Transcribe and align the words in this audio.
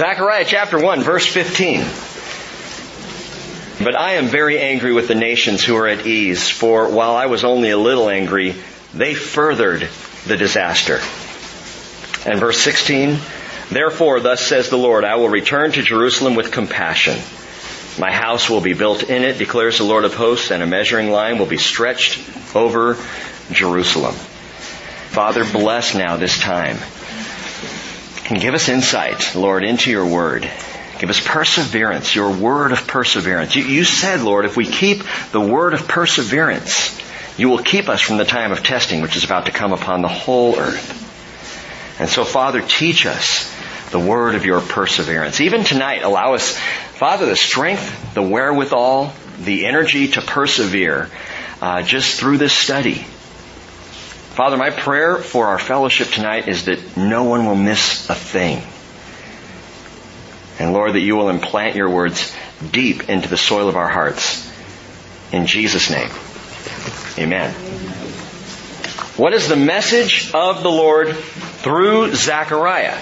Zechariah 0.00 0.46
chapter 0.46 0.82
1 0.82 1.02
verse 1.02 1.26
15. 1.26 1.84
But 3.84 3.94
I 3.94 4.12
am 4.12 4.28
very 4.28 4.58
angry 4.58 4.94
with 4.94 5.08
the 5.08 5.14
nations 5.14 5.62
who 5.62 5.76
are 5.76 5.88
at 5.88 6.06
ease, 6.06 6.48
for 6.48 6.88
while 6.88 7.16
I 7.16 7.26
was 7.26 7.44
only 7.44 7.68
a 7.68 7.76
little 7.76 8.08
angry, 8.08 8.54
they 8.94 9.12
furthered 9.12 9.86
the 10.26 10.38
disaster. 10.38 11.00
And 12.24 12.40
verse 12.40 12.58
16, 12.62 13.18
Therefore, 13.70 14.20
thus 14.20 14.40
says 14.40 14.70
the 14.70 14.78
Lord, 14.78 15.04
I 15.04 15.16
will 15.16 15.28
return 15.28 15.72
to 15.72 15.82
Jerusalem 15.82 16.34
with 16.34 16.50
compassion. 16.50 17.18
My 18.00 18.10
house 18.10 18.48
will 18.48 18.62
be 18.62 18.72
built 18.72 19.02
in 19.02 19.22
it, 19.22 19.36
declares 19.36 19.76
the 19.76 19.84
Lord 19.84 20.06
of 20.06 20.14
hosts, 20.14 20.50
and 20.50 20.62
a 20.62 20.66
measuring 20.66 21.10
line 21.10 21.36
will 21.38 21.44
be 21.44 21.58
stretched 21.58 22.56
over 22.56 22.96
Jerusalem. 23.52 24.14
Father, 24.14 25.44
bless 25.44 25.94
now 25.94 26.16
this 26.16 26.40
time. 26.40 26.78
And 28.30 28.40
give 28.40 28.54
us 28.54 28.68
insight, 28.68 29.34
Lord, 29.34 29.64
into 29.64 29.90
your 29.90 30.06
word. 30.06 30.48
Give 31.00 31.10
us 31.10 31.18
perseverance, 31.18 32.14
your 32.14 32.30
word 32.30 32.70
of 32.70 32.86
perseverance. 32.86 33.56
You, 33.56 33.64
you, 33.64 33.84
said, 33.84 34.20
Lord, 34.20 34.44
if 34.44 34.56
we 34.56 34.66
keep 34.66 35.02
the 35.32 35.40
word 35.40 35.74
of 35.74 35.88
perseverance, 35.88 36.96
you 37.36 37.48
will 37.48 37.62
keep 37.62 37.88
us 37.88 38.00
from 38.00 38.18
the 38.18 38.24
time 38.24 38.52
of 38.52 38.62
testing 38.62 39.00
which 39.00 39.16
is 39.16 39.24
about 39.24 39.46
to 39.46 39.52
come 39.52 39.72
upon 39.72 40.02
the 40.02 40.08
whole 40.08 40.56
earth. 40.58 41.98
And 41.98 42.08
so, 42.08 42.24
Father, 42.24 42.60
teach 42.60 43.04
us 43.04 43.52
the 43.90 43.98
word 43.98 44.36
of 44.36 44.44
your 44.44 44.60
perseverance. 44.60 45.40
Even 45.40 45.64
tonight, 45.64 46.02
allow 46.02 46.34
us, 46.34 46.56
Father, 46.94 47.26
the 47.26 47.34
strength, 47.34 48.14
the 48.14 48.22
wherewithal, 48.22 49.12
the 49.40 49.66
energy 49.66 50.08
to 50.08 50.20
persevere 50.20 51.10
uh, 51.60 51.82
just 51.82 52.20
through 52.20 52.38
this 52.38 52.52
study. 52.52 53.04
Father, 54.40 54.56
my 54.56 54.70
prayer 54.70 55.18
for 55.18 55.48
our 55.48 55.58
fellowship 55.58 56.08
tonight 56.08 56.48
is 56.48 56.64
that 56.64 56.96
no 56.96 57.24
one 57.24 57.44
will 57.44 57.54
miss 57.54 58.08
a 58.08 58.14
thing. 58.14 58.62
And 60.58 60.72
Lord, 60.72 60.94
that 60.94 61.00
you 61.00 61.14
will 61.14 61.28
implant 61.28 61.76
your 61.76 61.90
words 61.90 62.34
deep 62.72 63.10
into 63.10 63.28
the 63.28 63.36
soil 63.36 63.68
of 63.68 63.76
our 63.76 63.90
hearts. 63.90 64.50
In 65.30 65.44
Jesus' 65.44 65.90
name. 65.90 66.08
Amen. 67.18 67.52
What 69.18 69.34
is 69.34 69.46
the 69.46 69.56
message 69.56 70.32
of 70.32 70.62
the 70.62 70.70
Lord 70.70 71.14
through 71.16 72.14
Zechariah? 72.14 72.98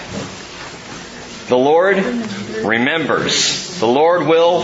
The 1.47 1.57
Lord 1.57 1.99
remembers. 2.65 3.58
The 3.79 3.87
Lord 3.87 4.27
will 4.27 4.63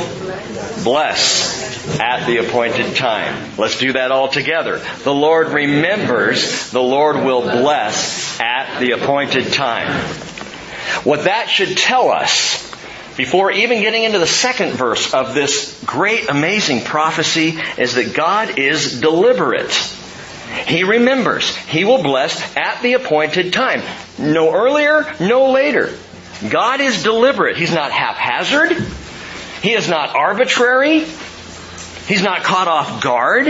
bless 0.84 2.00
at 2.02 2.28
the 2.28 2.38
appointed 2.38 2.98
time. 2.98 3.54
Let's 3.58 3.80
do 3.80 3.94
that 3.94 4.12
all 4.12 4.28
together. 4.28 4.82
The 5.04 5.14
Lord 5.14 5.54
remembers. 5.54 6.70
The 6.72 6.82
Lord 6.82 7.24
will 7.24 7.42
bless 7.42 8.38
at 8.42 8.80
the 8.80 8.92
appointed 8.92 9.54
time. 9.54 9.90
What 11.06 11.24
that 11.24 11.50
should 11.50 11.78
tell 11.78 12.10
us 12.10 12.62
before 13.16 13.52
even 13.52 13.80
getting 13.80 14.04
into 14.04 14.20
the 14.20 14.28
second 14.28 14.72
verse 14.72 15.14
of 15.14 15.34
this 15.34 15.82
great, 15.86 16.30
amazing 16.30 16.82
prophecy 16.82 17.58
is 17.78 17.96
that 17.96 18.14
God 18.14 18.60
is 18.60 19.00
deliberate. 19.00 19.72
He 20.68 20.84
remembers. 20.84 21.56
He 21.56 21.86
will 21.86 22.04
bless 22.04 22.58
at 22.58 22.82
the 22.82 22.94
appointed 22.94 23.54
time. 23.54 23.82
No 24.20 24.54
earlier, 24.54 25.16
no 25.22 25.52
later. 25.52 25.94
God 26.50 26.82
is 26.82 27.02
deliberate. 27.02 27.56
He's 27.56 27.74
not 27.74 27.92
haphazard. 27.92 28.74
He 29.62 29.74
is 29.74 29.90
not 29.90 30.16
arbitrary. 30.16 31.00
He's 31.00 32.24
not 32.24 32.44
caught 32.44 32.68
off 32.68 33.02
guard. 33.02 33.48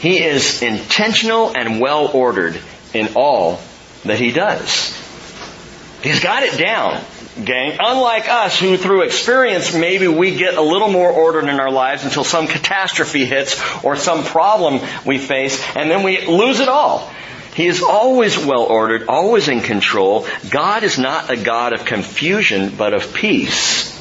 He 0.00 0.22
is 0.22 0.62
intentional 0.62 1.56
and 1.56 1.80
well 1.80 2.08
ordered 2.08 2.60
in 2.92 3.14
all 3.14 3.60
that 4.04 4.18
he 4.18 4.32
does. 4.32 5.00
He's 6.02 6.20
got 6.20 6.42
it 6.42 6.58
down 6.58 7.02
gang. 7.42 7.76
Unlike 7.80 8.28
us, 8.28 8.60
who 8.60 8.76
through 8.76 9.02
experience 9.02 9.74
maybe 9.74 10.08
we 10.08 10.36
get 10.36 10.54
a 10.54 10.62
little 10.62 10.88
more 10.88 11.10
ordered 11.10 11.48
in 11.48 11.60
our 11.60 11.70
lives 11.70 12.04
until 12.04 12.24
some 12.24 12.46
catastrophe 12.46 13.24
hits 13.24 13.60
or 13.82 13.96
some 13.96 14.24
problem 14.24 14.80
we 15.04 15.18
face, 15.18 15.62
and 15.74 15.90
then 15.90 16.02
we 16.02 16.26
lose 16.26 16.60
it 16.60 16.68
all. 16.68 17.10
He 17.54 17.66
is 17.66 17.82
always 17.82 18.36
well 18.36 18.64
ordered, 18.64 19.06
always 19.08 19.48
in 19.48 19.60
control. 19.60 20.26
God 20.50 20.82
is 20.82 20.98
not 20.98 21.30
a 21.30 21.36
God 21.36 21.72
of 21.72 21.84
confusion, 21.84 22.74
but 22.76 22.94
of 22.94 23.14
peace. 23.14 23.93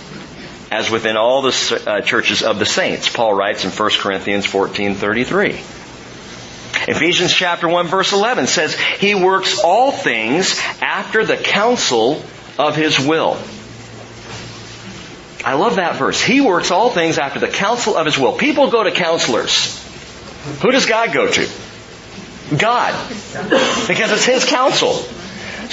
As 0.73 0.89
within 0.89 1.17
all 1.17 1.43
the 1.43 1.83
uh, 1.85 2.01
churches 2.01 2.41
of 2.41 2.57
the 2.57 2.65
saints, 2.65 3.07
Paul 3.07 3.35
writes 3.35 3.63
in 3.63 3.69
1 3.69 3.89
Corinthians 3.99 4.47
14:33. 4.47 5.51
Ephesians 6.87 7.31
chapter 7.31 7.67
1 7.67 7.85
verse 7.85 8.11
11 8.11 8.47
says, 8.47 8.75
He 8.75 9.13
works 9.13 9.59
all 9.63 9.91
things 9.91 10.59
after 10.81 11.23
the 11.23 11.37
counsel 11.37 12.23
of 12.57 12.75
His 12.75 12.99
will. 12.99 13.37
I 15.45 15.53
love 15.53 15.75
that 15.75 15.97
verse. 15.97 16.19
He 16.19 16.41
works 16.41 16.71
all 16.71 16.89
things 16.89 17.19
after 17.19 17.39
the 17.39 17.49
counsel 17.49 17.95
of 17.95 18.07
His 18.07 18.17
will. 18.17 18.33
People 18.33 18.71
go 18.71 18.83
to 18.83 18.89
counselors. 18.89 19.79
Who 20.63 20.71
does 20.71 20.87
God 20.87 21.13
go 21.13 21.31
to? 21.31 21.47
God. 22.57 22.95
Because 23.87 24.11
it's 24.11 24.25
His 24.25 24.43
counsel. 24.45 25.05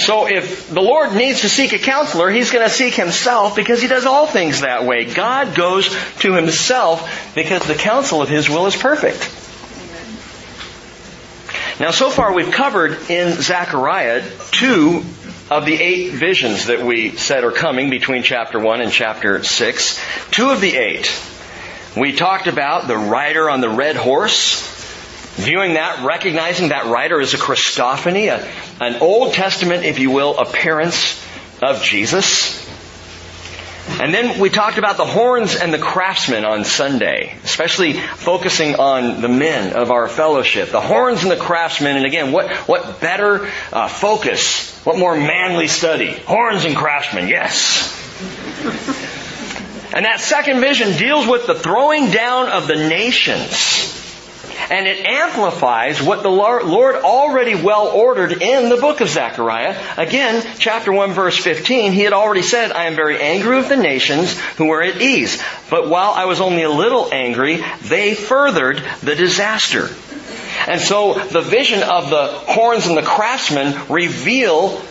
So 0.05 0.27
if 0.27 0.69
the 0.69 0.81
Lord 0.81 1.13
needs 1.13 1.41
to 1.41 1.49
seek 1.49 1.73
a 1.73 1.77
counselor, 1.77 2.29
He's 2.29 2.51
going 2.51 2.67
to 2.67 2.73
seek 2.73 2.95
Himself 2.95 3.55
because 3.55 3.81
He 3.81 3.87
does 3.87 4.05
all 4.05 4.27
things 4.27 4.61
that 4.61 4.85
way. 4.85 5.05
God 5.05 5.55
goes 5.55 5.89
to 6.19 6.33
Himself 6.33 7.33
because 7.35 7.65
the 7.67 7.75
counsel 7.75 8.21
of 8.21 8.29
His 8.29 8.49
will 8.49 8.65
is 8.67 8.75
perfect. 8.75 9.29
Now 11.79 11.91
so 11.91 12.09
far 12.09 12.33
we've 12.33 12.51
covered 12.51 13.09
in 13.09 13.41
Zechariah 13.41 14.23
two 14.51 15.03
of 15.49 15.65
the 15.65 15.73
eight 15.73 16.13
visions 16.13 16.67
that 16.67 16.81
we 16.81 17.17
said 17.17 17.43
are 17.43 17.51
coming 17.51 17.89
between 17.89 18.23
chapter 18.23 18.57
1 18.57 18.81
and 18.81 18.91
chapter 18.91 19.43
6, 19.43 19.99
two 20.31 20.49
of 20.49 20.61
the 20.61 20.77
eight, 20.77 21.11
we 21.97 22.13
talked 22.13 22.47
about 22.47 22.87
the 22.87 22.95
rider 22.95 23.49
on 23.49 23.59
the 23.59 23.69
red 23.69 23.97
horse, 23.97 24.80
viewing 25.35 25.73
that, 25.75 26.03
recognizing 26.03 26.69
that 26.69 26.85
writer 26.85 27.19
as 27.19 27.33
a 27.33 27.37
Christophany, 27.37 28.27
a, 28.27 28.47
an 28.83 29.01
Old 29.01 29.33
Testament, 29.33 29.85
if 29.85 29.99
you 29.99 30.11
will, 30.11 30.37
appearance 30.37 31.23
of 31.61 31.81
Jesus. 31.83 32.59
And 33.99 34.13
then 34.13 34.39
we 34.39 34.49
talked 34.49 34.77
about 34.77 34.97
the 34.97 35.05
horns 35.05 35.55
and 35.55 35.73
the 35.73 35.79
craftsmen 35.79 36.45
on 36.45 36.63
Sunday, 36.63 37.35
especially 37.43 37.93
focusing 37.93 38.75
on 38.75 39.21
the 39.21 39.27
men 39.27 39.73
of 39.73 39.91
our 39.91 40.07
fellowship. 40.07 40.69
The 40.69 40.81
horns 40.81 41.23
and 41.23 41.31
the 41.31 41.37
craftsmen, 41.37 41.97
and 41.97 42.05
again, 42.05 42.31
what, 42.31 42.51
what 42.67 43.01
better 43.01 43.49
uh, 43.71 43.87
focus, 43.87 44.79
what 44.85 44.97
more 44.97 45.15
manly 45.15 45.67
study? 45.67 46.13
Horns 46.13 46.63
and 46.63 46.75
craftsmen, 46.75 47.27
yes. 47.27 47.97
And 49.93 50.05
that 50.05 50.21
second 50.21 50.61
vision 50.61 50.97
deals 50.97 51.27
with 51.27 51.47
the 51.47 51.55
throwing 51.55 52.11
down 52.11 52.49
of 52.49 52.67
the 52.67 52.75
nations 52.75 54.00
and 54.69 54.87
it 54.87 55.05
amplifies 55.05 56.01
what 56.01 56.23
the 56.23 56.29
Lord 56.29 56.95
already 56.95 57.55
well 57.55 57.87
ordered 57.87 58.41
in 58.41 58.69
the 58.69 58.77
book 58.77 59.01
of 59.01 59.09
Zechariah. 59.09 59.77
Again, 59.97 60.45
chapter 60.59 60.91
1 60.91 61.13
verse 61.13 61.37
15, 61.37 61.91
he 61.91 62.01
had 62.01 62.13
already 62.13 62.41
said, 62.41 62.71
I 62.71 62.85
am 62.85 62.95
very 62.95 63.19
angry 63.19 63.57
with 63.57 63.69
the 63.69 63.77
nations 63.77 64.39
who 64.57 64.71
are 64.71 64.81
at 64.81 65.01
ease. 65.01 65.41
But 65.69 65.89
while 65.89 66.11
I 66.11 66.25
was 66.25 66.41
only 66.41 66.63
a 66.63 66.69
little 66.69 67.09
angry, 67.11 67.63
they 67.83 68.15
furthered 68.15 68.83
the 69.01 69.15
disaster. 69.15 69.89
And 70.67 70.79
so 70.79 71.13
the 71.13 71.41
vision 71.41 71.81
of 71.81 72.09
the 72.09 72.27
horns 72.27 72.87
and 72.87 72.97
the 72.97 73.01
craftsmen 73.01 73.75
reveal 73.89 74.81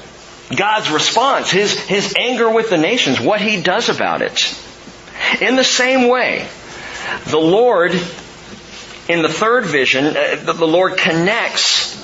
God's 0.54 0.90
response, 0.90 1.50
his, 1.50 1.78
his 1.78 2.14
anger 2.18 2.50
with 2.50 2.70
the 2.70 2.78
nations, 2.78 3.20
what 3.20 3.40
he 3.40 3.62
does 3.62 3.88
about 3.88 4.22
it. 4.22 4.56
In 5.40 5.56
the 5.56 5.64
same 5.64 6.08
way, 6.08 6.48
the 7.26 7.38
Lord 7.38 7.92
in 9.10 9.22
the 9.22 9.28
third 9.28 9.64
vision, 9.64 10.06
uh, 10.06 10.52
the 10.52 10.66
Lord 10.66 10.96
connects 10.96 11.96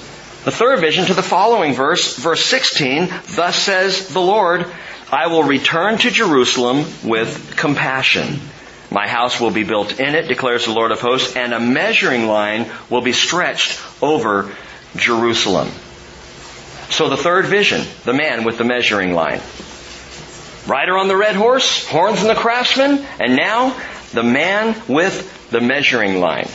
the 0.44 0.50
third 0.50 0.80
vision 0.80 1.06
to 1.06 1.14
the 1.14 1.22
following 1.22 1.74
verse, 1.74 2.16
verse 2.16 2.44
16. 2.44 3.08
Thus 3.34 3.56
says 3.56 4.08
the 4.08 4.20
Lord, 4.20 4.66
I 5.10 5.28
will 5.28 5.44
return 5.44 5.98
to 5.98 6.10
Jerusalem 6.10 6.84
with 7.04 7.56
compassion. 7.56 8.40
My 8.90 9.08
house 9.08 9.40
will 9.40 9.50
be 9.50 9.64
built 9.64 9.98
in 10.00 10.14
it, 10.14 10.28
declares 10.28 10.64
the 10.64 10.72
Lord 10.72 10.92
of 10.92 11.00
hosts, 11.00 11.36
and 11.36 11.52
a 11.52 11.60
measuring 11.60 12.26
line 12.26 12.70
will 12.90 13.02
be 13.02 13.12
stretched 13.12 13.80
over 14.02 14.52
Jerusalem. 14.96 15.68
So 16.90 17.08
the 17.08 17.16
third 17.16 17.46
vision, 17.46 17.84
the 18.04 18.12
man 18.12 18.44
with 18.44 18.58
the 18.58 18.64
measuring 18.64 19.14
line. 19.14 19.40
Rider 20.66 20.96
on 20.96 21.08
the 21.08 21.16
red 21.16 21.36
horse, 21.36 21.86
horns 21.86 22.20
and 22.20 22.30
the 22.30 22.34
craftsman, 22.34 23.04
and 23.20 23.36
now 23.36 23.80
the 24.12 24.22
man 24.22 24.80
with 24.88 25.50
the 25.50 25.60
measuring 25.60 26.20
line 26.20 26.48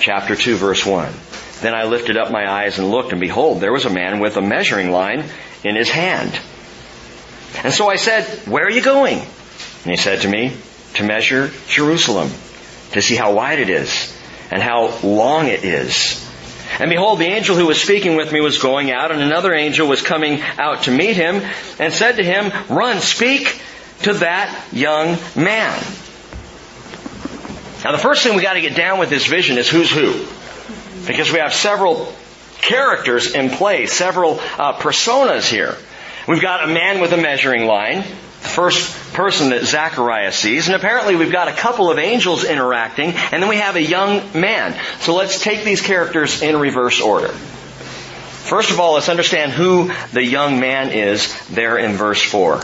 chapter 0.00 0.34
2 0.34 0.56
verse 0.56 0.84
1. 0.84 1.12
Then 1.60 1.74
I 1.74 1.84
lifted 1.84 2.16
up 2.16 2.30
my 2.30 2.50
eyes 2.50 2.78
and 2.78 2.90
looked 2.90 3.12
and 3.12 3.20
behold, 3.20 3.60
there 3.60 3.72
was 3.72 3.84
a 3.84 3.90
man 3.90 4.20
with 4.20 4.36
a 4.36 4.42
measuring 4.42 4.90
line 4.90 5.24
in 5.62 5.76
his 5.76 5.90
hand. 5.90 6.38
And 7.62 7.72
so 7.72 7.88
I 7.88 7.96
said, 7.96 8.24
where 8.48 8.64
are 8.64 8.70
you 8.70 8.82
going? 8.82 9.18
And 9.18 9.90
he 9.90 9.96
said 9.96 10.22
to 10.22 10.28
me, 10.28 10.56
to 10.94 11.04
measure 11.04 11.50
Jerusalem, 11.68 12.30
to 12.92 13.02
see 13.02 13.16
how 13.16 13.34
wide 13.34 13.58
it 13.58 13.68
is 13.68 14.16
and 14.50 14.62
how 14.62 14.98
long 15.02 15.46
it 15.46 15.64
is. 15.64 16.26
And 16.78 16.88
behold, 16.90 17.18
the 17.18 17.26
angel 17.26 17.56
who 17.56 17.66
was 17.66 17.80
speaking 17.80 18.16
with 18.16 18.32
me 18.32 18.40
was 18.40 18.58
going 18.58 18.90
out, 18.90 19.10
and 19.10 19.20
another 19.20 19.52
angel 19.54 19.88
was 19.88 20.02
coming 20.02 20.40
out 20.58 20.84
to 20.84 20.90
meet 20.90 21.16
him, 21.16 21.42
and 21.78 21.92
said 21.92 22.16
to 22.16 22.24
him, 22.24 22.52
Run, 22.68 23.00
speak 23.00 23.60
to 24.02 24.14
that 24.14 24.66
young 24.72 25.18
man. 25.36 25.82
Now 27.84 27.92
the 27.92 27.98
first 27.98 28.22
thing 28.22 28.36
we 28.36 28.42
got 28.42 28.54
to 28.54 28.60
get 28.60 28.76
down 28.76 28.98
with 28.98 29.10
this 29.10 29.26
vision 29.26 29.58
is 29.58 29.68
who's 29.68 29.90
who. 29.90 30.26
Because 31.06 31.32
we 31.32 31.38
have 31.38 31.54
several 31.54 32.12
characters 32.60 33.34
in 33.34 33.50
play, 33.50 33.86
several 33.86 34.38
uh, 34.58 34.74
personas 34.74 35.48
here. 35.48 35.76
We've 36.28 36.42
got 36.42 36.68
a 36.68 36.72
man 36.72 37.00
with 37.00 37.12
a 37.12 37.16
measuring 37.16 37.66
line, 37.66 38.02
the 38.42 38.48
first 38.48 39.12
person 39.14 39.50
that 39.50 39.64
Zechariah 39.64 40.32
sees, 40.32 40.68
and 40.68 40.76
apparently 40.76 41.16
we've 41.16 41.32
got 41.32 41.48
a 41.48 41.52
couple 41.52 41.90
of 41.90 41.98
angels 41.98 42.44
interacting, 42.44 43.10
and 43.10 43.42
then 43.42 43.48
we 43.48 43.56
have 43.56 43.76
a 43.76 43.82
young 43.82 44.38
man. 44.38 44.78
So 45.00 45.14
let's 45.14 45.42
take 45.42 45.64
these 45.64 45.80
characters 45.80 46.42
in 46.42 46.56
reverse 46.56 47.00
order. 47.00 47.28
First 47.28 48.70
of 48.70 48.80
all, 48.80 48.94
let's 48.94 49.08
understand 49.08 49.52
who 49.52 49.90
the 50.12 50.24
young 50.24 50.60
man 50.60 50.90
is 50.90 51.48
there 51.48 51.78
in 51.78 51.92
verse 51.92 52.22
4. 52.22 52.60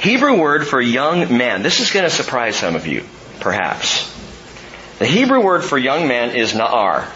Hebrew 0.00 0.38
word 0.38 0.66
for 0.66 0.80
young 0.80 1.36
man. 1.36 1.62
This 1.62 1.80
is 1.80 1.90
going 1.90 2.04
to 2.04 2.10
surprise 2.10 2.56
some 2.56 2.76
of 2.76 2.86
you, 2.86 3.04
perhaps. 3.40 4.12
The 4.98 5.06
Hebrew 5.06 5.42
word 5.42 5.64
for 5.64 5.76
young 5.76 6.08
man 6.08 6.36
is 6.36 6.52
na'ar. 6.52 7.08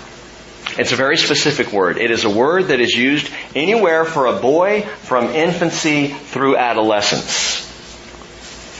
It's 0.78 0.92
a 0.92 0.96
very 0.96 1.16
specific 1.16 1.72
word. 1.72 1.98
It 1.98 2.10
is 2.10 2.24
a 2.24 2.30
word 2.30 2.66
that 2.66 2.80
is 2.80 2.94
used 2.94 3.30
anywhere 3.54 4.04
for 4.04 4.26
a 4.26 4.34
boy 4.34 4.82
from 5.02 5.26
infancy 5.26 6.08
through 6.08 6.56
adolescence. 6.56 7.66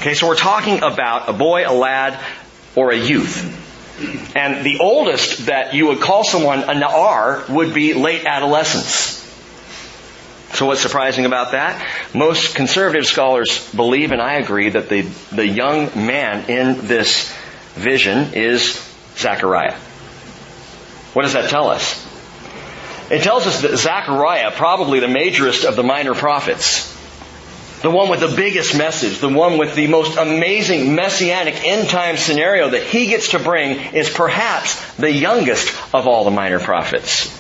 Okay, 0.01 0.15
so 0.15 0.29
we're 0.29 0.37
talking 0.37 0.83
about 0.83 1.29
a 1.29 1.33
boy, 1.33 1.65
a 1.67 1.73
lad, 1.73 2.25
or 2.77 2.93
a 2.93 2.97
youth. 2.97 3.67
And 4.37 4.65
the 4.65 4.79
oldest 4.79 5.47
that 5.47 5.75
you 5.75 5.89
would 5.89 6.01
call 6.01 6.23
someone 6.23 6.61
a 6.61 6.75
na'ar 6.75 7.49
would 7.49 7.75
be 7.75 7.95
late 7.95 8.25
adolescence. 8.25 9.18
So 10.53 10.67
what's 10.67 10.81
surprising 10.81 11.27
about 11.27 11.53
that? 11.53 11.87
Most 12.15 12.55
conservative 12.55 13.07
scholars 13.07 13.73
believe, 13.75 14.13
and 14.13 14.21
I 14.21 14.35
agree, 14.35 14.71
that 14.71 14.89
the, 14.89 15.03
the 15.31 15.47
young 15.47 15.91
man 16.07 16.49
in 16.49 16.87
this 16.87 17.33
vision 17.75 18.35
is 18.35 18.83
Zechariah. 19.17 19.77
What 21.13 21.23
does 21.23 21.35
that 21.35 21.51
tell 21.51 21.69
us? 21.69 22.05
It 23.11 23.23
tells 23.23 23.47
us 23.47 23.63
that 23.63 23.77
Zechariah, 23.77 24.51
probably 24.53 25.01
the 25.01 25.07
majorest 25.07 25.65
of 25.65 25.77
the 25.77 25.83
minor 25.83 26.15
prophets, 26.15 26.95
the 27.83 27.91
one 27.91 28.11
with 28.11 28.21
the 28.21 28.35
biggest 28.35 28.77
message, 28.77 29.19
the 29.19 29.29
one 29.29 29.57
with 29.57 29.75
the 29.75 29.87
most 29.87 30.19
amazing 30.19 30.95
messianic 30.95 31.65
end 31.65 31.89
time 31.89 32.17
scenario 32.17 32.71
that 32.71 32.83
he 32.83 33.07
gets 33.07 33.31
to 33.31 33.39
bring 33.39 33.95
is 33.95 34.11
perhaps 34.11 34.95
the 34.97 35.13
youngest 35.13 35.69
of 35.95 36.09
all 36.09 36.25
the 36.25 36.31
minor 36.31 36.59
prophets. 36.59 37.38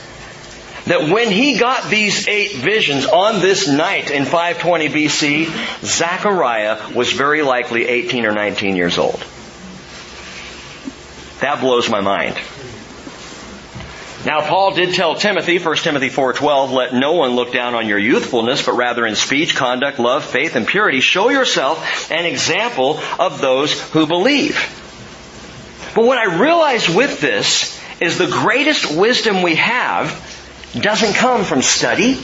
That 0.88 1.10
when 1.10 1.30
he 1.30 1.58
got 1.58 1.90
these 1.90 2.26
eight 2.28 2.56
visions 2.56 3.04
on 3.04 3.40
this 3.40 3.68
night 3.68 4.10
in 4.10 4.24
520 4.24 4.88
BC, 4.88 5.84
Zechariah 5.84 6.94
was 6.94 7.12
very 7.12 7.42
likely 7.42 7.86
18 7.86 8.24
or 8.24 8.32
19 8.32 8.74
years 8.74 8.96
old. 8.96 9.22
That 11.40 11.60
blows 11.60 11.90
my 11.90 12.00
mind. 12.00 12.36
Now 14.24 14.40
Paul 14.40 14.74
did 14.74 14.94
tell 14.94 15.14
Timothy, 15.14 15.58
1 15.58 15.76
Timothy 15.76 16.08
4:12, 16.08 16.72
let 16.72 16.94
no 16.94 17.12
one 17.12 17.36
look 17.36 17.52
down 17.52 17.74
on 17.74 17.86
your 17.86 17.98
youthfulness, 17.98 18.64
but 18.64 18.72
rather 18.72 19.06
in 19.06 19.14
speech, 19.14 19.54
conduct, 19.54 19.98
love, 19.98 20.24
faith, 20.24 20.56
and 20.56 20.66
purity 20.66 21.00
show 21.00 21.28
yourself 21.28 22.10
an 22.10 22.24
example 22.24 22.98
of 23.18 23.40
those 23.40 23.78
who 23.90 24.06
believe. 24.06 24.58
But 25.94 26.04
what 26.04 26.18
I 26.18 26.40
realize 26.40 26.88
with 26.88 27.20
this 27.20 27.78
is 28.00 28.16
the 28.16 28.26
greatest 28.26 28.90
wisdom 28.90 29.42
we 29.42 29.56
have 29.56 30.27
doesn't 30.74 31.14
come 31.14 31.44
from 31.44 31.62
study. 31.62 32.20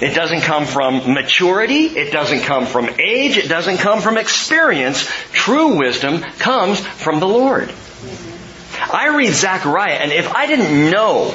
It 0.00 0.14
doesn't 0.14 0.42
come 0.42 0.66
from 0.66 1.14
maturity. 1.14 1.86
It 1.86 2.12
doesn't 2.12 2.40
come 2.40 2.66
from 2.66 2.88
age. 2.98 3.36
It 3.36 3.48
doesn't 3.48 3.78
come 3.78 4.00
from 4.00 4.18
experience. 4.18 5.08
True 5.32 5.78
wisdom 5.78 6.20
comes 6.20 6.80
from 6.80 7.20
the 7.20 7.28
Lord. 7.28 7.72
I 8.92 9.16
read 9.16 9.32
Zechariah, 9.32 9.94
and 9.94 10.12
if 10.12 10.34
I 10.34 10.46
didn't 10.46 10.90
know 10.90 11.34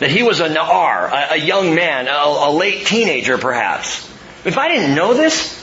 that 0.00 0.10
he 0.10 0.22
was 0.22 0.40
a 0.40 0.48
Na'ar, 0.48 1.10
a, 1.10 1.34
a 1.34 1.36
young 1.36 1.74
man, 1.74 2.08
a, 2.08 2.10
a 2.10 2.50
late 2.50 2.86
teenager 2.86 3.38
perhaps, 3.38 4.06
if 4.44 4.58
I 4.58 4.68
didn't 4.68 4.94
know 4.94 5.14
this, 5.14 5.54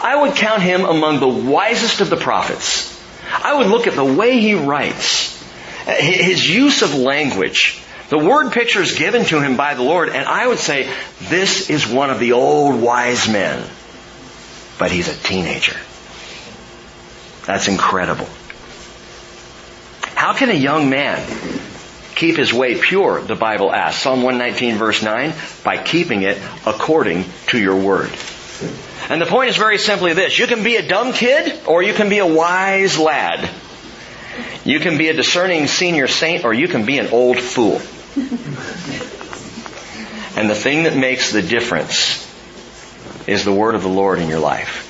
I 0.00 0.20
would 0.20 0.36
count 0.36 0.62
him 0.62 0.84
among 0.84 1.20
the 1.20 1.28
wisest 1.28 2.00
of 2.00 2.10
the 2.10 2.16
prophets. 2.16 2.88
I 3.32 3.54
would 3.54 3.68
look 3.68 3.86
at 3.86 3.94
the 3.94 4.04
way 4.04 4.40
he 4.40 4.54
writes, 4.54 5.40
his 5.86 6.48
use 6.48 6.82
of 6.82 6.94
language, 6.94 7.82
the 8.10 8.18
word 8.18 8.52
picture 8.52 8.82
is 8.82 8.98
given 8.98 9.24
to 9.26 9.40
him 9.40 9.56
by 9.56 9.74
the 9.74 9.82
Lord, 9.82 10.08
and 10.08 10.26
I 10.26 10.46
would 10.46 10.58
say, 10.58 10.92
this 11.20 11.70
is 11.70 11.86
one 11.86 12.10
of 12.10 12.18
the 12.18 12.32
old 12.32 12.80
wise 12.80 13.28
men. 13.28 13.64
But 14.78 14.90
he's 14.90 15.08
a 15.08 15.14
teenager. 15.14 15.76
That's 17.46 17.68
incredible. 17.68 18.28
How 20.14 20.34
can 20.34 20.50
a 20.50 20.54
young 20.54 20.90
man 20.90 21.24
keep 22.20 22.36
his 22.36 22.52
way 22.52 22.78
pure, 22.78 23.22
the 23.22 23.34
Bible 23.34 23.72
asks. 23.72 24.02
Psalm 24.02 24.22
119 24.22 24.76
verse 24.76 25.02
9, 25.02 25.32
by 25.64 25.82
keeping 25.82 26.22
it 26.22 26.36
according 26.66 27.24
to 27.46 27.58
your 27.58 27.76
word. 27.76 28.10
And 29.08 29.22
the 29.22 29.26
point 29.26 29.50
is 29.50 29.56
very 29.56 29.78
simply 29.78 30.12
this. 30.12 30.38
You 30.38 30.46
can 30.46 30.62
be 30.62 30.76
a 30.76 30.86
dumb 30.86 31.14
kid 31.14 31.60
or 31.66 31.82
you 31.82 31.94
can 31.94 32.10
be 32.10 32.18
a 32.18 32.26
wise 32.26 32.98
lad. 32.98 33.48
You 34.64 34.80
can 34.80 34.98
be 34.98 35.08
a 35.08 35.14
discerning 35.14 35.66
senior 35.66 36.08
saint 36.08 36.44
or 36.44 36.52
you 36.52 36.68
can 36.68 36.84
be 36.84 36.98
an 36.98 37.08
old 37.08 37.38
fool. 37.38 37.80
And 40.36 40.48
the 40.48 40.54
thing 40.54 40.84
that 40.84 40.96
makes 40.96 41.32
the 41.32 41.42
difference 41.42 42.26
is 43.26 43.44
the 43.44 43.52
word 43.52 43.74
of 43.74 43.82
the 43.82 43.88
Lord 43.88 44.20
in 44.20 44.28
your 44.28 44.38
life. 44.38 44.86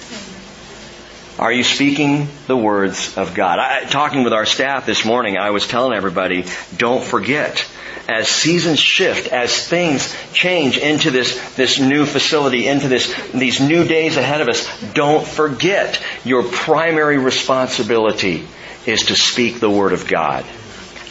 Are 1.41 1.51
you 1.51 1.65
speaking 1.65 2.29
the 2.47 2.57
words 2.57 3.17
of 3.17 3.35
God? 3.35 3.59
I, 3.59 3.85
talking 3.85 4.23
with 4.23 4.35
our 4.35 4.45
staff 4.45 4.85
this 4.85 5.05
morning, 5.05 5.39
I 5.39 5.51
was 5.51 5.67
telling 5.67 5.97
everybody, 5.97 6.45
don't 6.77 7.03
forget, 7.03 7.67
as 8.07 8.29
seasons 8.29 8.79
shift, 8.79 9.29
as 9.29 9.67
things 9.67 10.15
change 10.35 10.77
into 10.77 11.11
this, 11.11 11.55
this 11.55 11.81
new 11.81 12.05
facility, 12.05 12.69
into 12.69 12.89
this, 12.89 13.13
these 13.33 13.61
new 13.61 13.85
days 13.85 14.19
ahead 14.19 14.43
of 14.43 14.49
us, 14.49 14.69
don't 14.93 15.27
forget 15.27 16.01
your 16.25 16.43
primary 16.43 17.17
responsibility 17.17 18.47
is 18.85 19.07
to 19.07 19.17
speak 19.17 19.59
the 19.61 19.71
Word 19.71 19.95
of 19.95 20.07
God 20.07 20.45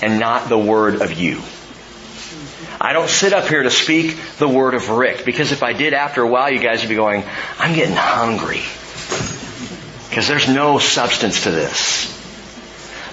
and 0.04 0.20
not 0.20 0.48
the 0.48 0.58
Word 0.58 1.02
of 1.02 1.14
you. 1.14 1.42
I 2.82 2.94
don't 2.94 3.10
sit 3.10 3.34
up 3.34 3.48
here 3.48 3.64
to 3.64 3.72
speak 3.72 4.18
the 4.38 4.48
Word 4.48 4.74
of 4.74 4.90
Rick 4.90 5.26
because 5.26 5.52
if 5.52 5.64
I 5.64 5.74
did 5.74 5.94
after 5.94 6.22
a 6.22 6.28
while, 6.28 6.52
you 6.52 6.60
guys 6.60 6.82
would 6.82 6.90
be 6.90 6.96
going, 6.96 7.24
I'm 7.58 7.76
getting 7.76 7.96
hungry. 7.96 8.64
Because 10.10 10.28
there's 10.28 10.48
no 10.48 10.80
substance 10.80 11.44
to 11.44 11.52
this. 11.52 12.16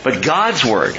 But 0.05 0.23
God's 0.23 0.65
Word, 0.65 0.97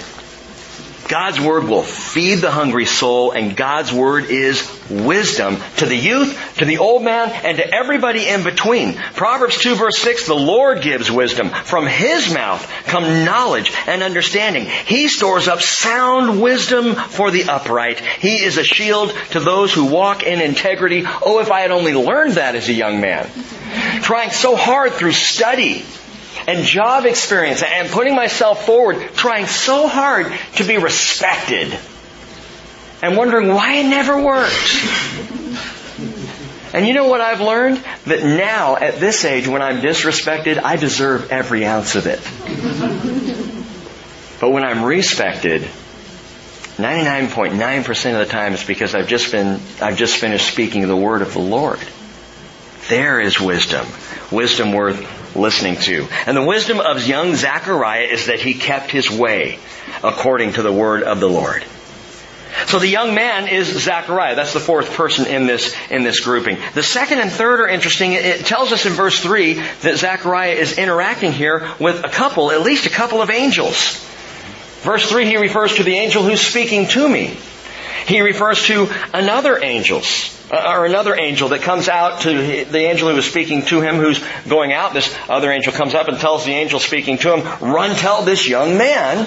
God's 1.08 1.40
Word 1.40 1.66
will 1.66 1.84
feed 1.84 2.36
the 2.36 2.52
hungry 2.52 2.86
soul 2.86 3.32
and 3.32 3.56
God's 3.56 3.94
Word 3.94 4.26
is 4.26 4.70
wisdom 4.90 5.58
to 5.78 5.86
the 5.86 5.96
youth, 5.96 6.56
to 6.58 6.66
the 6.66 6.78
old 6.78 7.04
man, 7.04 7.30
and 7.30 7.58
to 7.58 7.74
everybody 7.74 8.28
in 8.28 8.44
between. 8.44 8.94
Proverbs 8.94 9.58
2 9.58 9.76
verse 9.76 9.98
6, 10.00 10.28
the 10.28 10.36
Lord 10.36 10.82
gives 10.82 11.12
wisdom. 11.12 11.50
From 11.50 11.86
His 11.86 12.34
mouth 12.34 12.70
come 12.86 13.26
knowledge 13.26 13.72
and 13.88 14.04
understanding. 14.04 14.66
He 14.66 15.08
stores 15.08 15.48
up 15.48 15.62
sound 15.62 16.42
wisdom 16.42 16.96
for 16.96 17.32
the 17.32 17.46
upright. 17.46 18.00
He 18.00 18.44
is 18.44 18.58
a 18.58 18.64
shield 18.64 19.14
to 19.32 19.40
those 19.40 19.74
who 19.74 19.86
walk 19.86 20.24
in 20.24 20.42
integrity. 20.42 21.04
Oh, 21.06 21.40
if 21.40 21.52
I 21.52 21.62
had 21.62 21.72
only 21.72 21.94
learned 21.94 22.34
that 22.34 22.56
as 22.56 22.70
a 22.70 22.74
young 22.74 23.02
man. 23.02 23.30
Trying 24.02 24.32
so 24.32 24.56
hard 24.56 24.94
through 24.94 25.12
study 25.12 25.86
and 26.48 26.64
job 26.64 27.06
experience 27.06 27.62
and 27.62 27.90
putting 27.90 28.16
myself 28.16 28.66
forward, 28.66 29.14
trying 29.14 29.46
so 29.46 29.88
hard 29.88 30.34
to 30.56 30.64
be 30.64 30.78
respected 30.78 31.78
and 33.02 33.18
wondering 33.18 33.50
why 33.50 33.76
it 33.76 33.88
never 33.88 34.20
worked. 34.24 34.76
And 36.74 36.88
you 36.88 36.94
know 36.94 37.08
what 37.08 37.22
I've 37.22 37.42
learned? 37.42 37.84
That 38.06 38.24
now, 38.24 38.76
at 38.76 39.00
this 39.00 39.26
age, 39.26 39.48
when 39.48 39.62
I'm 39.62 39.82
disrespected, 39.82 40.62
I 40.64 40.78
deserve 40.78 41.32
every 41.32 41.66
ounce 41.66 41.96
of 41.96 42.08
it. 42.08 42.20
But 44.40 44.52
when 44.52 44.64
I'm 44.64 44.84
respected, 44.84 45.64
99.9% 46.78 48.22
of 48.22 48.28
the 48.28 48.32
time 48.32 48.54
it's 48.54 48.64
because 48.64 48.94
I've 48.94 49.08
just 49.08 49.32
been, 49.32 49.60
I've 49.82 49.98
just 49.98 50.18
finished 50.18 50.48
speaking 50.48 50.88
the 50.88 50.96
word 50.96 51.22
of 51.22 51.34
the 51.34 51.40
Lord. 51.40 51.80
There 52.90 53.20
is 53.20 53.40
wisdom. 53.40 53.88
Wisdom 54.32 54.74
worth 54.74 55.17
listening 55.38 55.78
to. 55.78 56.08
And 56.26 56.36
the 56.36 56.44
wisdom 56.44 56.80
of 56.80 57.08
young 57.08 57.36
Zechariah 57.36 58.06
is 58.06 58.28
that 58.28 58.40
he 58.40 58.54
kept 58.54 58.92
his 58.92 59.10
way 59.10 59.60
according 60.04 60.54
to 60.54 60.62
the 60.62 60.74
word 60.74 61.04
of 61.04 61.20
the 61.20 61.30
Lord. 61.30 61.66
So 62.66 62.80
the 62.80 62.88
young 62.88 63.14
man 63.14 63.48
is 63.48 63.68
Zechariah. 63.68 64.36
That's 64.36 64.54
the 64.54 64.60
fourth 64.60 64.94
person 64.94 65.28
in 65.28 65.48
this, 65.48 65.76
in 65.90 66.04
this 66.04 66.20
grouping. 66.22 66.58
The 66.74 66.84
second 66.84 67.20
and 67.20 67.32
third 67.32 67.62
are 67.62 67.68
interesting. 67.68 68.14
It 68.14 68.46
tells 68.46 68.72
us 68.72 68.86
in 68.86 68.94
verse 68.94 69.20
3 69.20 69.54
that 69.54 69.98
Zechariah 69.98 70.54
is 70.54 70.78
interacting 70.78 71.32
here 71.32 71.70
with 71.80 72.04
a 72.04 72.10
couple, 72.10 72.52
at 72.52 72.62
least 72.62 72.86
a 72.86 72.90
couple 72.90 73.22
of 73.22 73.30
angels. 73.30 74.04
Verse 74.82 75.08
3, 75.10 75.26
he 75.26 75.38
refers 75.38 75.76
to 75.76 75.84
the 75.84 75.98
angel 75.98 76.24
who's 76.24 76.42
speaking 76.42 76.88
to 76.88 77.08
me. 77.08 77.38
He 78.06 78.22
refers 78.22 78.64
to 78.66 78.90
another 79.14 79.62
angels, 79.62 80.37
Uh, 80.50 80.76
or 80.78 80.86
another 80.86 81.14
angel 81.14 81.50
that 81.50 81.62
comes 81.62 81.90
out 81.90 82.22
to 82.22 82.30
the 82.66 82.78
angel 82.78 83.10
who 83.10 83.16
was 83.16 83.30
speaking 83.30 83.64
to 83.66 83.82
him 83.82 83.96
who's 83.96 84.24
going 84.48 84.72
out. 84.72 84.94
This 84.94 85.14
other 85.28 85.52
angel 85.52 85.74
comes 85.74 85.94
up 85.94 86.08
and 86.08 86.18
tells 86.18 86.46
the 86.46 86.54
angel 86.54 86.80
speaking 86.80 87.18
to 87.20 87.36
him, 87.36 87.72
run 87.74 87.96
tell 87.98 88.24
this 88.24 88.48
young 88.48 88.78
man 88.78 89.26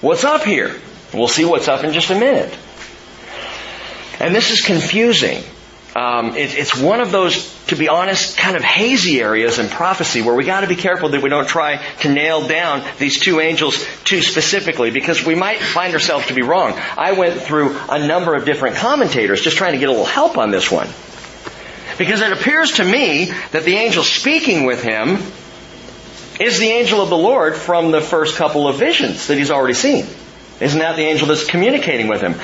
what's 0.00 0.22
up 0.22 0.44
here. 0.44 0.80
We'll 1.12 1.26
see 1.26 1.44
what's 1.44 1.66
up 1.66 1.82
in 1.82 1.92
just 1.92 2.10
a 2.10 2.18
minute. 2.18 2.56
And 4.20 4.32
this 4.32 4.50
is 4.52 4.60
confusing 4.60 5.42
um, 5.94 6.36
it, 6.36 6.56
it's 6.56 6.76
one 6.76 7.00
of 7.00 7.10
those, 7.10 7.52
to 7.66 7.76
be 7.76 7.88
honest, 7.88 8.36
kind 8.36 8.56
of 8.56 8.62
hazy 8.62 9.20
areas 9.20 9.58
in 9.58 9.68
prophecy 9.68 10.22
where 10.22 10.34
we 10.34 10.44
got 10.44 10.60
to 10.60 10.68
be 10.68 10.76
careful 10.76 11.08
that 11.08 11.22
we 11.22 11.28
don't 11.28 11.48
try 11.48 11.84
to 12.00 12.12
nail 12.12 12.46
down 12.46 12.84
these 12.98 13.18
two 13.18 13.40
angels 13.40 13.84
too 14.04 14.22
specifically 14.22 14.92
because 14.92 15.26
we 15.26 15.34
might 15.34 15.58
find 15.58 15.92
ourselves 15.92 16.26
to 16.28 16.34
be 16.34 16.42
wrong. 16.42 16.74
I 16.96 17.12
went 17.12 17.40
through 17.40 17.76
a 17.88 18.06
number 18.06 18.36
of 18.36 18.44
different 18.44 18.76
commentators 18.76 19.40
just 19.40 19.56
trying 19.56 19.72
to 19.72 19.78
get 19.78 19.88
a 19.88 19.92
little 19.92 20.06
help 20.06 20.38
on 20.38 20.52
this 20.52 20.70
one. 20.70 20.88
Because 21.98 22.20
it 22.20 22.32
appears 22.32 22.72
to 22.74 22.84
me 22.84 23.26
that 23.50 23.64
the 23.64 23.74
angel 23.74 24.04
speaking 24.04 24.64
with 24.64 24.82
him 24.82 25.18
is 26.40 26.58
the 26.58 26.68
angel 26.68 27.02
of 27.02 27.10
the 27.10 27.18
Lord 27.18 27.56
from 27.56 27.90
the 27.90 28.00
first 28.00 28.36
couple 28.36 28.68
of 28.68 28.76
visions 28.76 29.26
that 29.26 29.36
he's 29.36 29.50
already 29.50 29.74
seen. 29.74 30.06
Isn't 30.60 30.78
that 30.78 30.96
the 30.96 31.02
angel 31.02 31.26
that's 31.26 31.44
communicating 31.44 32.06
with 32.06 32.20
him? 32.20 32.36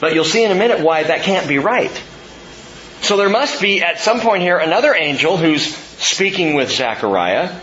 But 0.00 0.14
you'll 0.14 0.24
see 0.24 0.42
in 0.42 0.50
a 0.50 0.54
minute 0.54 0.80
why 0.80 1.02
that 1.02 1.22
can't 1.22 1.46
be 1.46 1.58
right. 1.58 1.92
So 3.02 3.16
there 3.16 3.28
must 3.28 3.60
be 3.60 3.82
at 3.82 4.00
some 4.00 4.20
point 4.20 4.42
here 4.42 4.58
another 4.58 4.94
angel 4.94 5.36
who's 5.36 5.74
speaking 5.74 6.54
with 6.54 6.70
Zechariah. 6.70 7.60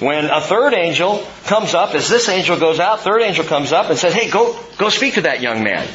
When 0.00 0.24
a 0.26 0.40
third 0.40 0.72
angel 0.72 1.26
comes 1.44 1.74
up, 1.74 1.94
as 1.94 2.08
this 2.08 2.28
angel 2.28 2.58
goes 2.58 2.80
out, 2.80 3.00
third 3.00 3.20
angel 3.20 3.44
comes 3.44 3.70
up 3.72 3.90
and 3.90 3.98
says, 3.98 4.14
hey, 4.14 4.30
go, 4.30 4.58
go 4.78 4.88
speak 4.88 5.14
to 5.14 5.22
that 5.22 5.42
young 5.42 5.62
man. 5.62 5.86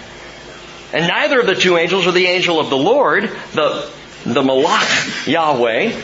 And 0.93 1.07
neither 1.07 1.39
of 1.39 1.47
the 1.47 1.55
two 1.55 1.77
angels 1.77 2.05
are 2.05 2.11
the 2.11 2.27
angel 2.27 2.59
of 2.59 2.69
the 2.69 2.77
Lord, 2.77 3.23
the, 3.53 3.91
the 4.23 4.41
Malach 4.43 5.27
Yahweh, 5.27 5.99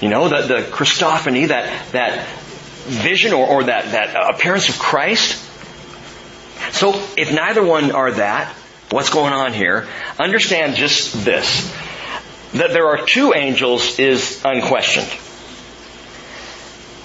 you 0.00 0.08
know, 0.08 0.28
the, 0.28 0.42
the 0.46 0.60
Christophany, 0.70 1.48
that, 1.48 1.92
that 1.92 2.26
vision 2.84 3.32
or, 3.32 3.46
or 3.46 3.64
that, 3.64 3.92
that 3.92 4.34
appearance 4.34 4.68
of 4.68 4.78
Christ. 4.78 5.42
So 6.72 6.92
if 7.16 7.34
neither 7.34 7.64
one 7.64 7.92
are 7.92 8.12
that, 8.12 8.54
what's 8.90 9.10
going 9.10 9.32
on 9.32 9.54
here? 9.54 9.88
Understand 10.18 10.76
just 10.76 11.24
this 11.24 11.74
that 12.58 12.72
there 12.72 12.88
are 12.88 13.04
two 13.04 13.34
angels 13.34 13.98
is 13.98 14.42
unquestioned. 14.44 15.08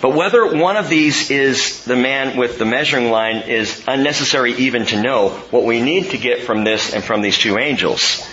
But 0.01 0.15
whether 0.15 0.57
one 0.57 0.77
of 0.77 0.89
these 0.89 1.29
is 1.29 1.85
the 1.85 1.95
man 1.95 2.35
with 2.35 2.57
the 2.57 2.65
measuring 2.65 3.11
line 3.11 3.43
is 3.43 3.83
unnecessary 3.87 4.53
even 4.53 4.85
to 4.87 5.01
know. 5.01 5.29
What 5.51 5.63
we 5.63 5.79
need 5.79 6.11
to 6.11 6.17
get 6.17 6.41
from 6.41 6.63
this 6.63 6.93
and 6.93 7.03
from 7.03 7.21
these 7.21 7.37
two 7.37 7.59
angels 7.59 8.27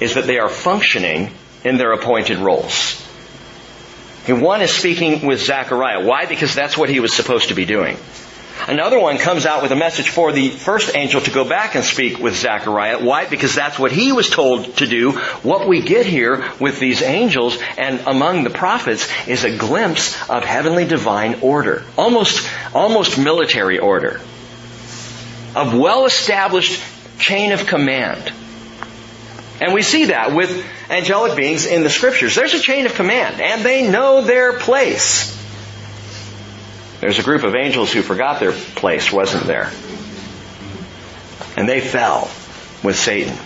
is 0.00 0.14
that 0.14 0.26
they 0.26 0.38
are 0.38 0.50
functioning 0.50 1.32
in 1.64 1.78
their 1.78 1.92
appointed 1.92 2.38
roles. 2.38 3.00
And 4.28 4.42
one 4.42 4.60
is 4.60 4.70
speaking 4.70 5.26
with 5.26 5.40
Zechariah. 5.40 6.04
Why? 6.04 6.26
Because 6.26 6.54
that's 6.54 6.76
what 6.76 6.90
he 6.90 7.00
was 7.00 7.12
supposed 7.14 7.48
to 7.48 7.54
be 7.54 7.64
doing. 7.64 7.96
Another 8.66 8.98
one 8.98 9.18
comes 9.18 9.44
out 9.44 9.62
with 9.62 9.72
a 9.72 9.76
message 9.76 10.08
for 10.08 10.32
the 10.32 10.48
first 10.48 10.94
angel 10.94 11.20
to 11.20 11.30
go 11.30 11.44
back 11.44 11.74
and 11.74 11.84
speak 11.84 12.18
with 12.18 12.34
Zechariah. 12.34 13.04
Why? 13.04 13.26
Because 13.26 13.54
that's 13.54 13.78
what 13.78 13.92
he 13.92 14.12
was 14.12 14.30
told 14.30 14.76
to 14.78 14.86
do. 14.86 15.12
What 15.42 15.68
we 15.68 15.82
get 15.82 16.06
here 16.06 16.50
with 16.60 16.80
these 16.80 17.02
angels 17.02 17.58
and 17.76 18.00
among 18.06 18.44
the 18.44 18.50
prophets 18.50 19.08
is 19.26 19.44
a 19.44 19.56
glimpse 19.56 20.30
of 20.30 20.44
heavenly 20.44 20.86
divine 20.86 21.40
order. 21.42 21.82
Almost, 21.98 22.48
almost 22.72 23.18
military 23.18 23.80
order. 23.80 24.20
Of 25.54 25.76
well-established 25.76 26.82
chain 27.18 27.52
of 27.52 27.66
command. 27.66 28.32
And 29.60 29.74
we 29.74 29.82
see 29.82 30.06
that 30.06 30.32
with 30.34 30.64
angelic 30.88 31.36
beings 31.36 31.66
in 31.66 31.82
the 31.82 31.90
scriptures. 31.90 32.34
There's 32.34 32.54
a 32.54 32.60
chain 32.60 32.86
of 32.86 32.94
command 32.94 33.40
and 33.40 33.62
they 33.62 33.90
know 33.90 34.22
their 34.22 34.58
place. 34.58 35.33
There's 37.04 37.18
a 37.18 37.22
group 37.22 37.42
of 37.42 37.54
angels 37.54 37.92
who 37.92 38.00
forgot 38.00 38.40
their 38.40 38.52
place, 38.52 39.12
wasn't 39.12 39.44
there? 39.44 39.70
And 41.54 41.68
they 41.68 41.82
fell 41.82 42.30
with 42.82 42.96
Satan. 42.96 43.36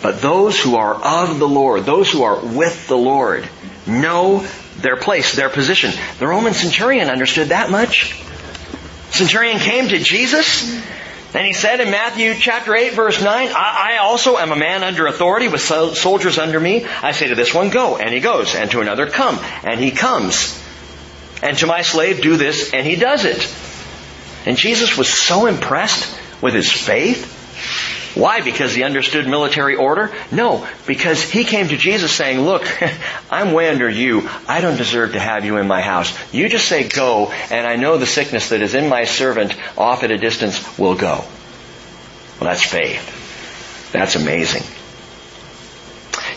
But 0.00 0.22
those 0.22 0.58
who 0.58 0.76
are 0.76 0.94
of 0.94 1.38
the 1.38 1.46
Lord, 1.46 1.84
those 1.84 2.10
who 2.10 2.22
are 2.22 2.40
with 2.42 2.88
the 2.88 2.96
Lord, 2.96 3.46
know 3.86 4.46
their 4.78 4.96
place, 4.96 5.36
their 5.36 5.50
position. 5.50 5.92
The 6.20 6.26
Roman 6.26 6.54
centurion 6.54 7.10
understood 7.10 7.48
that 7.48 7.70
much. 7.70 8.18
Centurion 9.10 9.58
came 9.58 9.90
to 9.90 9.98
Jesus 9.98 10.72
and 11.34 11.46
he 11.46 11.52
said 11.52 11.80
in 11.80 11.90
Matthew 11.90 12.32
chapter 12.32 12.74
8 12.74 12.94
verse 12.94 13.22
9, 13.22 13.48
I, 13.48 13.92
I 13.92 13.96
also 13.98 14.38
am 14.38 14.52
a 14.52 14.56
man 14.56 14.84
under 14.84 15.06
authority 15.06 15.48
with 15.48 15.60
soldiers 15.60 16.38
under 16.38 16.58
me. 16.58 16.86
I 17.02 17.12
say 17.12 17.28
to 17.28 17.34
this 17.34 17.52
one, 17.52 17.68
go, 17.68 17.98
and 17.98 18.14
he 18.14 18.20
goes, 18.20 18.54
and 18.54 18.70
to 18.70 18.80
another, 18.80 19.06
come, 19.06 19.38
and 19.64 19.78
he 19.78 19.90
comes 19.90 20.58
and 21.42 21.56
to 21.58 21.66
my 21.66 21.82
slave, 21.82 22.20
do 22.20 22.36
this, 22.36 22.72
and 22.72 22.86
he 22.86 22.96
does 22.96 23.24
it. 23.24 23.52
And 24.46 24.56
Jesus 24.56 24.96
was 24.96 25.08
so 25.08 25.46
impressed 25.46 26.18
with 26.40 26.54
his 26.54 26.70
faith. 26.70 27.38
Why? 28.14 28.40
Because 28.40 28.74
he 28.74 28.82
understood 28.82 29.28
military 29.28 29.76
order? 29.76 30.12
No, 30.32 30.66
because 30.86 31.22
he 31.22 31.44
came 31.44 31.68
to 31.68 31.76
Jesus 31.76 32.10
saying, 32.10 32.40
look, 32.40 32.66
I'm 33.30 33.52
way 33.52 33.68
under 33.68 33.88
you. 33.88 34.28
I 34.48 34.60
don't 34.60 34.76
deserve 34.76 35.12
to 35.12 35.20
have 35.20 35.44
you 35.44 35.58
in 35.58 35.68
my 35.68 35.80
house. 35.80 36.12
You 36.32 36.48
just 36.48 36.66
say 36.66 36.88
go, 36.88 37.30
and 37.50 37.66
I 37.66 37.76
know 37.76 37.98
the 37.98 38.06
sickness 38.06 38.48
that 38.48 38.62
is 38.62 38.74
in 38.74 38.88
my 38.88 39.04
servant 39.04 39.54
off 39.78 40.02
at 40.02 40.10
a 40.10 40.18
distance 40.18 40.78
will 40.78 40.96
go. 40.96 41.24
Well, 42.40 42.50
that's 42.50 42.64
faith. 42.64 43.92
That's 43.92 44.16
amazing. 44.16 44.64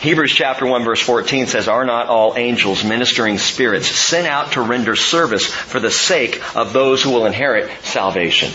Hebrews 0.03 0.33
chapter 0.33 0.67
1 0.67 0.83
verse 0.83 0.99
14 0.99 1.47
says, 1.47 1.69
Are 1.69 1.85
not 1.85 2.07
all 2.07 2.35
angels 2.35 2.83
ministering 2.83 3.37
spirits 3.37 3.87
sent 3.87 4.27
out 4.27 4.51
to 4.51 4.61
render 4.61 4.97
service 4.97 5.45
for 5.45 5.79
the 5.79 5.89
sake 5.89 6.41
of 6.57 6.73
those 6.73 7.01
who 7.01 7.11
will 7.11 7.25
inherit 7.25 7.71
salvation? 7.85 8.51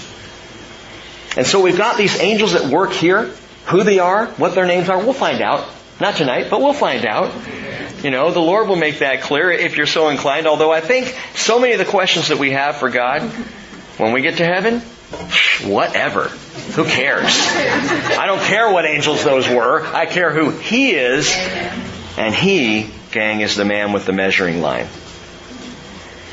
And 1.39 1.47
so 1.47 1.63
we've 1.63 1.79
got 1.79 1.97
these 1.97 2.21
angels 2.21 2.55
at 2.55 2.67
work 2.67 2.93
here. 2.93 3.33
Who 3.69 3.83
they 3.83 3.99
are, 3.99 4.27
what 4.27 4.55
their 4.55 4.67
names 4.67 4.91
are, 4.91 4.99
we'll 4.99 5.15
find 5.15 5.41
out. 5.41 5.67
Not 5.99 6.17
tonight, 6.17 6.49
but 6.51 6.61
we'll 6.61 6.75
find 6.75 7.07
out. 7.07 7.33
You 8.05 8.11
know, 8.11 8.31
the 8.31 8.41
Lord 8.41 8.69
will 8.69 8.77
make 8.77 8.99
that 8.99 9.23
clear 9.23 9.51
if 9.51 9.79
you're 9.79 9.87
so 9.87 10.11
inclined, 10.11 10.47
although 10.47 10.71
I 10.71 10.83
think 10.83 11.17
so 11.35 11.59
many 11.59 11.73
of 11.73 11.79
the 11.79 11.87
questions 11.87 12.29
that 12.29 12.37
we 12.37 12.51
have 12.51 12.77
for 12.77 12.91
God, 12.91 13.23
when 13.97 14.13
we 14.13 14.21
get 14.21 14.37
to 14.37 14.45
heaven, 14.45 14.83
whatever. 15.65 16.29
Who 16.75 16.85
cares? 16.85 17.31
I 17.31 18.27
don't 18.27 18.43
care 18.43 18.71
what 18.71 18.85
angels 18.85 19.25
those 19.25 19.49
were. 19.49 19.85
I 19.87 20.07
care 20.07 20.33
who 20.33 20.51
He 20.51 20.93
is. 20.93 21.35
And 22.17 22.35
He, 22.35 22.91
gang, 23.11 23.41
is 23.41 23.57
the 23.57 23.65
man 23.65 23.93
with 23.93 24.07
the 24.07 24.13
measuring 24.13 24.61
line. 24.61 24.87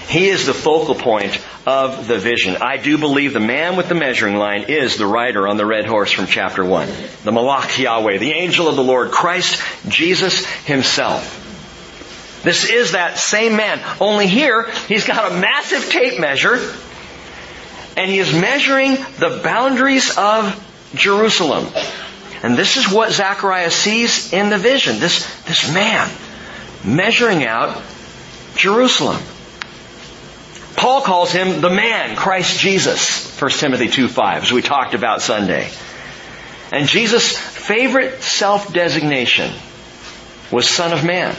He 0.07 0.29
is 0.29 0.45
the 0.45 0.53
focal 0.53 0.95
point 0.95 1.39
of 1.65 2.07
the 2.07 2.19
vision. 2.19 2.57
I 2.57 2.77
do 2.77 2.97
believe 2.97 3.33
the 3.33 3.39
man 3.39 3.75
with 3.75 3.89
the 3.89 3.95
measuring 3.95 4.35
line 4.35 4.65
is 4.67 4.97
the 4.97 5.07
rider 5.07 5.47
on 5.47 5.57
the 5.57 5.65
red 5.65 5.85
horse 5.85 6.11
from 6.11 6.27
chapter 6.27 6.63
1. 6.63 6.87
The 7.23 7.31
Malach 7.31 7.79
Yahweh, 7.79 8.19
the 8.19 8.31
angel 8.31 8.67
of 8.67 8.75
the 8.75 8.83
Lord, 8.83 9.09
Christ 9.11 9.61
Jesus 9.87 10.45
himself. 10.65 11.41
This 12.43 12.69
is 12.69 12.91
that 12.91 13.17
same 13.17 13.55
man. 13.55 13.81
Only 13.99 14.27
here, 14.27 14.69
he's 14.87 15.05
got 15.05 15.31
a 15.31 15.35
massive 15.35 15.89
tape 15.89 16.19
measure 16.19 16.59
and 17.95 18.09
he 18.09 18.19
is 18.19 18.33
measuring 18.33 18.95
the 19.19 19.41
boundaries 19.43 20.17
of 20.17 20.61
Jerusalem. 20.95 21.67
And 22.43 22.57
this 22.57 22.77
is 22.77 22.91
what 22.91 23.11
Zechariah 23.11 23.71
sees 23.71 24.33
in 24.33 24.49
the 24.49 24.57
vision. 24.57 24.99
This, 24.99 25.25
this 25.45 25.73
man 25.73 26.09
measuring 26.83 27.43
out 27.43 27.81
Jerusalem. 28.55 29.21
Paul 30.75 31.01
calls 31.01 31.31
him 31.31 31.61
the 31.61 31.69
man, 31.69 32.15
Christ 32.15 32.59
Jesus, 32.59 33.39
1 33.39 33.51
Timothy 33.51 33.87
2 33.87 34.07
5, 34.07 34.43
as 34.43 34.51
we 34.51 34.61
talked 34.61 34.93
about 34.93 35.21
Sunday. 35.21 35.69
And 36.71 36.87
Jesus' 36.87 37.37
favorite 37.37 38.21
self-designation 38.21 39.51
was 40.51 40.67
Son 40.67 40.91
of 40.91 41.03
Man. 41.03 41.35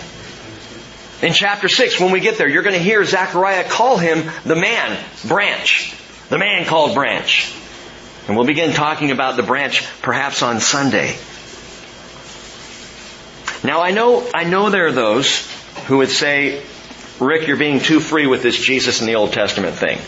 In 1.23 1.33
chapter 1.33 1.69
6, 1.69 2.01
when 2.01 2.13
we 2.13 2.21
get 2.21 2.39
there, 2.39 2.49
you're 2.49 2.63
going 2.63 2.77
to 2.77 2.83
hear 2.83 3.05
Zechariah 3.05 3.69
call 3.69 3.99
him 3.99 4.31
the 4.45 4.57
man, 4.57 4.99
branch. 5.27 5.95
The 6.29 6.39
man 6.39 6.65
called 6.65 6.95
branch. 6.95 7.55
And 8.27 8.37
we'll 8.37 8.47
begin 8.47 8.73
talking 8.73 9.13
about 9.13 9.37
the 9.37 9.43
branch 9.43 9.87
perhaps 10.03 10.43
on 10.43 10.61
Sunday. 10.61 11.17
Now 13.63 13.81
I 13.81 13.93
know, 13.93 14.29
I 14.35 14.45
know 14.45 14.71
there 14.71 14.87
are 14.89 14.93
those 14.93 15.49
who 15.87 15.99
would 15.99 16.11
say, 16.11 16.63
Rick, 17.21 17.47
you're 17.47 17.57
being 17.57 17.81
too 17.81 18.01
free 18.01 18.27
with 18.27 18.43
this 18.43 18.57
Jesus 18.59 19.01
in 19.01 19.07
the 19.07 19.15
Old 19.15 19.33
Testament 19.33 19.77
thing. 19.77 19.99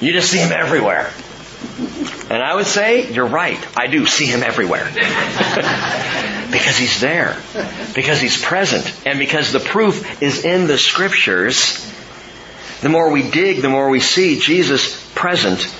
You 0.00 0.12
just 0.12 0.30
see 0.30 0.38
him 0.38 0.52
everywhere. 0.52 1.10
And 2.30 2.42
I 2.42 2.54
would 2.54 2.66
say, 2.66 3.12
you're 3.12 3.26
right. 3.26 3.58
I 3.76 3.88
do 3.88 4.06
see 4.06 4.26
him 4.26 4.42
everywhere. 4.42 4.84
because 6.50 6.76
he's 6.76 7.00
there. 7.00 7.36
Because 7.94 8.20
he's 8.20 8.40
present. 8.40 8.92
And 9.06 9.18
because 9.18 9.52
the 9.52 9.60
proof 9.60 10.22
is 10.22 10.44
in 10.44 10.66
the 10.66 10.78
scriptures 10.78 11.78
the 12.80 12.88
more 12.88 13.10
we 13.10 13.28
dig, 13.28 13.62
the 13.62 13.68
more 13.68 13.88
we 13.88 14.00
see 14.00 14.38
Jesus 14.38 15.10
present 15.14 15.72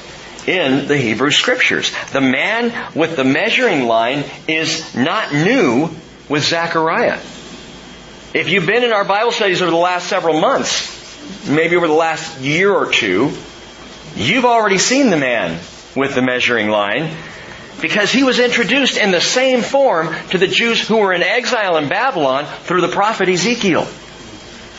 in 0.47 0.88
the 0.88 0.97
Hebrew 0.97 1.31
scriptures. 1.31 1.93
The 2.12 2.21
man 2.21 2.73
with 2.95 3.17
the 3.17 3.25
measuring 3.25 3.87
line 3.87 4.25
is 4.49 4.95
not 4.95 5.33
new 5.33 5.90
with 6.28 6.45
Zechariah. 6.45 7.21
If 8.35 8.49
you've 8.49 8.67
been 8.67 8.85
in 8.85 8.93
our 8.93 9.05
Bible 9.05 9.33
studies 9.33 9.62
over 9.62 9.71
the 9.71 9.76
last 9.76 10.09
several 10.09 10.40
months, 10.40 11.49
maybe 11.49 11.76
over 11.76 11.87
the 11.87 11.93
last 11.93 12.40
year 12.40 12.73
or 12.73 12.90
two, 12.90 13.33
you've 14.17 14.45
already 14.45 14.78
seen 14.78 15.11
the 15.11 15.17
man 15.17 15.61
with 15.95 16.14
the 16.14 16.23
measuring 16.23 16.69
line 16.69 17.14
because 17.81 18.11
he 18.11 18.25
was 18.25 18.38
introduced 18.38 18.97
in 18.97 19.11
the 19.11 19.21
same 19.21 19.62
form 19.62 20.14
to 20.31 20.38
the 20.38 20.47
Jews 20.47 20.87
who 20.87 20.97
were 20.97 21.12
in 21.12 21.23
exile 21.23 21.76
in 21.76 21.88
Babylon 21.88 22.47
through 22.62 22.81
the 22.81 22.88
prophet 22.88 23.28
Ezekiel. 23.28 23.87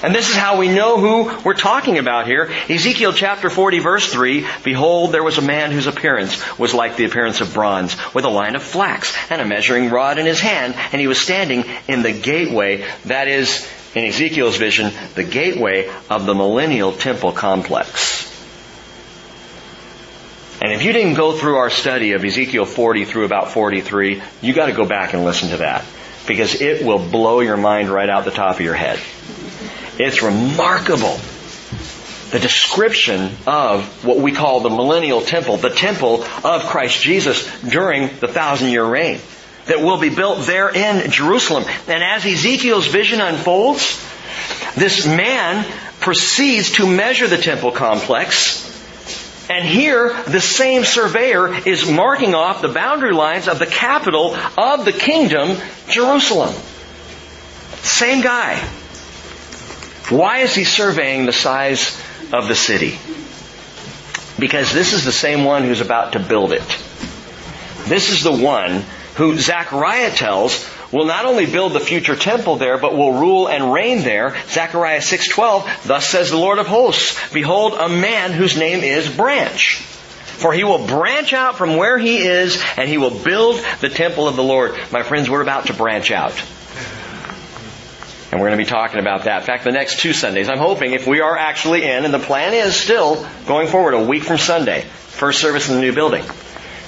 And 0.01 0.15
this 0.15 0.29
is 0.29 0.35
how 0.35 0.57
we 0.57 0.69
know 0.69 0.97
who 0.97 1.43
we're 1.43 1.53
talking 1.53 1.97
about 1.97 2.25
here. 2.25 2.49
Ezekiel 2.69 3.11
chapter 3.11 3.49
40 3.49 3.79
verse 3.79 4.11
3, 4.11 4.47
Behold, 4.63 5.11
there 5.11 5.23
was 5.23 5.37
a 5.37 5.41
man 5.41 5.71
whose 5.71 5.87
appearance 5.87 6.57
was 6.57 6.73
like 6.73 6.95
the 6.95 7.03
appearance 7.03 7.41
of 7.41 7.53
bronze, 7.53 7.97
with 8.13 8.23
a 8.23 8.29
line 8.29 8.55
of 8.55 8.63
flax, 8.63 9.13
and 9.29 9.41
a 9.41 9.45
measuring 9.45 9.89
rod 9.89 10.17
in 10.17 10.25
his 10.25 10.39
hand, 10.39 10.75
and 10.93 11.01
he 11.01 11.07
was 11.07 11.19
standing 11.19 11.65
in 11.87 12.01
the 12.01 12.13
gateway, 12.13 12.85
that 13.05 13.27
is, 13.27 13.67
in 13.93 14.05
Ezekiel's 14.05 14.55
vision, 14.55 14.93
the 15.15 15.23
gateway 15.23 15.91
of 16.09 16.25
the 16.25 16.33
millennial 16.33 16.93
temple 16.93 17.33
complex. 17.33 18.25
And 20.61 20.73
if 20.73 20.83
you 20.83 20.93
didn't 20.93 21.15
go 21.15 21.37
through 21.37 21.57
our 21.57 21.69
study 21.69 22.13
of 22.13 22.23
Ezekiel 22.23 22.65
40 22.65 23.05
through 23.05 23.25
about 23.25 23.51
43, 23.51 24.21
you 24.41 24.53
gotta 24.53 24.73
go 24.73 24.85
back 24.85 25.13
and 25.13 25.25
listen 25.25 25.49
to 25.49 25.57
that. 25.57 25.85
Because 26.27 26.61
it 26.61 26.85
will 26.85 26.99
blow 26.99 27.39
your 27.39 27.57
mind 27.57 27.89
right 27.89 28.09
out 28.09 28.25
the 28.25 28.31
top 28.31 28.55
of 28.55 28.61
your 28.61 28.75
head. 28.75 28.99
It's 29.99 30.23
remarkable. 30.23 31.19
The 32.31 32.39
description 32.39 33.35
of 33.45 34.05
what 34.05 34.17
we 34.17 34.31
call 34.31 34.61
the 34.61 34.69
millennial 34.69 35.21
temple, 35.21 35.57
the 35.57 35.69
temple 35.69 36.23
of 36.43 36.63
Christ 36.63 37.01
Jesus 37.01 37.47
during 37.61 38.07
the 38.19 38.27
thousand 38.27 38.69
year 38.69 38.85
reign 38.85 39.19
that 39.65 39.81
will 39.81 39.99
be 39.99 40.09
built 40.09 40.45
there 40.47 40.69
in 40.69 41.11
Jerusalem. 41.11 41.65
And 41.87 42.03
as 42.03 42.25
Ezekiel's 42.25 42.87
vision 42.87 43.21
unfolds, 43.21 43.99
this 44.75 45.05
man 45.05 45.65
proceeds 45.99 46.71
to 46.73 46.87
measure 46.87 47.27
the 47.27 47.37
temple 47.37 47.71
complex 47.71 48.67
and 49.49 49.67
here, 49.67 50.13
the 50.27 50.41
same 50.41 50.85
surveyor 50.85 51.67
is 51.67 51.89
marking 51.89 52.35
off 52.35 52.61
the 52.61 52.67
boundary 52.67 53.13
lines 53.13 53.47
of 53.47 53.57
the 53.57 53.65
capital 53.65 54.35
of 54.35 54.85
the 54.85 54.93
kingdom, 54.93 55.57
Jerusalem. 55.87 56.53
Same 57.81 58.21
guy. 58.21 58.63
Why 60.09 60.39
is 60.39 60.55
he 60.55 60.63
surveying 60.63 61.25
the 61.25 61.33
size 61.33 61.99
of 62.33 62.47
the 62.47 62.55
city? 62.55 62.97
Because 64.39 64.73
this 64.73 64.93
is 64.93 65.05
the 65.05 65.11
same 65.11 65.43
one 65.43 65.63
who's 65.63 65.81
about 65.81 66.13
to 66.13 66.19
build 66.19 66.51
it. 66.51 66.63
This 67.85 68.09
is 68.09 68.23
the 68.23 68.31
one 68.31 68.83
who 69.15 69.37
Zechariah 69.37 70.11
tells 70.11 70.67
will 70.91 71.05
not 71.05 71.25
only 71.25 71.45
build 71.45 71.73
the 71.73 71.79
future 71.79 72.15
temple 72.15 72.55
there, 72.55 72.77
but 72.77 72.95
will 72.95 73.13
rule 73.13 73.47
and 73.47 73.71
reign 73.71 74.03
there. 74.03 74.35
Zechariah 74.47 75.01
6:12, 75.01 75.85
thus 75.85 76.07
says 76.07 76.29
the 76.29 76.37
Lord 76.37 76.57
of 76.57 76.67
hosts, 76.67 77.19
behold 77.31 77.73
a 77.73 77.89
man 77.89 78.31
whose 78.31 78.57
name 78.57 78.83
is 78.83 79.09
branch. 79.09 79.75
For 79.75 80.53
he 80.53 80.63
will 80.63 80.87
branch 80.87 81.33
out 81.33 81.57
from 81.57 81.75
where 81.75 81.97
he 81.97 82.19
is 82.19 82.63
and 82.77 82.87
he 82.87 82.97
will 82.97 83.11
build 83.11 83.63
the 83.81 83.89
temple 83.89 84.27
of 84.27 84.37
the 84.37 84.43
Lord. 84.43 84.73
My 84.91 85.03
friends, 85.03 85.29
we're 85.29 85.41
about 85.41 85.67
to 85.67 85.73
branch 85.73 86.11
out. 86.11 86.33
And 88.31 88.39
we're 88.39 88.47
going 88.47 88.59
to 88.59 88.63
be 88.63 88.69
talking 88.69 88.99
about 88.99 89.23
that. 89.23 89.41
In 89.41 89.45
fact, 89.45 89.63
the 89.63 89.71
next 89.71 89.99
two 89.99 90.13
Sundays, 90.13 90.49
I'm 90.49 90.59
hoping 90.59 90.93
if 90.93 91.07
we 91.07 91.21
are 91.21 91.35
actually 91.35 91.83
in, 91.83 92.05
and 92.05 92.13
the 92.13 92.19
plan 92.19 92.53
is 92.53 92.75
still 92.75 93.27
going 93.47 93.67
forward 93.67 93.95
a 93.95 94.03
week 94.03 94.23
from 94.23 94.37
Sunday, 94.37 94.81
first 94.81 95.41
service 95.41 95.67
in 95.67 95.75
the 95.75 95.81
new 95.81 95.93
building. 95.93 96.23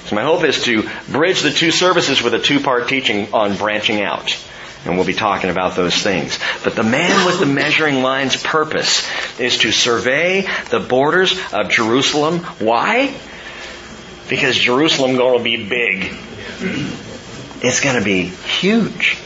So 0.04 0.14
my 0.14 0.22
hope 0.22 0.44
is 0.44 0.62
to 0.64 0.88
bridge 1.08 1.42
the 1.42 1.50
two 1.50 1.72
services 1.72 2.22
with 2.22 2.34
a 2.34 2.38
two-part 2.38 2.88
teaching 2.88 3.34
on 3.34 3.56
branching 3.56 4.02
out. 4.02 4.36
And 4.84 4.96
we'll 4.96 5.06
be 5.06 5.14
talking 5.14 5.50
about 5.50 5.76
those 5.76 5.96
things. 5.96 6.38
But 6.64 6.74
the 6.74 6.82
man 6.82 7.24
with 7.24 7.38
the 7.38 7.46
measuring 7.46 8.02
line's 8.02 8.40
purpose 8.40 9.08
is 9.38 9.58
to 9.58 9.70
survey 9.70 10.48
the 10.70 10.80
borders 10.80 11.38
of 11.52 11.70
Jerusalem. 11.70 12.38
Why? 12.58 13.14
Because 14.28 14.56
Jerusalem 14.56 15.16
going 15.16 15.38
to 15.38 15.44
be 15.44 15.68
big. 15.68 16.16
It's 17.62 17.80
going 17.80 17.96
to 17.96 18.04
be 18.04 18.24
huge. 18.24 19.18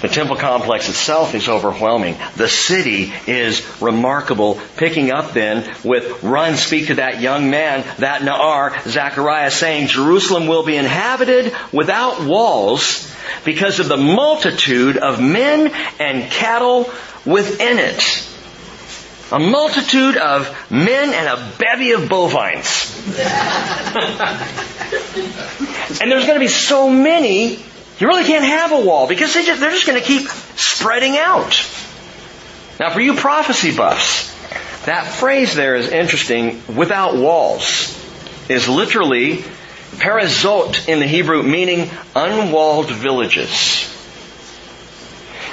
The 0.00 0.08
temple 0.08 0.36
complex 0.36 0.88
itself 0.88 1.34
is 1.34 1.48
overwhelming. 1.48 2.16
The 2.36 2.48
city 2.48 3.12
is 3.26 3.66
remarkable. 3.80 4.60
Picking 4.76 5.10
up 5.10 5.32
then 5.32 5.68
with 5.82 6.22
run, 6.22 6.56
speak 6.56 6.86
to 6.86 6.94
that 6.96 7.20
young 7.20 7.50
man, 7.50 7.84
that 7.98 8.22
Na'ar, 8.22 8.88
Zechariah 8.88 9.50
saying, 9.50 9.88
Jerusalem 9.88 10.46
will 10.46 10.64
be 10.64 10.76
inhabited 10.76 11.52
without 11.72 12.24
walls 12.24 13.12
because 13.44 13.80
of 13.80 13.88
the 13.88 13.96
multitude 13.96 14.96
of 14.96 15.20
men 15.20 15.72
and 15.98 16.30
cattle 16.30 16.90
within 17.26 17.78
it. 17.78 18.24
A 19.30 19.38
multitude 19.38 20.16
of 20.16 20.70
men 20.70 21.12
and 21.12 21.28
a 21.28 21.52
bevy 21.58 21.90
of 21.90 22.08
bovines. 22.08 22.96
and 26.00 26.10
there's 26.10 26.24
going 26.24 26.38
to 26.38 26.40
be 26.40 26.48
so 26.48 26.88
many 26.88 27.62
you 27.98 28.06
really 28.06 28.24
can't 28.24 28.44
have 28.44 28.72
a 28.72 28.80
wall 28.80 29.08
because 29.08 29.34
they 29.34 29.44
just, 29.44 29.60
they're 29.60 29.70
just 29.70 29.86
going 29.86 30.00
to 30.00 30.06
keep 30.06 30.28
spreading 30.56 31.16
out. 31.16 31.66
Now, 32.78 32.90
for 32.90 33.00
you 33.00 33.14
prophecy 33.14 33.76
buffs, 33.76 34.34
that 34.86 35.06
phrase 35.06 35.54
there 35.54 35.74
is 35.74 35.88
interesting. 35.88 36.62
Without 36.74 37.16
walls 37.16 37.94
is 38.48 38.68
literally 38.68 39.38
perazot 39.96 40.88
in 40.88 41.00
the 41.00 41.06
Hebrew, 41.06 41.42
meaning 41.42 41.90
unwalled 42.14 42.90
villages. 42.90 43.94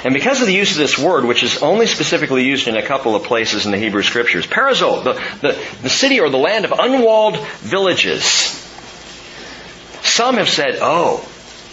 And 0.04 0.14
because 0.14 0.40
of 0.40 0.46
the 0.46 0.54
use 0.54 0.70
of 0.72 0.78
this 0.78 0.96
word, 0.96 1.24
which 1.24 1.42
is 1.42 1.62
only 1.62 1.86
specifically 1.86 2.44
used 2.44 2.68
in 2.68 2.76
a 2.76 2.82
couple 2.82 3.16
of 3.16 3.24
places 3.24 3.66
in 3.66 3.72
the 3.72 3.78
Hebrew 3.78 4.04
scriptures, 4.04 4.46
perazot, 4.46 5.02
the, 5.02 5.14
the, 5.40 5.58
the 5.82 5.90
city 5.90 6.20
or 6.20 6.30
the 6.30 6.38
land 6.38 6.64
of 6.64 6.72
unwalled 6.78 7.38
villages. 7.58 8.24
Some 10.02 10.36
have 10.36 10.48
said, 10.48 10.78
oh, 10.80 11.28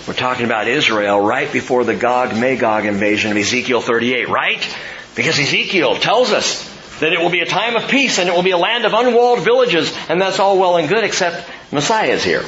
we're 0.07 0.13
talking 0.13 0.45
about 0.45 0.67
Israel 0.67 1.19
right 1.19 1.51
before 1.51 1.85
the 1.85 1.95
Gog 1.95 2.35
Magog 2.37 2.85
invasion 2.85 3.31
of 3.31 3.37
Ezekiel 3.37 3.79
38, 3.79 4.27
right? 4.27 4.77
Because 5.15 5.39
Ezekiel 5.39 5.95
tells 5.95 6.33
us 6.33 6.69
that 6.99 7.13
it 7.13 7.21
will 7.21 7.29
be 7.29 7.39
a 7.39 7.45
time 7.45 7.77
of 7.77 7.87
peace 7.89 8.19
and 8.19 8.27
it 8.27 8.35
will 8.35 8.43
be 8.43 8.51
a 8.51 8.57
land 8.57 8.83
of 8.83 8.93
unwalled 8.93 9.45
villages, 9.45 9.95
and 10.09 10.21
that's 10.21 10.39
all 10.39 10.59
well 10.59 10.75
and 10.75 10.89
good 10.89 11.05
except 11.05 11.49
Messiah 11.71 12.09
is 12.09 12.23
here. 12.23 12.43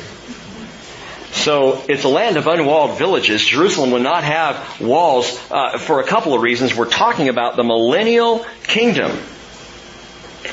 So 1.32 1.82
it's 1.88 2.04
a 2.04 2.10
land 2.10 2.36
of 2.36 2.48
unwalled 2.48 2.98
villages. 2.98 3.46
Jerusalem 3.46 3.92
will 3.92 4.02
not 4.02 4.26
have 4.26 4.82
walls 4.82 5.40
uh, 5.50 5.78
for 5.78 6.02
a 6.02 6.04
couple 6.04 6.34
of 6.34 6.42
reasons. 6.42 6.76
We're 6.76 6.90
talking 6.90 7.30
about 7.30 7.56
the 7.56 7.64
millennial 7.64 8.46
kingdom. 8.64 9.18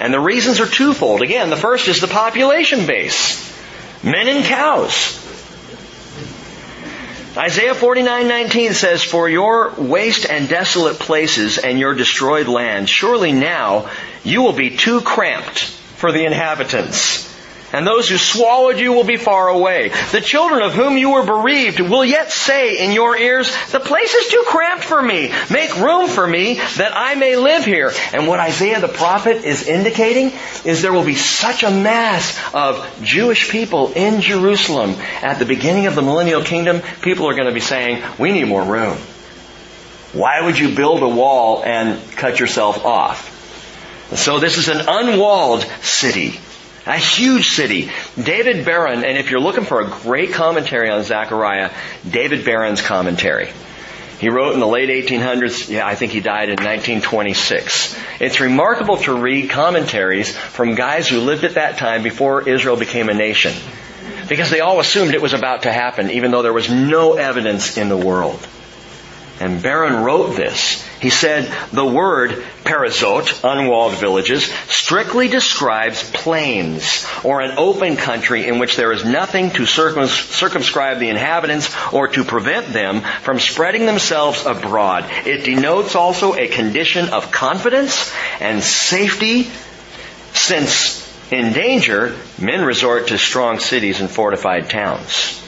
And 0.01 0.15
the 0.15 0.21
reasons 0.21 0.61
are 0.61 0.67
twofold. 0.67 1.23
Again, 1.23 1.51
the 1.51 1.57
first 1.57 1.89
is 1.89 2.01
the 2.01 2.07
population 2.07 2.87
base. 2.87 3.41
Men 4.05 4.29
and 4.29 4.45
cows. 4.45 5.19
Isaiah 7.37 7.75
49:19 7.75 8.75
says, 8.75 9.03
"For 9.03 9.27
your 9.27 9.73
waste 9.79 10.27
and 10.29 10.51
desolate 10.51 10.99
places 10.99 11.57
and 11.57 11.79
your 11.79 11.95
destroyed 11.95 12.47
land, 12.47 12.91
surely 12.91 13.33
now 13.33 13.87
you 14.23 14.43
will 14.43 14.53
be 14.53 14.77
too 14.77 15.01
cramped 15.01 15.61
for 15.97 16.13
the 16.13 16.27
inhabitants." 16.27 17.32
And 17.73 17.87
those 17.87 18.09
who 18.09 18.19
swallowed 18.19 18.79
you 18.79 18.93
will 18.93 19.05
be 19.05 19.17
far 19.17 19.49
away. 19.49 19.91
The 20.13 20.21
children 20.21 20.63
of 20.63 20.75
whom 20.75 20.97
you 20.99 21.11
were 21.11 21.25
bereaved 21.25 21.81
will 21.81 22.05
yet 22.05 22.31
say 22.31 22.85
in 22.85 22.93
your 22.93 23.17
ears, 23.17 23.51
the 23.71 23.81
place 23.81 24.15
is 24.15 24.29
too 24.29 24.45
cramped 24.47 24.85
for 24.85 25.01
me. 25.01 25.33
Make 25.51 25.77
room 25.77 26.09
for 26.09 26.27
me 26.27 26.55
that 26.55 26.93
I 26.95 27.15
may 27.15 27.37
live 27.37 27.65
here. 27.65 27.93
And 28.13 28.29
what 28.29 28.41
Isaiah 28.41 28.81
the 28.81 28.89
prophet 28.89 29.45
is 29.45 29.67
indicating 29.67 30.33
is 30.65 30.83
there 30.83 30.93
will 30.93 31.05
be 31.05 31.15
such 31.15 31.63
a 31.63 31.71
mass 31.71 32.39
of 32.55 32.87
Jewish 33.03 33.51
people 33.51 33.93
in 33.93 34.21
Jerusalem 34.21 34.91
at 35.23 35.39
the 35.39 35.47
beginning 35.47 35.87
of 35.87 35.95
the 35.95 36.03
millennial 36.03 36.43
kingdom, 36.43 36.83
people 37.01 37.27
are 37.29 37.35
going 37.35 37.49
to 37.49 37.55
be 37.55 37.61
saying, 37.61 38.03
we 38.19 38.33
need 38.33 38.45
more 38.45 38.63
room. 38.63 38.99
Why 40.13 40.43
would 40.43 40.59
you 40.59 40.75
build 40.75 41.03
a 41.03 41.09
wall 41.09 41.63
and 41.65 41.99
cut 42.13 42.39
yourself 42.39 42.85
off? 42.85 43.31
So 44.15 44.41
this 44.41 44.59
is 44.59 44.69
an 44.69 44.85
unwalled 44.87 45.63
city. 45.81 46.39
A 46.87 46.97
huge 46.97 47.51
city. 47.51 47.91
David 48.21 48.65
Baron, 48.65 49.05
and 49.05 49.17
if 49.17 49.31
you're 49.31 49.41
looking 49.41 49.65
for 49.65 49.81
a 49.81 49.89
great 49.89 50.33
commentary 50.33 50.91
on 50.91 51.05
Zechariah, 51.05 51.71
David 52.09 52.45
Baron's 52.45 52.83
commentary. 52.83 53.51
He 54.19 54.29
wrote 54.29 54.55
in 54.55 54.61
the 54.61 54.69
late 54.69 54.89
1800s, 54.89 55.69
yeah, 55.69 55.87
I 55.87 55.97
think 55.97 56.13
he 56.13 56.21
died 56.21 56.49
in 56.49 56.57
1926. 56.57 57.99
It's 58.21 58.39
remarkable 58.41 58.97
to 58.99 59.21
read 59.21 59.51
commentaries 59.51 60.37
from 60.37 60.77
guys 60.77 61.09
who 61.09 61.19
lived 61.19 61.43
at 61.45 61.55
that 61.55 61.77
time 61.79 62.05
before 62.05 62.49
Israel 62.49 62.77
became 62.77 63.09
a 63.09 63.15
nation. 63.15 63.53
Because 64.29 64.49
they 64.49 64.61
all 64.61 64.79
assumed 64.79 65.15
it 65.15 65.23
was 65.23 65.33
about 65.33 65.63
to 65.65 65.73
happen, 65.73 66.11
even 66.11 66.31
though 66.31 66.43
there 66.43 66.53
was 66.53 66.71
no 66.71 67.15
evidence 67.15 67.77
in 67.77 67.89
the 67.89 67.97
world. 67.97 68.47
And 69.41 69.61
Baron 69.61 70.05
wrote 70.05 70.37
this 70.37 70.89
He 71.03 71.11
said 71.11 71.53
the 71.73 71.85
word 71.85 72.45
perazot, 72.63 73.43
unwalled 73.43 73.95
villages, 73.95 74.45
strictly 74.69 75.27
describes 75.27 76.09
plains 76.13 77.05
or 77.25 77.41
an 77.41 77.59
open 77.59 77.97
country 77.97 78.47
in 78.47 78.61
which 78.61 78.77
there 78.77 78.93
is 78.93 79.05
nothing 79.05 79.51
to 79.51 79.67
circumscribe 79.67 81.01
the 81.01 81.09
inhabitants 81.09 81.75
or 81.93 82.07
to 82.07 82.23
prevent 82.23 82.69
them 82.69 83.01
from 83.01 83.41
spreading 83.41 83.85
themselves 83.85 84.47
abroad. 84.47 85.05
It 85.27 85.45
denotes 85.45 85.97
also 85.97 86.37
a 86.37 86.47
condition 86.47 87.09
of 87.09 87.33
confidence 87.33 88.13
and 88.41 88.63
safety 88.63 89.51
since 90.35 91.03
in 91.33 91.53
danger, 91.53 92.17
men 92.39 92.65
resort 92.65 93.09
to 93.09 93.19
strong 93.19 93.59
cities 93.59 94.01
and 94.01 94.09
fortified 94.09 94.71
towns. 94.71 95.43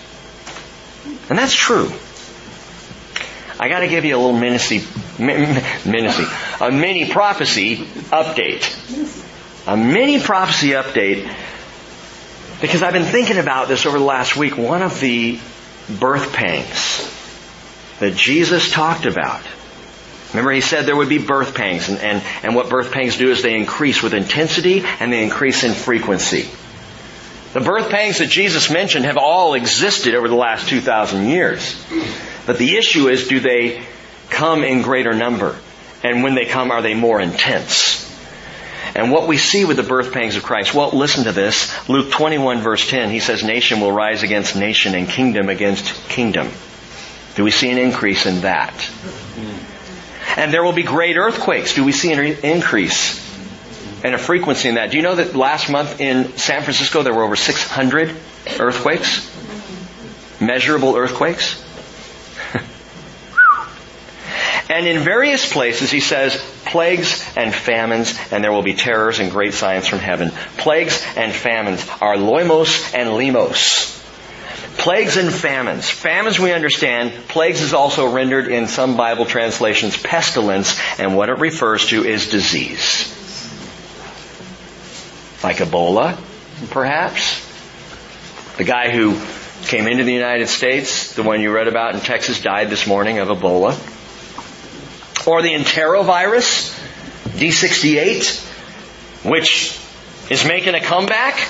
And 1.31 1.39
that's 1.39 1.55
true. 1.55 1.93
I 3.59 3.69
got 3.69 3.81
to 3.81 3.89
give 3.89 4.05
you 4.05 4.17
a 4.17 4.19
little 4.19 4.39
ministry, 4.39 4.83
ministry, 5.19 6.25
a 6.61 6.73
mini 6.73 7.11
prophecy 7.11 7.77
update. 7.77 8.81
A 9.67 9.77
mini 9.77 10.21
prophecy 10.21 10.71
update 10.71 11.33
because 12.61 12.83
I've 12.83 12.93
been 12.93 13.05
thinking 13.05 13.39
about 13.39 13.69
this 13.69 13.87
over 13.87 13.99
the 13.99 14.05
last 14.05 14.37
week. 14.37 14.57
One 14.57 14.83
of 14.83 14.99
the 15.01 15.39
birth 16.01 16.33
pangs 16.33 17.11
that 18.01 18.15
Jesus 18.15 18.71
talked 18.71 19.07
about. 19.07 19.43
Remember 20.33 20.51
he 20.51 20.61
said 20.61 20.87
there 20.87 20.97
would 20.97 21.09
be 21.09 21.19
birth 21.19 21.55
pangs 21.55 21.89
and, 21.89 21.99
and, 21.99 22.23
and 22.43 22.57
what 22.57 22.69
birth 22.69 22.91
pangs 22.91 23.17
do 23.17 23.31
is 23.31 23.43
they 23.43 23.55
increase 23.55 24.03
with 24.03 24.15
intensity 24.15 24.83
and 24.99 25.13
they 25.13 25.23
increase 25.23 25.63
in 25.63 25.75
frequency. 25.75 26.49
The 27.53 27.61
birth 27.61 27.89
pangs 27.89 28.19
that 28.19 28.31
Jesus 28.31 28.69
mentioned 28.69 29.05
have 29.05 29.17
all 29.17 29.55
existed 29.55 30.17
over 30.17 30.27
the 30.27 30.35
last 30.35 30.69
2,000 30.69 31.29
years. 31.29 31.81
But 32.47 32.59
the 32.59 32.77
issue 32.77 33.09
is, 33.09 33.29
do 33.29 33.41
they 33.41 33.83
come 34.31 34.65
in 34.65 34.83
greater 34.83 35.15
number? 35.15 35.57
And 36.03 36.23
when 36.23 36.35
they 36.35 36.45
come, 36.45 36.71
are 36.71 36.83
they 36.83 36.95
more 36.95 37.21
intense? 37.21 38.03
And 38.95 39.11
what 39.11 39.27
we 39.27 39.39
see 39.39 39.65
with 39.65 39.77
the 39.77 39.83
birth 39.83 40.13
pangs 40.13 40.37
of 40.37 40.43
Christ, 40.43 40.75
well, 40.75 40.91
listen 40.91 41.25
to 41.25 41.33
this. 41.33 41.89
Luke 41.89 42.13
21 42.13 42.61
verse 42.61 42.89
10, 42.89 43.11
he 43.11 43.21
says, 43.21 43.43
nation 43.43 43.81
will 43.81 43.91
rise 43.91 44.23
against 44.23 44.55
nation 44.55 44.95
and 44.95 45.09
kingdom 45.09 45.49
against 45.49 46.09
kingdom. 46.09 46.51
Do 47.35 47.43
we 47.43 47.51
see 47.51 47.71
an 47.71 47.79
increase 47.79 48.27
in 48.27 48.43
that? 48.43 48.75
And 50.37 50.53
there 50.53 50.63
will 50.63 50.73
be 50.73 50.83
great 50.83 51.17
earthquakes. 51.17 51.75
Do 51.75 51.85
we 51.85 51.93
see 51.93 52.13
an 52.13 52.21
increase 52.21 53.25
and 54.05 54.15
a 54.15 54.19
frequency 54.19 54.69
in 54.69 54.75
that. 54.75 54.91
Do 54.91 54.99
you 54.99 55.03
know 55.03 55.15
that 55.15 55.35
last 55.35 55.71
month 55.71 56.01
in 56.01 56.37
San 56.37 56.63
Francisco 56.63 57.03
there 57.03 57.15
were 57.15 57.25
over 57.25 57.37
600 57.37 58.15
earthquakes? 58.61 59.31
Measurable 60.41 60.95
earthquakes? 60.95 61.64
And 64.69 64.87
in 64.87 65.01
various 65.01 65.53
places 65.53 65.91
he 65.91 66.01
says 66.01 66.37
plagues 66.65 67.25
and 67.37 67.55
famines 67.55 68.19
and 68.31 68.43
there 68.43 68.53
will 68.53 68.63
be 68.63 68.75
terrors 68.75 69.19
and 69.19 69.31
great 69.31 69.55
signs 69.55 69.87
from 69.87 69.99
heaven. 69.99 70.31
Plagues 70.57 71.05
and 71.17 71.33
famines 71.33 71.87
are 72.01 72.17
loimos 72.17 72.95
and 72.95 73.11
limos. 73.11 73.93
Plagues 74.79 75.17
and 75.17 75.33
famines. 75.33 75.89
Famines 75.89 76.39
we 76.39 76.53
understand. 76.53 77.13
Plagues 77.29 77.63
is 77.63 77.75
also 77.75 78.13
rendered 78.13 78.49
in 78.49 78.67
some 78.67 78.97
Bible 78.97 79.25
translations 79.25 79.97
pestilence 79.97 80.79
and 80.99 81.17
what 81.17 81.29
it 81.29 81.39
refers 81.39 81.87
to 81.87 82.05
is 82.05 82.29
disease 82.29 83.15
like 85.45 85.59
Ebola, 85.59 86.19
perhaps. 86.71 87.45
The 88.57 88.65
guy 88.65 88.91
who 88.91 89.21
came 89.67 89.87
into 89.87 90.03
the 90.03 90.13
United 90.13 90.49
States, 90.49 91.15
the 91.15 91.23
one 91.23 91.43
you 91.43 91.53
read 91.53 91.69
about 91.69 91.95
in 91.95 92.01
Texas, 92.01 92.41
died 92.41 92.71
this 92.71 92.87
morning 92.87 93.19
of 93.19 93.29
Ebola. 93.29 93.75
Or 95.27 95.43
the 95.43 95.55
enterovirus, 95.55 96.79
D68, 97.39 99.25
which 99.25 99.81
is 100.31 100.45
making 100.45 100.75
a 100.75 100.81
comeback. 100.81 101.49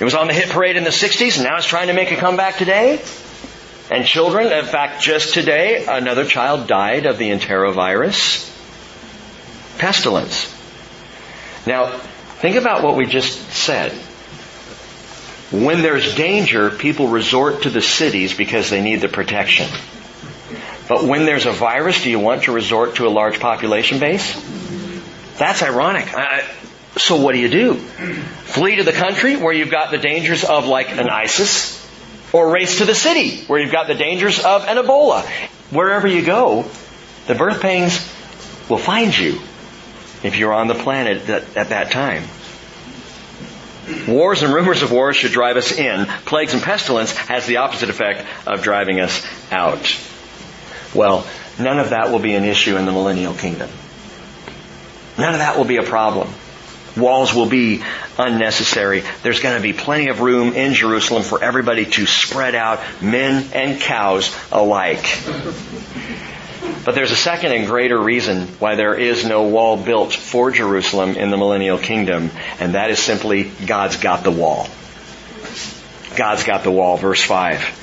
It 0.00 0.04
was 0.04 0.14
on 0.14 0.26
the 0.26 0.32
hit 0.32 0.50
parade 0.50 0.76
in 0.76 0.84
the 0.84 0.90
60s, 0.90 1.36
and 1.36 1.44
now 1.44 1.56
it's 1.56 1.66
trying 1.66 1.88
to 1.88 1.94
make 1.94 2.10
a 2.12 2.16
comeback 2.16 2.56
today. 2.56 3.02
And 3.90 4.06
children, 4.06 4.50
in 4.52 4.64
fact, 4.64 5.02
just 5.02 5.34
today, 5.34 5.84
another 5.86 6.24
child 6.24 6.66
died 6.66 7.06
of 7.06 7.18
the 7.18 7.30
enterovirus. 7.30 8.48
Pestilence. 9.78 10.48
Now, 11.66 12.00
Think 12.42 12.56
about 12.56 12.82
what 12.82 12.96
we 12.96 13.06
just 13.06 13.52
said. 13.52 13.92
When 15.52 15.80
there's 15.80 16.16
danger, 16.16 16.70
people 16.70 17.06
resort 17.06 17.62
to 17.62 17.70
the 17.70 17.80
cities 17.80 18.36
because 18.36 18.68
they 18.68 18.82
need 18.82 19.00
the 19.00 19.08
protection. 19.08 19.68
But 20.88 21.04
when 21.04 21.24
there's 21.24 21.46
a 21.46 21.52
virus, 21.52 22.02
do 22.02 22.10
you 22.10 22.18
want 22.18 22.44
to 22.44 22.52
resort 22.52 22.96
to 22.96 23.06
a 23.06 23.10
large 23.10 23.40
population 23.40 23.98
base? 23.98 24.34
That's 25.38 25.62
ironic. 25.62 26.08
so 26.96 27.16
what 27.16 27.32
do 27.32 27.38
you 27.38 27.48
do? 27.48 27.74
Flee 27.74 28.76
to 28.76 28.84
the 28.84 28.92
country 28.92 29.36
where 29.36 29.52
you've 29.52 29.70
got 29.70 29.90
the 29.90 29.98
dangers 29.98 30.44
of 30.44 30.66
like 30.66 30.90
an 30.90 31.08
ISIS? 31.08 31.80
Or 32.32 32.50
race 32.50 32.78
to 32.78 32.84
the 32.84 32.94
city 32.94 33.44
where 33.44 33.60
you've 33.60 33.72
got 33.72 33.86
the 33.86 33.94
dangers 33.94 34.42
of 34.42 34.64
an 34.66 34.76
Ebola? 34.76 35.22
Wherever 35.70 36.06
you 36.06 36.24
go, 36.24 36.64
the 37.26 37.34
birth 37.34 37.60
pangs 37.60 37.94
will 38.68 38.78
find 38.78 39.16
you 39.16 39.40
if 40.22 40.36
you're 40.36 40.52
on 40.52 40.68
the 40.68 40.74
planet 40.74 41.28
at 41.28 41.68
that 41.70 41.90
time. 41.90 42.24
Wars 44.06 44.42
and 44.42 44.54
rumors 44.54 44.82
of 44.82 44.92
wars 44.92 45.16
should 45.16 45.32
drive 45.32 45.56
us 45.56 45.72
in. 45.72 46.06
Plagues 46.24 46.54
and 46.54 46.62
pestilence 46.62 47.16
has 47.16 47.46
the 47.46 47.58
opposite 47.58 47.90
effect 47.90 48.24
of 48.46 48.62
driving 48.62 49.00
us 49.00 49.26
out. 49.50 49.98
Well, 50.94 51.26
none 51.58 51.78
of 51.78 51.90
that 51.90 52.10
will 52.10 52.18
be 52.18 52.34
an 52.34 52.44
issue 52.44 52.76
in 52.76 52.86
the 52.86 52.92
millennial 52.92 53.34
kingdom. 53.34 53.70
None 55.18 55.34
of 55.34 55.40
that 55.40 55.56
will 55.56 55.64
be 55.64 55.76
a 55.76 55.82
problem. 55.82 56.32
Walls 56.96 57.32
will 57.32 57.48
be 57.48 57.82
unnecessary. 58.18 59.02
There's 59.22 59.40
going 59.40 59.56
to 59.56 59.62
be 59.62 59.72
plenty 59.72 60.08
of 60.08 60.20
room 60.20 60.52
in 60.52 60.74
Jerusalem 60.74 61.22
for 61.22 61.42
everybody 61.42 61.86
to 61.86 62.06
spread 62.06 62.54
out, 62.54 62.80
men 63.00 63.50
and 63.54 63.80
cows 63.80 64.34
alike. 64.50 65.04
But 66.84 66.94
there's 66.94 67.12
a 67.12 67.16
second 67.16 67.52
and 67.52 67.66
greater 67.66 67.98
reason 67.98 68.46
why 68.58 68.74
there 68.74 68.94
is 68.94 69.24
no 69.24 69.44
wall 69.44 69.76
built 69.76 70.12
for 70.12 70.50
Jerusalem 70.50 71.16
in 71.16 71.30
the 71.30 71.36
millennial 71.36 71.78
kingdom, 71.78 72.30
and 72.58 72.74
that 72.74 72.90
is 72.90 72.98
simply 72.98 73.44
God's 73.44 73.96
got 73.96 74.24
the 74.24 74.30
wall. 74.30 74.68
God's 76.16 76.44
got 76.44 76.62
the 76.62 76.70
wall. 76.70 76.98
Verse 76.98 77.22
5. 77.22 77.81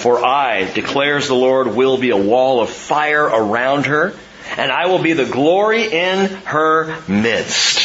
For 0.00 0.24
I, 0.24 0.64
declares 0.64 1.28
the 1.28 1.34
Lord, 1.34 1.76
will 1.76 1.98
be 1.98 2.08
a 2.08 2.16
wall 2.16 2.62
of 2.62 2.70
fire 2.70 3.24
around 3.24 3.84
her, 3.84 4.14
and 4.56 4.72
I 4.72 4.86
will 4.86 5.02
be 5.02 5.12
the 5.12 5.26
glory 5.26 5.92
in 5.92 6.26
her 6.46 6.96
midst. 7.06 7.79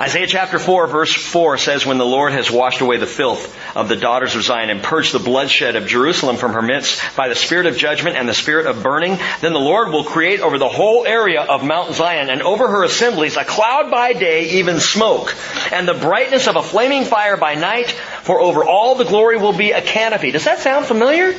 Isaiah 0.00 0.26
chapter 0.26 0.58
4 0.58 0.86
verse 0.86 1.14
4 1.14 1.58
says, 1.58 1.84
When 1.84 1.98
the 1.98 2.06
Lord 2.06 2.32
has 2.32 2.50
washed 2.50 2.80
away 2.80 2.96
the 2.96 3.06
filth 3.06 3.54
of 3.76 3.88
the 3.88 3.96
daughters 3.96 4.34
of 4.34 4.42
Zion 4.42 4.70
and 4.70 4.82
purged 4.82 5.12
the 5.12 5.18
bloodshed 5.18 5.76
of 5.76 5.86
Jerusalem 5.86 6.36
from 6.36 6.54
her 6.54 6.62
midst 6.62 7.02
by 7.14 7.28
the 7.28 7.34
spirit 7.34 7.66
of 7.66 7.76
judgment 7.76 8.16
and 8.16 8.26
the 8.26 8.34
spirit 8.34 8.66
of 8.66 8.82
burning, 8.82 9.18
then 9.42 9.52
the 9.52 9.60
Lord 9.60 9.90
will 9.90 10.04
create 10.04 10.40
over 10.40 10.56
the 10.56 10.68
whole 10.68 11.06
area 11.06 11.42
of 11.42 11.62
Mount 11.62 11.94
Zion 11.94 12.30
and 12.30 12.40
over 12.40 12.68
her 12.68 12.84
assemblies 12.84 13.36
a 13.36 13.44
cloud 13.44 13.90
by 13.90 14.14
day, 14.14 14.60
even 14.60 14.80
smoke, 14.80 15.34
and 15.70 15.86
the 15.86 15.94
brightness 15.94 16.48
of 16.48 16.56
a 16.56 16.62
flaming 16.62 17.04
fire 17.04 17.36
by 17.36 17.54
night, 17.54 17.90
for 17.90 18.40
over 18.40 18.64
all 18.64 18.94
the 18.94 19.04
glory 19.04 19.36
will 19.36 19.56
be 19.56 19.72
a 19.72 19.82
canopy. 19.82 20.30
Does 20.30 20.44
that 20.44 20.60
sound 20.60 20.86
familiar? 20.86 21.34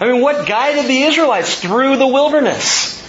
I 0.00 0.10
mean, 0.10 0.20
what 0.20 0.48
guided 0.48 0.86
the 0.86 1.02
Israelites 1.02 1.60
through 1.60 1.96
the 1.96 2.08
wilderness? 2.08 2.99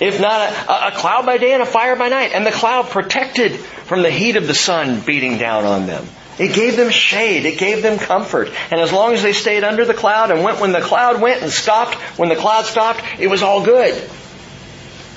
If 0.00 0.20
not 0.20 0.50
a, 0.50 0.88
a, 0.88 0.92
cloud 0.92 1.24
by 1.26 1.38
day 1.38 1.52
and 1.52 1.62
a 1.62 1.66
fire 1.66 1.96
by 1.96 2.08
night. 2.08 2.32
And 2.32 2.44
the 2.44 2.50
cloud 2.50 2.90
protected 2.90 3.56
from 3.56 4.02
the 4.02 4.10
heat 4.10 4.36
of 4.36 4.46
the 4.46 4.54
sun 4.54 5.00
beating 5.00 5.38
down 5.38 5.64
on 5.64 5.86
them. 5.86 6.06
It 6.38 6.54
gave 6.54 6.76
them 6.76 6.90
shade. 6.90 7.46
It 7.46 7.58
gave 7.58 7.82
them 7.82 7.98
comfort. 7.98 8.50
And 8.70 8.80
as 8.80 8.92
long 8.92 9.12
as 9.14 9.22
they 9.22 9.32
stayed 9.32 9.62
under 9.62 9.84
the 9.84 9.94
cloud 9.94 10.30
and 10.30 10.42
went 10.42 10.60
when 10.60 10.72
the 10.72 10.80
cloud 10.80 11.20
went 11.20 11.42
and 11.42 11.50
stopped, 11.50 11.94
when 12.18 12.28
the 12.28 12.36
cloud 12.36 12.64
stopped, 12.64 13.02
it 13.18 13.28
was 13.28 13.42
all 13.42 13.64
good. 13.64 13.94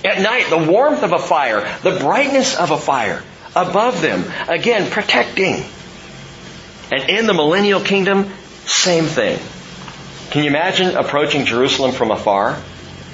At 0.05 0.21
night, 0.21 0.49
the 0.49 0.59
warmth 0.59 1.01
of 1.01 1.11
a 1.11 1.19
fire, 1.19 1.67
the 1.81 1.97
brightness 1.99 2.55
of 2.55 2.69
a 2.69 2.77
fire 2.77 3.23
above 3.55 4.01
them, 4.01 4.25
again, 4.47 4.91
protecting. 4.91 5.63
And 6.91 7.09
in 7.09 7.25
the 7.25 7.33
millennial 7.33 7.81
kingdom, 7.81 8.31
same 8.65 9.05
thing. 9.05 9.39
Can 10.29 10.43
you 10.43 10.49
imagine 10.49 10.95
approaching 10.95 11.45
Jerusalem 11.45 11.93
from 11.93 12.11
afar? 12.11 12.53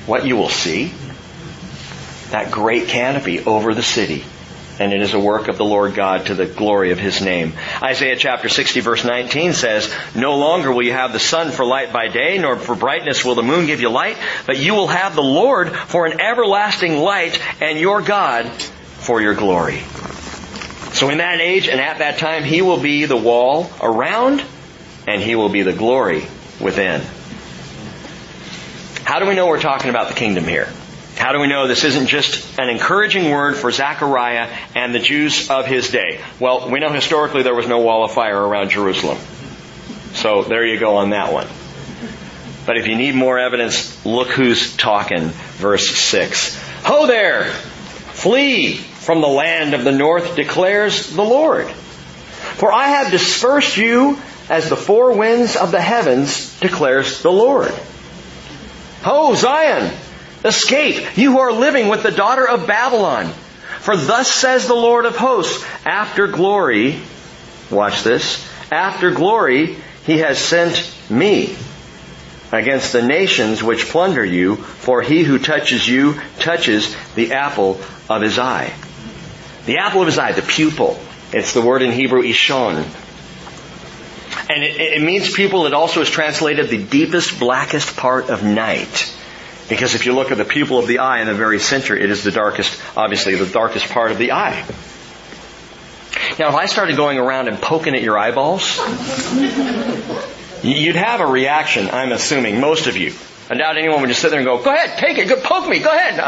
What 0.05 0.25
you 0.25 0.35
will 0.35 0.49
see? 0.49 0.91
That 2.33 2.51
great 2.51 2.87
canopy 2.87 3.39
over 3.45 3.75
the 3.75 3.83
city. 3.83 4.23
And 4.79 4.91
it 4.91 5.03
is 5.03 5.13
a 5.13 5.19
work 5.19 5.49
of 5.49 5.57
the 5.57 5.63
Lord 5.63 5.93
God 5.93 6.25
to 6.25 6.33
the 6.33 6.47
glory 6.47 6.91
of 6.91 6.97
His 6.97 7.21
name. 7.21 7.53
Isaiah 7.79 8.15
chapter 8.17 8.49
60 8.49 8.79
verse 8.79 9.05
19 9.05 9.53
says, 9.53 9.93
No 10.15 10.35
longer 10.37 10.71
will 10.71 10.81
you 10.81 10.93
have 10.93 11.13
the 11.13 11.19
sun 11.19 11.51
for 11.51 11.63
light 11.63 11.93
by 11.93 12.07
day, 12.07 12.39
nor 12.39 12.57
for 12.57 12.75
brightness 12.75 13.23
will 13.23 13.35
the 13.35 13.43
moon 13.43 13.67
give 13.67 13.81
you 13.81 13.89
light, 13.89 14.17
but 14.47 14.57
you 14.57 14.73
will 14.73 14.87
have 14.87 15.13
the 15.13 15.21
Lord 15.21 15.71
for 15.71 16.07
an 16.07 16.19
everlasting 16.19 16.97
light, 16.97 17.39
and 17.61 17.79
your 17.79 18.01
God 18.01 18.47
for 18.47 19.21
your 19.21 19.35
glory. 19.35 19.81
So 20.93 21.09
in 21.09 21.19
that 21.19 21.39
age 21.39 21.67
and 21.69 21.79
at 21.79 21.99
that 21.99 22.17
time, 22.17 22.43
He 22.43 22.63
will 22.63 22.79
be 22.79 23.05
the 23.05 23.15
wall 23.15 23.69
around, 23.79 24.43
and 25.07 25.21
He 25.21 25.35
will 25.35 25.49
be 25.49 25.61
the 25.61 25.73
glory 25.73 26.25
within. 26.59 27.01
How 29.03 29.19
do 29.19 29.27
we 29.27 29.35
know 29.35 29.45
we're 29.45 29.61
talking 29.61 29.91
about 29.91 30.07
the 30.07 30.15
kingdom 30.15 30.45
here? 30.45 30.67
How 31.23 31.31
do 31.31 31.39
we 31.39 31.47
know 31.47 31.67
this 31.67 31.85
isn't 31.85 32.07
just 32.07 32.59
an 32.59 32.67
encouraging 32.67 33.31
word 33.31 33.55
for 33.55 33.71
Zechariah 33.71 34.49
and 34.75 34.93
the 34.93 34.99
Jews 34.99 35.49
of 35.49 35.65
his 35.65 35.89
day? 35.89 36.19
Well, 36.37 36.69
we 36.69 36.81
know 36.81 36.91
historically 36.91 37.43
there 37.43 37.55
was 37.55 37.65
no 37.65 37.79
wall 37.79 38.03
of 38.03 38.11
fire 38.11 38.37
around 38.37 38.71
Jerusalem. 38.71 39.17
So 40.15 40.43
there 40.43 40.65
you 40.65 40.77
go 40.77 40.97
on 40.97 41.11
that 41.11 41.31
one. 41.31 41.47
But 42.65 42.75
if 42.75 42.87
you 42.87 42.97
need 42.97 43.15
more 43.15 43.39
evidence, 43.39 44.05
look 44.05 44.31
who's 44.31 44.75
talking. 44.75 45.29
Verse 45.29 45.87
6. 45.87 46.61
Ho 46.83 47.07
there! 47.07 47.45
Flee 47.45 48.73
from 48.73 49.21
the 49.21 49.27
land 49.29 49.73
of 49.73 49.85
the 49.85 49.93
north, 49.93 50.35
declares 50.35 51.09
the 51.09 51.23
Lord. 51.23 51.69
For 51.69 52.69
I 52.69 52.87
have 52.87 53.11
dispersed 53.11 53.77
you 53.77 54.19
as 54.49 54.67
the 54.67 54.75
four 54.75 55.13
winds 55.13 55.55
of 55.55 55.71
the 55.71 55.79
heavens, 55.79 56.59
declares 56.59 57.21
the 57.21 57.31
Lord. 57.31 57.71
Ho, 59.03 59.35
Zion! 59.35 59.89
Escape, 60.43 61.17
you 61.17 61.31
who 61.31 61.39
are 61.39 61.53
living 61.53 61.87
with 61.87 62.03
the 62.03 62.11
daughter 62.11 62.47
of 62.47 62.67
Babylon. 62.67 63.27
For 63.79 63.97
thus 63.97 64.31
says 64.31 64.67
the 64.67 64.73
Lord 64.73 65.05
of 65.05 65.17
hosts, 65.17 65.65
after 65.85 66.27
glory, 66.27 66.99
watch 67.69 68.03
this, 68.03 68.45
after 68.71 69.11
glory, 69.11 69.77
he 70.05 70.19
has 70.19 70.37
sent 70.37 70.89
me 71.09 71.55
against 72.51 72.93
the 72.93 73.01
nations 73.01 73.63
which 73.63 73.87
plunder 73.87 74.23
you, 74.23 74.55
for 74.55 75.01
he 75.01 75.23
who 75.23 75.39
touches 75.39 75.87
you 75.87 76.19
touches 76.39 76.95
the 77.15 77.33
apple 77.33 77.81
of 78.09 78.21
his 78.21 78.37
eye. 78.37 78.73
The 79.65 79.77
apple 79.77 80.01
of 80.01 80.07
his 80.07 80.17
eye, 80.17 80.33
the 80.33 80.41
pupil. 80.41 80.99
It's 81.31 81.53
the 81.53 81.61
word 81.61 81.81
in 81.81 81.91
Hebrew, 81.91 82.21
ishon. 82.21 82.85
And 84.49 84.63
it, 84.63 84.79
it 84.79 85.01
means 85.01 85.33
pupil. 85.33 85.65
It 85.65 85.73
also 85.73 86.01
is 86.01 86.09
translated 86.09 86.69
the 86.69 86.83
deepest, 86.83 87.39
blackest 87.39 87.95
part 87.95 88.29
of 88.29 88.43
night. 88.43 89.13
Because 89.73 89.95
if 89.95 90.05
you 90.05 90.13
look 90.13 90.31
at 90.31 90.37
the 90.37 90.45
pupil 90.45 90.77
of 90.77 90.85
the 90.85 90.99
eye 90.99 91.21
in 91.21 91.25
the 91.25 91.33
very 91.33 91.57
center, 91.57 91.97
it 91.97 92.11
is 92.11 92.23
the 92.23 92.29
darkest, 92.29 92.79
obviously, 92.95 93.33
the 93.33 93.47
darkest 93.47 93.89
part 93.89 94.11
of 94.11 94.19
the 94.19 94.33
eye. 94.33 94.63
Now, 96.37 96.49
if 96.49 96.53
I 96.53 96.67
started 96.67 96.95
going 96.95 97.17
around 97.17 97.47
and 97.47 97.57
poking 97.59 97.95
at 97.95 98.03
your 98.03 98.15
eyeballs, 98.15 98.77
you'd 100.61 100.95
have 100.95 101.21
a 101.21 101.25
reaction, 101.25 101.89
I'm 101.89 102.11
assuming, 102.11 102.59
most 102.59 102.85
of 102.85 102.97
you. 102.97 103.15
I 103.49 103.55
doubt 103.55 103.79
anyone 103.79 104.01
would 104.01 104.09
just 104.09 104.21
sit 104.21 104.29
there 104.29 104.39
and 104.39 104.45
go, 104.45 104.61
go 104.61 104.71
ahead, 104.71 104.99
take 104.99 105.17
it, 105.17 105.27
go 105.27 105.41
poke 105.41 105.67
me, 105.67 105.79
go 105.79 105.89
ahead. 105.89 106.19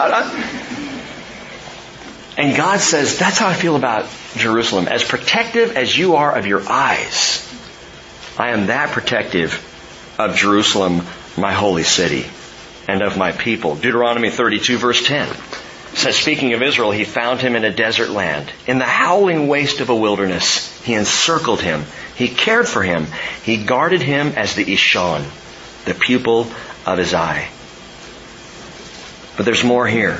And 2.35 2.57
God 2.57 2.79
says, 2.79 3.19
that's 3.19 3.37
how 3.37 3.47
I 3.47 3.53
feel 3.53 3.75
about 3.75 4.09
Jerusalem. 4.37 4.87
As 4.87 5.03
protective 5.03 5.77
as 5.77 5.95
you 5.95 6.15
are 6.15 6.35
of 6.35 6.47
your 6.47 6.67
eyes, 6.67 7.47
I 8.39 8.53
am 8.53 8.65
that 8.67 8.89
protective 8.89 9.63
of 10.17 10.35
Jerusalem, 10.35 11.03
my 11.37 11.53
holy 11.53 11.83
city 11.83 12.25
and 12.87 13.01
of 13.01 13.17
my 13.17 13.31
people. 13.31 13.75
Deuteronomy 13.75 14.29
32 14.29 14.77
verse 14.77 15.05
10 15.05 15.27
says, 15.93 16.15
speaking 16.15 16.53
of 16.53 16.61
Israel, 16.61 16.91
he 16.91 17.05
found 17.05 17.41
him 17.41 17.55
in 17.55 17.63
a 17.63 17.73
desert 17.73 18.09
land. 18.09 18.51
In 18.67 18.79
the 18.79 18.85
howling 18.85 19.47
waste 19.47 19.79
of 19.79 19.89
a 19.89 19.95
wilderness, 19.95 20.81
he 20.83 20.93
encircled 20.93 21.61
him. 21.61 21.85
He 22.15 22.27
cared 22.27 22.67
for 22.67 22.83
him. 22.83 23.07
He 23.43 23.63
guarded 23.63 24.01
him 24.01 24.33
as 24.35 24.55
the 24.55 24.65
Ishon, 24.65 25.25
the 25.85 25.93
pupil 25.93 26.51
of 26.85 26.97
his 26.97 27.13
eye. 27.13 27.49
But 29.37 29.45
there's 29.45 29.63
more 29.63 29.87
here. 29.87 30.17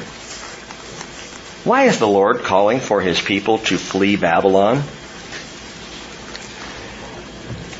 Why 1.65 1.85
is 1.85 1.99
the 1.99 2.07
Lord 2.07 2.43
calling 2.43 2.79
for 2.79 3.01
his 3.01 3.19
people 3.19 3.57
to 3.59 3.77
flee 3.77 4.15
Babylon? 4.15 4.83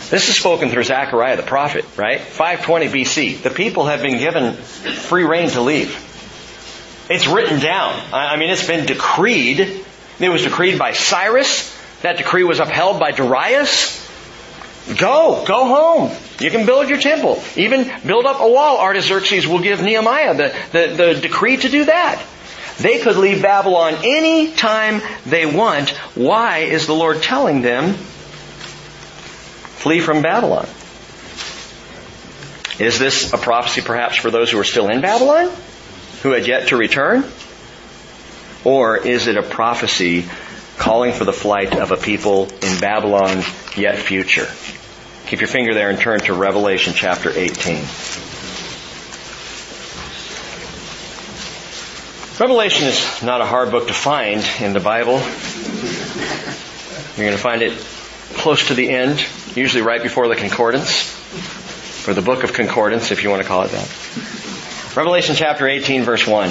This 0.10 0.30
is 0.30 0.36
spoken 0.36 0.70
through 0.70 0.84
Zechariah 0.84 1.36
the 1.36 1.44
prophet, 1.44 1.86
right? 1.98 2.22
520 2.22 2.88
BC. 2.88 3.42
The 3.42 3.50
people 3.50 3.88
have 3.88 4.04
been 4.04 4.20
given 4.20 4.54
free 4.54 5.24
reign 5.24 5.50
to 5.50 5.62
leave. 5.62 6.02
It's 7.10 7.28
written 7.28 7.60
down. 7.60 8.00
I 8.14 8.38
mean, 8.38 8.52
it's 8.52 8.68
been 8.68 8.86
decreed. 8.86 9.84
It 10.20 10.30
was 10.30 10.44
decreed 10.44 10.78
by 10.78 10.94
Cyrus. 10.94 11.76
That 12.02 12.18
decree 12.18 12.44
was 12.44 12.60
upheld 12.60 13.00
by 13.00 13.12
Darius. 13.12 14.04
Go, 14.98 15.44
go 15.48 15.66
home. 15.66 16.12
You 16.40 16.52
can 16.52 16.68
build 16.68 16.88
your 16.88 17.00
temple. 17.00 17.42
Even 17.56 17.92
build 18.06 18.26
up 18.26 18.40
a 18.40 18.48
wall. 18.48 18.78
Artaxerxes 18.78 19.48
will 19.48 19.62
give 19.62 19.82
Nehemiah 19.82 20.36
the, 20.36 20.56
the, 20.72 20.96
the 20.96 21.20
decree 21.20 21.58
to 21.58 21.70
do 21.70 21.86
that. 21.86 22.24
They 22.78 23.00
could 23.00 23.16
leave 23.16 23.42
Babylon 23.42 23.96
any 24.04 24.52
time 24.52 25.02
they 25.26 25.46
want. 25.46 25.90
Why 26.14 26.60
is 26.60 26.86
the 26.86 26.94
Lord 26.94 27.24
telling 27.24 27.62
them 27.62 27.96
Flee 29.86 30.00
from 30.00 30.24
Babylon. 30.24 30.66
Is 32.80 32.98
this 32.98 33.34
a 33.34 33.38
prophecy 33.38 33.82
perhaps 33.82 34.16
for 34.16 34.32
those 34.32 34.50
who 34.50 34.58
are 34.58 34.64
still 34.64 34.90
in 34.90 35.00
Babylon? 35.00 35.52
Who 36.24 36.32
had 36.32 36.48
yet 36.48 36.70
to 36.70 36.76
return? 36.76 37.24
Or 38.64 38.98
is 38.98 39.28
it 39.28 39.38
a 39.38 39.44
prophecy 39.44 40.26
calling 40.80 41.14
for 41.14 41.24
the 41.24 41.32
flight 41.32 41.78
of 41.78 41.92
a 41.92 41.98
people 41.98 42.46
in 42.64 42.80
Babylon 42.80 43.44
yet 43.78 44.00
future? 44.00 44.48
Keep 45.28 45.42
your 45.42 45.48
finger 45.48 45.76
there 45.76 45.92
and 45.92 46.00
turn 46.00 46.20
to 46.22 46.34
Revelation 46.34 46.94
chapter 46.96 47.30
18. 47.30 47.76
Revelation 52.40 52.88
is 52.88 53.22
not 53.22 53.42
a 53.42 53.46
hard 53.46 53.70
book 53.70 53.86
to 53.90 53.94
find 53.94 54.44
in 54.60 54.74
the 54.74 54.80
Bible. 54.80 55.20
You're 57.18 57.28
going 57.28 57.38
to 57.38 57.44
find 57.44 57.62
it 57.62 57.78
close 58.34 58.70
to 58.70 58.74
the 58.74 58.90
end 58.90 59.24
usually 59.56 59.82
right 59.82 60.04
before 60.04 60.28
the 60.28 60.36
concordance, 60.36 61.14
or 62.08 62.14
the 62.14 62.22
book 62.22 62.44
of 62.44 62.54
concordance, 62.54 63.12
if 63.12 63.24
you 63.24 63.30
want 63.30 63.42
to 63.42 63.48
call 63.48 63.64
it 63.64 63.72
that. 63.72 64.96
Revelation 64.96 65.36
chapter 65.36 65.68
18, 65.68 66.04
verse 66.04 66.28
1. 66.28 66.50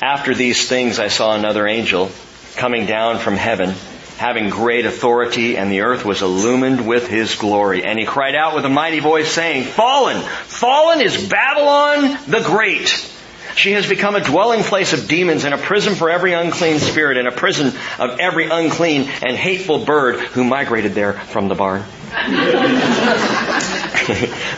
After 0.00 0.32
these 0.32 0.68
things 0.68 1.00
I 1.00 1.08
saw 1.08 1.34
another 1.34 1.66
angel 1.66 2.10
coming 2.56 2.86
down 2.86 3.18
from 3.18 3.36
heaven, 3.36 3.74
having 4.16 4.48
great 4.48 4.86
authority, 4.86 5.56
and 5.56 5.70
the 5.70 5.80
earth 5.80 6.04
was 6.04 6.22
illumined 6.22 6.86
with 6.86 7.08
his 7.08 7.34
glory. 7.34 7.84
And 7.84 7.98
he 7.98 8.06
cried 8.06 8.36
out 8.36 8.54
with 8.54 8.64
a 8.64 8.68
mighty 8.68 9.00
voice 9.00 9.30
saying, 9.30 9.64
Fallen! 9.64 10.20
Fallen 10.22 11.00
is 11.00 11.28
Babylon 11.28 12.18
the 12.28 12.40
Great! 12.40 13.12
She 13.58 13.72
has 13.72 13.88
become 13.88 14.14
a 14.14 14.22
dwelling 14.22 14.62
place 14.62 14.92
of 14.92 15.08
demons 15.08 15.42
and 15.42 15.52
a 15.52 15.58
prison 15.58 15.96
for 15.96 16.08
every 16.08 16.32
unclean 16.32 16.78
spirit 16.78 17.18
and 17.18 17.26
a 17.26 17.32
prison 17.32 17.76
of 17.98 18.20
every 18.20 18.48
unclean 18.48 19.02
and 19.02 19.36
hateful 19.36 19.84
bird 19.84 20.20
who 20.20 20.44
migrated 20.44 20.94
there 20.94 21.14
from 21.14 21.48
the 21.48 21.56
barn. 21.56 21.82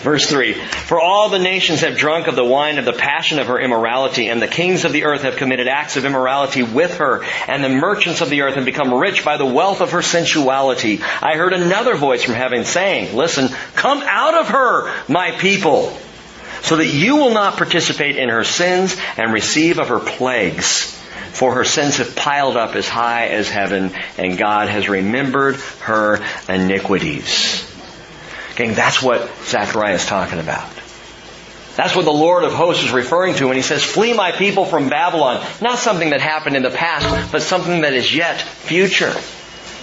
Verse 0.03 0.29
3 0.29 0.53
For 0.53 1.01
all 1.01 1.31
the 1.31 1.39
nations 1.39 1.81
have 1.81 1.97
drunk 1.97 2.27
of 2.27 2.37
the 2.37 2.45
wine 2.45 2.79
of 2.79 2.85
the 2.85 2.93
passion 2.93 3.39
of 3.39 3.47
her 3.47 3.59
immorality, 3.59 4.29
and 4.29 4.43
the 4.43 4.47
kings 4.47 4.85
of 4.85 4.93
the 4.93 5.05
earth 5.05 5.23
have 5.23 5.37
committed 5.37 5.67
acts 5.67 5.97
of 5.97 6.05
immorality 6.05 6.63
with 6.63 6.99
her, 6.99 7.25
and 7.49 7.65
the 7.65 7.71
merchants 7.71 8.21
of 8.21 8.29
the 8.29 8.43
earth 8.43 8.57
have 8.57 8.67
become 8.67 8.93
rich 8.93 9.25
by 9.25 9.39
the 9.39 9.47
wealth 9.47 9.81
of 9.81 9.93
her 9.93 10.03
sensuality. 10.03 11.01
I 11.23 11.37
heard 11.37 11.55
another 11.55 11.97
voice 11.97 12.23
from 12.23 12.35
heaven 12.35 12.67
saying, 12.67 13.17
Listen, 13.17 13.49
come 13.75 14.03
out 14.05 14.35
of 14.35 14.49
her, 14.49 14.93
my 15.09 15.31
people 15.31 15.97
so 16.63 16.77
that 16.77 16.87
you 16.87 17.17
will 17.17 17.33
not 17.33 17.57
participate 17.57 18.17
in 18.17 18.29
her 18.29 18.45
sins 18.45 18.97
and 19.17 19.33
receive 19.33 19.79
of 19.79 19.89
her 19.89 20.01
plagues. 20.01 20.97
For 21.33 21.55
her 21.55 21.65
sins 21.65 21.99
have 21.99 22.17
piled 22.17 22.57
up 22.57 22.75
as 22.75 22.89
high 22.89 23.29
as 23.29 23.49
heaven, 23.49 23.93
and 24.19 24.37
God 24.37 24.69
has 24.69 24.89
remembered 24.89 25.57
her 25.83 26.21
iniquities. 26.49 27.67
Okay, 28.53 28.71
that's 28.75 29.03
what 29.03 29.31
Zechariah 29.45 29.95
is 29.95 30.05
talking 30.05 30.39
about. 30.39 30.69
That's 31.77 31.95
what 31.97 32.05
the 32.05 32.13
Lord 32.13 32.45
of 32.45 32.53
hosts 32.53 32.85
is 32.85 32.91
referring 32.91 33.37
to 33.37 33.47
when 33.47 33.57
he 33.57 33.63
says, 33.63 33.83
flee 33.83 34.13
my 34.13 34.33
people 34.33 34.67
from 34.67 34.89
Babylon. 34.89 35.47
Not 35.63 35.79
something 35.79 36.11
that 36.11 36.21
happened 36.21 36.57
in 36.57 36.63
the 36.63 36.71
past, 36.71 37.33
but 37.33 37.43
something 37.43 37.83
that 37.83 37.95
is 37.95 38.15
yet 38.15 38.41
future. 38.41 39.15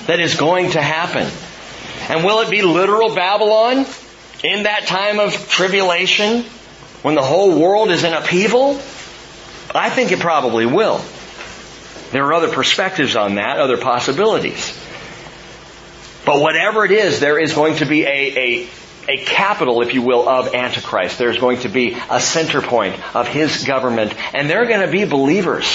That 0.05 0.19
is 0.19 0.35
going 0.35 0.71
to 0.71 0.81
happen. 0.81 1.27
And 2.09 2.23
will 2.23 2.41
it 2.41 2.51
be 2.51 2.61
literal 2.61 3.15
Babylon 3.15 3.85
in 4.43 4.63
that 4.63 4.85
time 4.85 5.19
of 5.19 5.49
tribulation? 5.49 6.45
When 7.07 7.15
the 7.15 7.23
whole 7.23 7.57
world 7.57 7.89
is 7.89 8.03
in 8.03 8.11
upheaval? 8.11 8.71
I 9.73 9.89
think 9.89 10.11
it 10.11 10.19
probably 10.19 10.65
will. 10.65 10.99
There 12.11 12.25
are 12.25 12.33
other 12.33 12.49
perspectives 12.49 13.15
on 13.15 13.35
that, 13.35 13.61
other 13.61 13.77
possibilities. 13.77 14.77
But 16.25 16.41
whatever 16.41 16.83
it 16.83 16.91
is, 16.91 17.21
there 17.21 17.39
is 17.39 17.53
going 17.53 17.77
to 17.77 17.85
be 17.85 18.03
a, 18.03 18.09
a, 18.09 18.69
a 19.07 19.17
capital, 19.23 19.81
if 19.81 19.93
you 19.93 20.01
will, 20.01 20.27
of 20.27 20.53
Antichrist. 20.53 21.17
There's 21.17 21.37
going 21.37 21.59
to 21.59 21.69
be 21.69 21.95
a 22.09 22.19
center 22.19 22.61
point 22.61 22.99
of 23.15 23.29
his 23.29 23.63
government. 23.63 24.13
And 24.33 24.49
there 24.49 24.61
are 24.61 24.67
going 24.67 24.85
to 24.85 24.91
be 24.91 25.05
believers. 25.05 25.65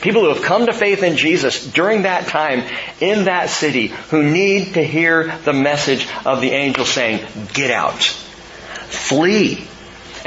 People 0.00 0.22
who 0.22 0.28
have 0.28 0.44
come 0.44 0.66
to 0.66 0.72
faith 0.72 1.02
in 1.02 1.16
Jesus 1.16 1.66
during 1.72 2.02
that 2.02 2.28
time 2.28 2.62
in 3.00 3.24
that 3.24 3.50
city 3.50 3.88
who 4.10 4.22
need 4.22 4.74
to 4.74 4.84
hear 4.84 5.36
the 5.38 5.52
message 5.52 6.06
of 6.24 6.40
the 6.40 6.52
angel 6.52 6.84
saying, 6.84 7.26
get 7.52 7.72
out. 7.72 8.04
Flee. 8.04 9.66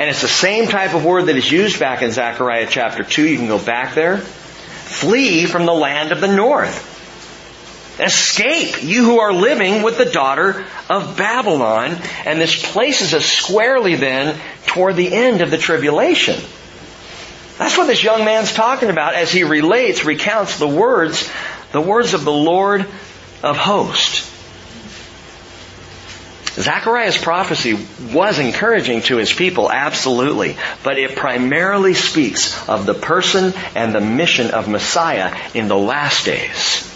And 0.02 0.10
it's 0.10 0.24
the 0.24 0.28
same 0.28 0.68
type 0.68 0.96
of 0.96 1.06
word 1.06 1.28
that 1.28 1.36
is 1.36 1.52
used 1.52 1.80
back 1.80 2.02
in 2.02 2.10
Zechariah 2.10 2.66
chapter 2.68 3.04
2. 3.04 3.24
You 3.24 3.38
can 3.38 3.46
go 3.46 3.64
back 3.64 3.94
there. 3.94 4.18
Flee 4.18 5.46
from 5.46 5.68
the 5.68 5.76
land 5.76 6.12
of 6.12 6.20
the 6.20 6.36
north. 6.36 8.00
Escape, 8.00 8.82
you 8.84 9.06
who 9.06 9.20
are 9.20 9.32
living 9.32 9.84
with 9.84 10.00
the 10.00 10.06
daughter 10.06 10.66
of 10.90 11.18
Babylon. 11.18 12.00
And 12.26 12.42
this 12.42 12.72
places 12.72 13.14
us 13.14 13.26
squarely 13.26 13.94
then 13.94 14.42
toward 14.66 14.96
the 14.96 15.14
end 15.14 15.42
of 15.42 15.52
the 15.52 15.60
tribulation. 15.60 16.42
That's 17.60 17.78
what 17.78 17.86
this 17.86 18.04
young 18.04 18.26
man's 18.26 18.54
talking 18.54 18.90
about 18.90 19.14
as 19.14 19.32
he 19.32 19.44
relates, 19.44 20.04
recounts 20.04 20.58
the 20.58 20.68
words, 20.68 21.32
the 21.74 21.82
words 21.82 22.16
of 22.16 22.24
the 22.24 22.34
Lord 22.34 22.88
of 23.44 23.56
hosts. 23.56 24.31
Zechariah's 26.56 27.18
prophecy 27.18 27.78
was 28.14 28.38
encouraging 28.38 29.02
to 29.04 29.18
his 29.18 29.32
people, 29.32 29.72
absolutely, 29.72 30.58
but 30.84 30.98
it 30.98 31.16
primarily 31.16 31.94
speaks 31.94 32.68
of 32.68 32.86
the 32.86 32.94
person 32.94 33.54
and 33.74 33.96
the 33.96 34.02
mission 34.02 34.52
of 34.52 34.68
Messiah 34.68 35.34
in 35.54 35.70
the 35.70 35.78
last 35.78 36.26
days. 36.26 36.88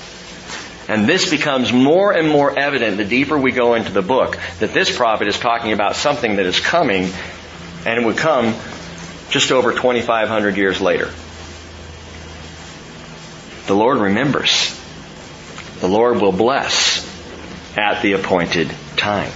And 0.89 1.07
this 1.07 1.29
becomes 1.29 1.71
more 1.71 2.11
and 2.11 2.27
more 2.27 2.57
evident 2.57 2.97
the 2.97 3.05
deeper 3.05 3.37
we 3.37 3.51
go 3.51 3.75
into 3.75 3.91
the 3.91 4.01
book 4.01 4.37
that 4.59 4.73
this 4.73 4.95
prophet 4.95 5.27
is 5.27 5.39
talking 5.39 5.71
about 5.71 5.95
something 5.95 6.35
that 6.35 6.45
is 6.45 6.59
coming 6.59 7.09
and 7.85 8.05
would 8.05 8.17
come 8.17 8.53
just 9.29 9.51
over 9.51 9.71
2,500 9.71 10.57
years 10.57 10.81
later. 10.81 11.11
The 13.67 13.73
Lord 13.73 13.97
remembers. 13.99 14.79
The 15.79 15.87
Lord 15.87 16.21
will 16.21 16.31
bless 16.31 17.03
at 17.77 18.01
the 18.01 18.13
appointed 18.13 18.69
time. 18.95 19.31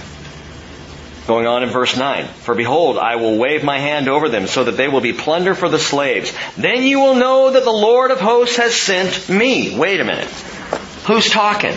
Going 1.30 1.46
on 1.46 1.62
in 1.62 1.68
verse 1.68 1.96
9. 1.96 2.26
For 2.26 2.56
behold, 2.56 2.98
I 2.98 3.14
will 3.14 3.38
wave 3.38 3.62
my 3.62 3.78
hand 3.78 4.08
over 4.08 4.28
them 4.28 4.48
so 4.48 4.64
that 4.64 4.72
they 4.72 4.88
will 4.88 5.00
be 5.00 5.12
plunder 5.12 5.54
for 5.54 5.68
the 5.68 5.78
slaves. 5.78 6.34
Then 6.56 6.82
you 6.82 6.98
will 6.98 7.14
know 7.14 7.52
that 7.52 7.62
the 7.62 7.70
Lord 7.70 8.10
of 8.10 8.18
hosts 8.18 8.56
has 8.56 8.74
sent 8.74 9.28
me. 9.28 9.78
Wait 9.78 10.00
a 10.00 10.04
minute. 10.04 10.26
Who's 11.06 11.30
talking? 11.30 11.70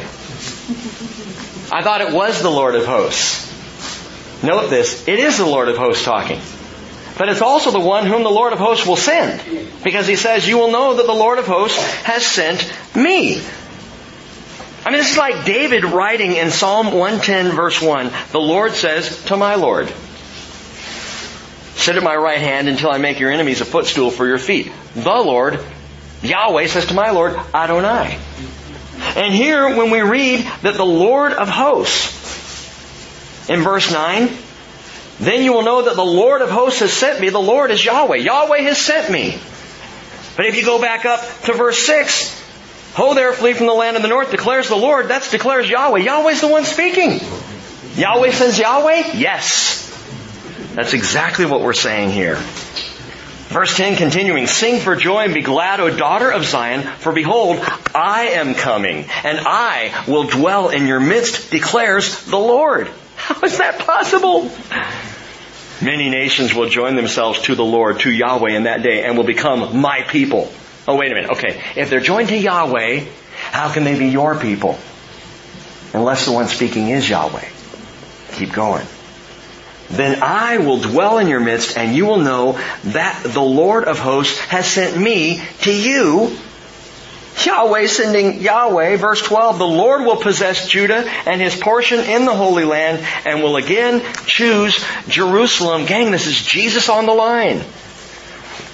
I 1.72 1.84
thought 1.84 2.02
it 2.02 2.12
was 2.12 2.42
the 2.42 2.50
Lord 2.50 2.74
of 2.74 2.88
hosts. 2.88 4.42
Note 4.42 4.72
this. 4.72 5.08
It 5.08 5.20
is 5.20 5.38
the 5.38 5.46
Lord 5.46 5.70
of 5.70 5.78
hosts 5.78 6.04
talking. 6.04 6.40
But 7.16 7.30
it's 7.30 7.44
also 7.44 7.70
the 7.70 7.80
one 7.80 8.08
whom 8.08 8.24
the 8.24 8.32
Lord 8.32 8.54
of 8.54 8.60
hosts 8.60 8.88
will 8.88 8.96
send. 8.96 9.40
Because 9.84 10.08
he 10.08 10.16
says, 10.16 10.48
you 10.48 10.58
will 10.58 10.72
know 10.72 10.96
that 10.96 11.06
the 11.06 11.14
Lord 11.14 11.38
of 11.38 11.46
hosts 11.46 11.78
has 12.02 12.26
sent 12.26 12.74
me. 12.96 13.44
I 14.86 14.90
mean, 14.90 15.00
this 15.00 15.12
is 15.12 15.18
like 15.18 15.46
David 15.46 15.86
writing 15.86 16.34
in 16.36 16.52
Psalm 16.52 16.88
110 16.88 17.56
verse 17.56 17.82
1, 17.82 18.12
the 18.32 18.40
Lord 18.40 18.74
says 18.74 19.24
to 19.26 19.38
my 19.38 19.56
Lord, 19.56 19.88
sit 21.76 21.96
at 21.96 22.04
my 22.04 22.16
right 22.16 22.40
hand 22.40 22.68
until 22.68 22.92
I 22.92 22.98
make 22.98 23.20
your 23.20 23.32
enemies 23.32 23.62
a 23.62 23.66
footstool 23.66 24.12
for 24.12 24.28
your 24.28 24.40
feet. 24.40 24.72
The 24.96 25.10
Lord, 25.10 25.60
Yahweh 26.22 26.68
says 26.68 26.88
to 26.88 26.94
my 26.94 27.12
Lord, 27.12 27.36
Adonai. 27.54 28.20
And 29.16 29.34
here, 29.34 29.76
when 29.76 29.90
we 29.90 30.02
read 30.02 30.42
that 30.62 30.76
the 30.76 30.86
Lord 30.86 31.34
of 31.34 31.48
hosts, 31.48 32.24
in 33.50 33.62
verse 33.62 33.92
9, 33.92 34.30
then 35.20 35.44
you 35.44 35.54
will 35.54 35.64
know 35.64 35.84
that 35.84 35.96
the 35.96 36.06
Lord 36.06 36.42
of 36.42 36.50
hosts 36.50 36.80
has 36.80 36.94
sent 36.94 37.20
me. 37.20 37.30
The 37.30 37.40
Lord 37.40 37.72
is 37.72 37.84
Yahweh. 37.84 38.18
Yahweh 38.18 38.60
has 38.62 38.80
sent 38.80 39.12
me. 39.12 39.38
But 40.36 40.46
if 40.46 40.56
you 40.56 40.66
go 40.66 40.82
back 40.82 41.06
up 41.06 41.22
to 41.44 41.54
verse 41.54 41.86
6, 41.86 42.33
Ho 42.96 43.16
there, 43.16 43.34
flee 43.34 43.54
from 43.54 43.66
the 43.66 43.74
land 43.74 43.98
of 43.98 44.04
the 44.04 44.08
north, 44.08 44.30
declares 44.30 44.70
the 44.70 44.76
Lord. 44.76 45.08
That's 45.08 45.32
declares 45.32 45.68
Yahweh. 45.68 46.00
Yahweh's 46.00 46.42
the 46.42 46.48
one 46.48 46.64
speaking. 46.64 47.20
Yahweh 47.96 48.32
says 48.32 48.60
Yahweh? 48.60 49.14
Yes. 49.16 49.90
That's 50.76 50.94
exactly 50.94 51.46
what 51.46 51.62
we're 51.62 51.74
saying 51.74 52.12
here. 52.12 52.36
Verse 53.54 53.76
10 53.78 53.98
continuing, 53.98 54.48
Sing 54.48 54.80
for 54.80 54.96
joy 54.96 55.26
and 55.26 55.34
be 55.34 55.42
glad, 55.42 55.80
O 55.80 55.96
daughter 55.96 56.32
of 56.32 56.44
Zion, 56.46 56.82
for 56.82 57.12
behold, 57.12 57.60
I 57.94 58.30
am 58.34 58.56
coming, 58.56 59.06
and 59.24 59.40
I 59.40 60.04
will 60.08 60.24
dwell 60.24 60.70
in 60.70 60.88
your 60.88 61.00
midst, 61.00 61.52
declares 61.52 62.26
the 62.26 62.38
Lord. 62.38 62.90
How 63.16 63.42
is 63.42 63.58
that 63.60 63.80
possible? 63.80 64.52
Many 65.82 66.10
nations 66.10 66.54
will 66.54 66.70
join 66.70 66.96
themselves 66.96 67.42
to 67.44 67.56
the 67.56 67.64
Lord, 67.64 68.00
to 68.02 68.12
Yahweh 68.12 68.52
in 68.52 68.64
that 68.64 68.82
day, 68.82 69.04
and 69.04 69.18
will 69.18 69.24
become 69.24 69.80
my 69.80 70.02
people. 70.02 70.52
Oh, 70.88 70.96
wait 70.96 71.12
a 71.12 71.16
minute. 71.16 71.32
Okay. 71.32 71.62
If 71.76 71.90
they're 71.90 72.00
joined 72.00 72.30
to 72.30 72.38
Yahweh, 72.38 73.06
how 73.52 73.72
can 73.72 73.84
they 73.84 73.98
be 73.98 74.08
your 74.08 74.38
people? 74.40 74.78
Unless 75.94 76.26
the 76.26 76.32
one 76.32 76.48
speaking 76.48 76.90
is 76.90 77.10
Yahweh. 77.10 77.48
Keep 78.34 78.54
going. 78.54 78.86
Then 79.90 80.24
I 80.24 80.58
will 80.58 80.80
dwell 80.80 81.20
in 81.20 81.28
your 81.28 81.40
midst 81.40 81.78
and 81.78 81.96
you 81.96 82.06
will 82.06 82.18
know 82.18 82.60
that 82.86 83.22
the 83.24 83.42
Lord 83.42 83.86
of 83.86 84.00
hosts 84.00 84.40
has 84.40 84.66
sent 84.66 84.98
me 84.98 85.42
to 85.62 85.72
you. 85.74 86.36
Yahweh 87.46 87.88
sending 87.88 88.42
Yahweh, 88.42 88.96
verse 88.98 89.22
12, 89.22 89.58
the 89.58 89.68
Lord 89.68 90.02
will 90.02 90.18
possess 90.18 90.68
Judah 90.68 91.04
and 91.26 91.42
his 91.42 91.56
portion 91.56 92.00
in 92.00 92.26
the 92.26 92.34
Holy 92.34 92.64
Land 92.64 93.06
and 93.26 93.42
will 93.42 93.56
again 93.56 94.02
choose 94.26 94.84
Jerusalem. 95.08 95.86
Gang, 95.86 96.12
this 96.12 96.28
is 96.28 96.42
Jesus 96.42 96.90
on 96.90 97.06
the 97.06 97.14
line. 97.14 97.62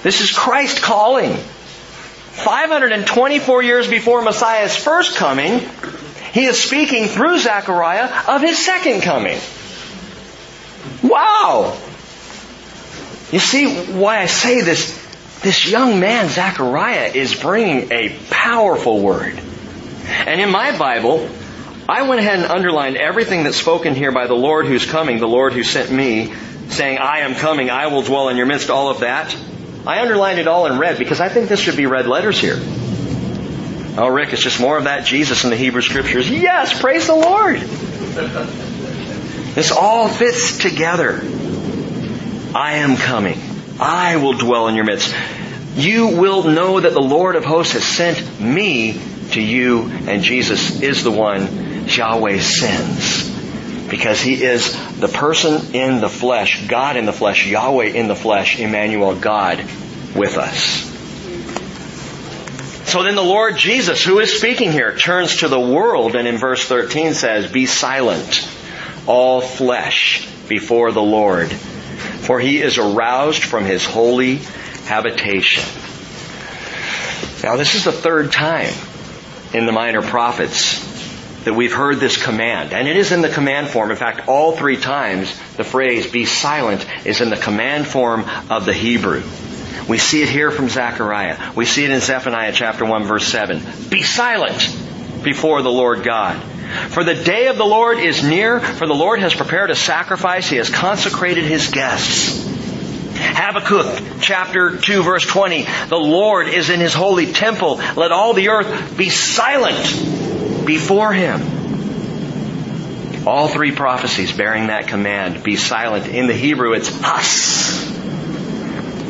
This 0.03 0.21
is 0.21 0.31
Christ 0.31 0.81
calling. 0.81 1.37
524 2.39 3.63
years 3.63 3.87
before 3.87 4.21
Messiah's 4.21 4.75
first 4.75 5.17
coming, 5.17 5.59
he 6.33 6.45
is 6.45 6.61
speaking 6.61 7.07
through 7.07 7.39
Zechariah 7.39 8.09
of 8.27 8.41
his 8.41 8.57
second 8.63 9.01
coming. 9.01 9.39
Wow! 11.03 11.77
You 13.31 13.39
see 13.39 13.91
why 13.91 14.19
I 14.19 14.25
say 14.25 14.61
this, 14.61 14.95
this 15.41 15.69
young 15.69 15.99
man, 15.99 16.29
Zechariah, 16.29 17.11
is 17.13 17.35
bringing 17.35 17.91
a 17.91 18.17
powerful 18.29 19.01
word. 19.01 19.39
And 20.07 20.41
in 20.41 20.49
my 20.49 20.77
Bible, 20.77 21.29
I 21.87 22.03
went 22.03 22.21
ahead 22.21 22.39
and 22.39 22.51
underlined 22.51 22.97
everything 22.97 23.43
that's 23.43 23.57
spoken 23.57 23.95
here 23.95 24.11
by 24.11 24.27
the 24.27 24.35
Lord 24.35 24.65
who's 24.65 24.85
coming, 24.85 25.19
the 25.19 25.27
Lord 25.27 25.53
who 25.53 25.63
sent 25.63 25.91
me, 25.91 26.33
saying, 26.69 26.97
I 26.99 27.19
am 27.19 27.35
coming, 27.35 27.69
I 27.69 27.87
will 27.87 28.01
dwell 28.01 28.29
in 28.29 28.37
your 28.37 28.45
midst, 28.45 28.69
all 28.69 28.89
of 28.89 28.99
that. 28.99 29.35
I 29.89 30.01
underlined 30.01 30.37
it 30.37 30.47
all 30.47 30.67
in 30.67 30.77
red 30.77 30.99
because 30.99 31.19
I 31.19 31.29
think 31.29 31.49
this 31.49 31.59
should 31.59 31.75
be 31.75 31.87
red 31.87 32.05
letters 32.05 32.39
here. 32.39 32.57
Oh, 33.97 34.07
Rick, 34.07 34.33
it's 34.33 34.43
just 34.43 34.61
more 34.61 34.77
of 34.77 34.83
that 34.83 35.03
Jesus 35.03 35.45
in 35.45 35.49
the 35.49 35.55
Hebrew 35.55 35.81
Scriptures. 35.81 36.29
Yes, 36.29 36.79
praise 36.79 37.07
the 37.07 37.15
Lord. 37.15 37.59
This 39.55 39.71
all 39.71 40.07
fits 40.07 40.59
together. 40.59 41.19
I 42.53 42.73
am 42.73 42.97
coming. 42.97 43.39
I 43.79 44.17
will 44.17 44.33
dwell 44.33 44.67
in 44.67 44.75
your 44.75 44.85
midst. 44.85 45.11
You 45.73 46.09
will 46.09 46.43
know 46.43 46.79
that 46.79 46.93
the 46.93 47.01
Lord 47.01 47.35
of 47.35 47.43
hosts 47.43 47.73
has 47.73 47.83
sent 47.83 48.39
me 48.39 49.01
to 49.31 49.41
you, 49.41 49.89
and 50.07 50.21
Jesus 50.21 50.83
is 50.83 51.03
the 51.03 51.09
one 51.09 51.87
Yahweh 51.87 52.37
sends. 52.41 53.18
Because 53.89 54.21
he 54.21 54.43
is 54.43 54.71
the 54.99 55.07
person 55.07 55.73
in 55.73 55.99
the 56.01 56.09
flesh, 56.09 56.67
God 56.67 56.95
in 56.95 57.05
the 57.05 57.13
flesh, 57.13 57.47
Yahweh 57.47 57.85
in 57.85 58.07
the 58.07 58.15
flesh, 58.15 58.59
Emmanuel, 58.59 59.15
God 59.15 59.59
with 60.15 60.37
us. 60.37 60.87
So 62.89 63.03
then 63.03 63.15
the 63.15 63.23
Lord 63.23 63.55
Jesus, 63.55 64.03
who 64.03 64.19
is 64.19 64.37
speaking 64.37 64.71
here, 64.71 64.95
turns 64.95 65.37
to 65.37 65.47
the 65.47 65.59
world 65.59 66.15
and 66.15 66.27
in 66.27 66.37
verse 66.37 66.65
13 66.65 67.13
says, 67.13 67.51
Be 67.51 67.65
silent, 67.67 68.49
all 69.05 69.41
flesh, 69.41 70.27
before 70.47 70.91
the 70.91 71.01
Lord, 71.01 71.51
for 71.51 72.39
he 72.39 72.61
is 72.61 72.79
aroused 72.79 73.43
from 73.43 73.65
his 73.65 73.85
holy 73.85 74.37
habitation. 74.85 75.63
Now 77.43 77.55
this 77.55 77.75
is 77.75 77.85
the 77.85 77.91
third 77.91 78.31
time 78.31 78.73
in 79.53 79.65
the 79.65 79.71
minor 79.71 80.01
prophets 80.01 80.78
that 81.45 81.53
we've 81.53 81.73
heard 81.73 81.99
this 81.99 82.21
command. 82.21 82.73
And 82.73 82.87
it 82.87 82.97
is 82.97 83.11
in 83.11 83.21
the 83.21 83.29
command 83.29 83.69
form. 83.69 83.91
In 83.91 83.97
fact, 83.97 84.27
all 84.27 84.55
three 84.55 84.77
times 84.77 85.37
the 85.55 85.63
phrase 85.63 86.11
be 86.11 86.25
silent 86.25 86.85
is 87.05 87.21
in 87.21 87.29
the 87.29 87.37
command 87.37 87.87
form 87.87 88.25
of 88.49 88.65
the 88.65 88.73
Hebrew. 88.73 89.23
We 89.87 89.97
see 89.97 90.21
it 90.21 90.29
here 90.29 90.51
from 90.51 90.69
Zechariah. 90.69 91.53
We 91.55 91.65
see 91.65 91.83
it 91.85 91.91
in 91.91 91.99
Zephaniah 91.99 92.51
chapter 92.53 92.85
1 92.85 93.03
verse 93.05 93.27
7. 93.27 93.61
Be 93.89 94.03
silent 94.03 94.77
before 95.23 95.61
the 95.61 95.71
Lord 95.71 96.03
God. 96.03 96.41
For 96.89 97.03
the 97.03 97.15
day 97.15 97.47
of 97.47 97.57
the 97.57 97.65
Lord 97.65 97.97
is 97.97 98.23
near, 98.23 98.59
for 98.59 98.85
the 98.85 98.93
Lord 98.93 99.19
has 99.19 99.33
prepared 99.33 99.71
a 99.71 99.75
sacrifice. 99.75 100.47
He 100.47 100.57
has 100.57 100.69
consecrated 100.69 101.45
his 101.45 101.69
guests. 101.69 102.47
Habakkuk 103.15 104.21
chapter 104.21 104.77
2 104.77 105.01
verse 105.01 105.25
20. 105.25 105.65
The 105.87 105.97
Lord 105.97 106.47
is 106.47 106.69
in 106.69 106.79
his 106.79 106.93
holy 106.93 107.31
temple. 107.33 107.77
Let 107.95 108.11
all 108.11 108.33
the 108.33 108.49
earth 108.49 108.95
be 108.95 109.09
silent 109.09 110.19
before 110.69 111.11
him. 111.11 111.41
All 113.27 113.47
three 113.47 113.71
prophecies 113.71 114.31
bearing 114.31 114.67
that 114.67 114.87
command, 114.87 115.43
be 115.43 115.55
silent. 115.55 116.05
In 116.07 116.27
the 116.27 116.33
Hebrew 116.33 116.73
it's 116.73 116.89
hus, 117.01 117.89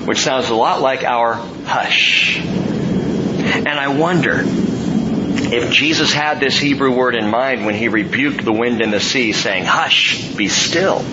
which 0.08 0.20
sounds 0.20 0.50
a 0.50 0.56
lot 0.56 0.80
like 0.82 1.04
our 1.04 1.34
hush. 1.34 2.40
And 2.40 3.68
I 3.68 3.90
wonder 3.90 4.42
if 4.42 5.72
Jesus 5.74 6.14
had 6.14 6.40
this 6.40 6.58
Hebrew 6.58 6.96
word 6.96 7.16
in 7.16 7.30
mind 7.30 7.66
when 7.66 7.76
he 7.76 7.90
rebuked 7.90 8.46
the 8.46 8.54
wind 8.54 8.82
and 8.82 8.94
the 8.94 9.02
sea 9.02 9.34
saying, 9.34 9.66
hush, 9.66 10.34
be 10.36 10.48
still. 10.48 11.04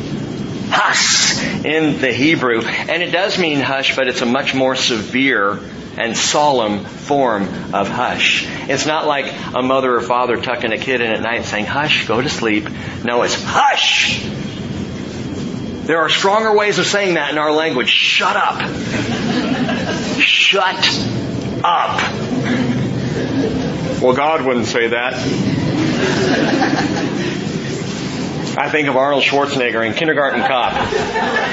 Hus, 0.69 1.27
voice 1.37 1.65
in 1.65 2.01
the 2.01 2.13
Hebrew. 2.13 2.63
And 2.63 3.03
it 3.03 3.11
does 3.11 3.39
mean 3.39 3.61
hush, 3.61 3.97
but 3.97 4.09
it's 4.09 4.21
a 4.21 4.27
much 4.27 4.55
more 4.55 4.77
severe 4.77 5.59
and 5.97 6.17
solemn 6.17 6.85
form 6.85 7.45
of 7.75 7.89
hush. 7.89 8.47
It's 8.69 8.87
not 8.87 9.07
like 9.07 9.33
a 9.55 9.63
mother 9.63 9.97
or 9.97 10.01
father 10.01 10.37
tucking 10.41 10.73
a 10.73 10.79
kid 10.79 11.01
in 11.01 11.11
at 11.11 11.21
night 11.21 11.45
saying, 11.45 11.67
hush, 11.67 12.07
go 12.07 12.21
to 12.21 12.29
sleep. 12.29 12.69
No, 13.05 13.23
it's 13.23 13.37
hush! 13.43 14.25
There 15.87 15.99
are 15.99 16.09
stronger 16.09 16.53
ways 16.57 16.79
of 16.79 16.87
saying 16.87 17.15
that 17.15 17.31
in 17.31 17.39
our 17.39 17.53
language. 17.53 17.91
Shut 17.91 18.37
up. 18.37 18.61
Shut 20.19 20.85
up. 21.63 22.01
Well, 24.03 24.15
God 24.15 24.45
wouldn't 24.45 24.67
say 24.67 24.89
that. 24.89 25.15
I 28.59 28.71
think 28.71 28.89
of 28.89 28.97
Arnold 28.97 29.23
Schwarzenegger 29.23 29.87
in 29.87 29.93
Kindergarten 29.93 30.41
Cop. 30.41 30.73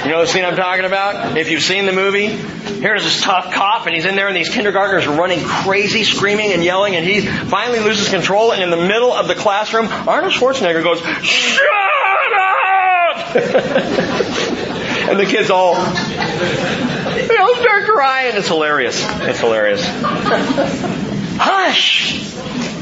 You 0.06 0.12
know 0.12 0.22
the 0.22 0.28
scene 0.28 0.46
I'm 0.46 0.56
talking 0.56 0.86
about? 0.86 1.38
If 1.38 1.50
you've 1.52 1.62
seen 1.62 1.86
the 1.86 1.92
movie, 1.92 2.28
here's 2.28 3.04
this 3.04 3.22
tough 3.22 3.54
cop 3.54 3.86
and 3.88 3.94
he's 3.94 4.06
in 4.06 4.16
there 4.16 4.30
and 4.30 4.38
these 4.38 4.48
kindergartners 4.48 5.06
are 5.06 5.18
running 5.18 5.44
crazy, 5.44 6.06
screaming 6.06 6.54
and 6.54 6.64
yelling 6.64 6.96
and 6.96 7.06
he 7.06 7.20
finally 7.22 7.80
loses 7.80 8.10
control 8.10 8.54
and 8.54 8.64
in 8.64 8.70
the 8.70 8.78
middle 8.78 9.12
of 9.12 9.28
the 9.28 9.36
classroom, 9.36 9.88
Arnold 9.88 10.32
Schwarzenegger 10.32 10.82
goes, 10.82 11.02
Shut 11.26 11.62
up! 11.62 13.36
and 15.10 15.20
the 15.20 15.26
kids 15.26 15.50
all, 15.50 15.74
they'll 15.74 17.56
start 17.56 17.84
crying. 17.86 18.38
It's 18.38 18.48
hilarious. 18.48 18.98
It's 19.04 19.40
hilarious. 19.40 21.23
Hush! 21.38 22.34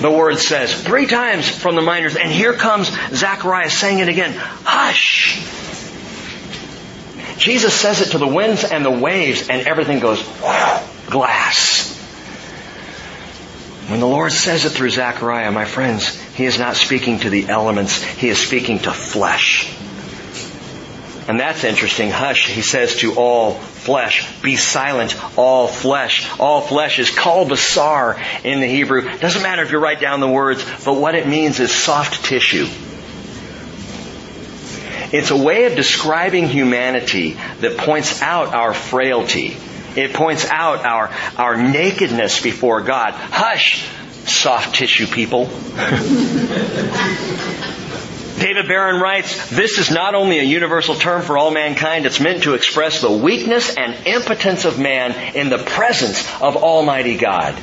the 0.02 0.10
word 0.10 0.40
says 0.40 0.74
three 0.74 1.06
times 1.06 1.48
from 1.48 1.76
the 1.76 1.82
minors. 1.82 2.16
And 2.16 2.30
here 2.32 2.54
comes 2.54 2.92
Zacharias 3.14 3.78
saying 3.78 4.00
it 4.00 4.10
again. 4.10 4.34
Hush! 4.36 5.40
Jesus 7.38 7.74
says 7.74 8.02
it 8.02 8.12
to 8.12 8.18
the 8.18 8.28
winds 8.28 8.64
and 8.64 8.84
the 8.86 8.92
waves 8.92 9.48
and 9.48 9.68
everything 9.68 10.00
goes 10.00 10.22
glass. 11.10 11.98
When 13.88 14.00
the 14.00 14.08
Lord 14.08 14.32
says 14.32 14.66
it 14.66 14.70
through 14.70 14.92
Zechariah, 14.92 15.52
my 15.52 15.66
friends, 15.66 16.16
He 16.34 16.46
is 16.46 16.58
not 16.60 16.76
speaking 16.76 17.20
to 17.20 17.30
the 17.30 17.50
elements, 17.50 18.02
He 18.02 18.30
is 18.30 18.38
speaking 18.38 18.80
to 18.80 18.92
flesh. 18.92 19.76
And 21.32 21.40
that's 21.40 21.64
interesting. 21.64 22.12
Hush, 22.12 22.50
he 22.50 22.62
says 22.62 22.98
to 22.98 23.16
all 23.16 23.54
flesh. 23.54 24.30
Be 24.42 24.58
silent, 24.58 25.16
all 25.38 25.66
flesh. 25.66 26.30
All 26.42 26.60
flesh 26.60 27.00
is 27.00 27.10
kol 27.10 27.46
basar 27.46 28.22
in 28.44 28.60
the 28.60 28.68
Hebrew. 28.68 29.18
Doesn't 29.18 29.42
matter 29.42 29.64
if 29.64 29.72
you 29.72 29.78
write 29.78 30.02
down 30.02 30.20
the 30.20 30.28
words, 30.28 30.62
but 30.84 30.96
what 30.96 31.16
it 31.16 31.30
means 31.30 31.62
is 31.62 31.72
soft 31.72 32.26
tissue. 32.26 32.68
It's 35.14 35.32
a 35.32 35.38
way 35.38 35.64
of 35.64 35.78
describing 35.78 36.50
humanity 36.50 37.38
that 37.62 37.78
points 37.78 38.22
out 38.22 38.54
our 38.54 38.74
frailty. 38.74 39.56
It 39.96 40.12
points 40.12 40.44
out 40.44 40.84
our, 40.84 41.12
our 41.38 41.56
nakedness 41.56 42.42
before 42.42 42.82
God. 42.82 43.14
Hush, 43.14 43.88
soft 44.26 44.76
tissue 44.76 45.08
people. 45.08 45.46
David 48.42 48.68
Baron 48.68 49.00
writes, 49.00 49.52
this 49.52 49.78
is 49.78 49.92
not 49.92 50.16
only 50.16 50.40
a 50.40 50.44
universal 50.44 50.96
term 50.96 51.22
for 51.22 51.38
all 51.38 51.52
mankind, 51.52 52.08
it's 52.08 52.20
meant 52.20 52.42
to 52.44 52.56
express 52.56 53.00
the 53.00 53.12
weakness 53.12 53.76
and 53.78 53.96
impotence 54.08 54.66
of 54.66 54.80
man 54.80 55.36
in 55.36 55.50
the 55.50 55.60
presence 55.60 56.26
of 56.42 56.58
Almighty 56.58 57.18
God. 57.18 57.54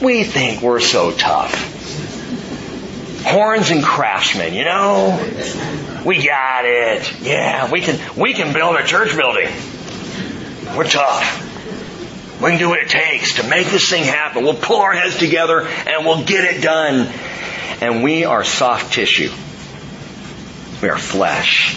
We 0.00 0.24
think 0.24 0.62
we're 0.62 0.80
so 0.80 1.12
tough. 1.12 1.52
Horns 3.26 3.70
and 3.70 3.84
craftsmen, 3.84 4.54
you 4.54 4.64
know? 4.64 5.18
We 6.06 6.24
got 6.24 6.64
it. 6.64 7.20
Yeah, 7.20 7.70
we 7.70 7.82
can, 7.82 8.00
we 8.18 8.32
can 8.32 8.54
build 8.54 8.76
a 8.76 8.84
church 8.84 9.14
building. 9.14 9.48
We're 10.78 10.88
tough. 10.88 12.40
We 12.40 12.48
can 12.52 12.58
do 12.58 12.70
what 12.70 12.80
it 12.80 12.88
takes 12.88 13.34
to 13.34 13.46
make 13.46 13.66
this 13.66 13.90
thing 13.90 14.04
happen. 14.04 14.44
We'll 14.44 14.54
pull 14.54 14.80
our 14.80 14.94
heads 14.94 15.18
together 15.18 15.66
and 15.66 16.06
we'll 16.06 16.24
get 16.24 16.44
it 16.44 16.62
done. 16.62 17.12
And 17.82 18.02
we 18.02 18.24
are 18.24 18.44
soft 18.44 18.94
tissue. 18.94 19.30
We 20.82 20.88
are 20.88 20.98
flesh. 20.98 21.76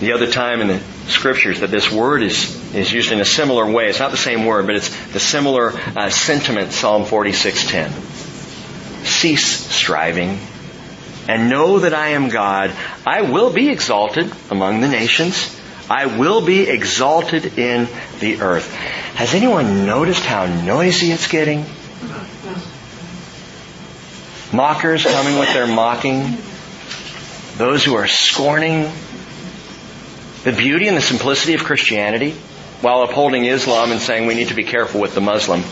The 0.00 0.12
other 0.12 0.30
time 0.30 0.60
in 0.60 0.68
the 0.68 0.80
scriptures 1.08 1.60
that 1.60 1.70
this 1.70 1.90
word 1.90 2.22
is, 2.22 2.74
is 2.74 2.92
used 2.92 3.12
in 3.12 3.20
a 3.20 3.24
similar 3.24 3.70
way, 3.70 3.88
it's 3.88 3.98
not 3.98 4.10
the 4.10 4.16
same 4.16 4.44
word, 4.44 4.66
but 4.66 4.76
it's 4.76 5.12
the 5.12 5.20
similar 5.20 5.70
uh, 5.70 6.10
sentiment, 6.10 6.72
Psalm 6.72 7.04
46.10. 7.04 9.06
Cease 9.06 9.46
striving 9.46 10.38
and 11.28 11.50
know 11.50 11.80
that 11.80 11.94
I 11.94 12.10
am 12.10 12.28
God. 12.28 12.72
I 13.06 13.22
will 13.22 13.52
be 13.52 13.68
exalted 13.68 14.32
among 14.50 14.80
the 14.80 14.88
nations. 14.88 15.54
I 15.90 16.06
will 16.06 16.44
be 16.44 16.68
exalted 16.68 17.58
in 17.58 17.88
the 18.20 18.40
earth. 18.40 18.72
Has 19.14 19.34
anyone 19.34 19.86
noticed 19.86 20.24
how 20.24 20.46
noisy 20.46 21.12
it's 21.12 21.28
getting? 21.28 21.64
Mockers 24.52 25.04
coming 25.04 25.38
with 25.38 25.52
their 25.52 25.66
mocking. 25.66 26.38
Those 27.58 27.84
who 27.84 27.94
are 27.94 28.06
scorning 28.06 28.90
the 30.44 30.52
beauty 30.52 30.88
and 30.88 30.96
the 30.96 31.02
simplicity 31.02 31.54
of 31.54 31.64
Christianity 31.64 32.30
while 32.80 33.02
upholding 33.02 33.44
Islam 33.44 33.92
and 33.92 34.00
saying 34.00 34.26
we 34.26 34.34
need 34.34 34.48
to 34.48 34.54
be 34.54 34.64
careful 34.64 35.00
with 35.00 35.14
the 35.14 35.20
Muslim. 35.20 35.62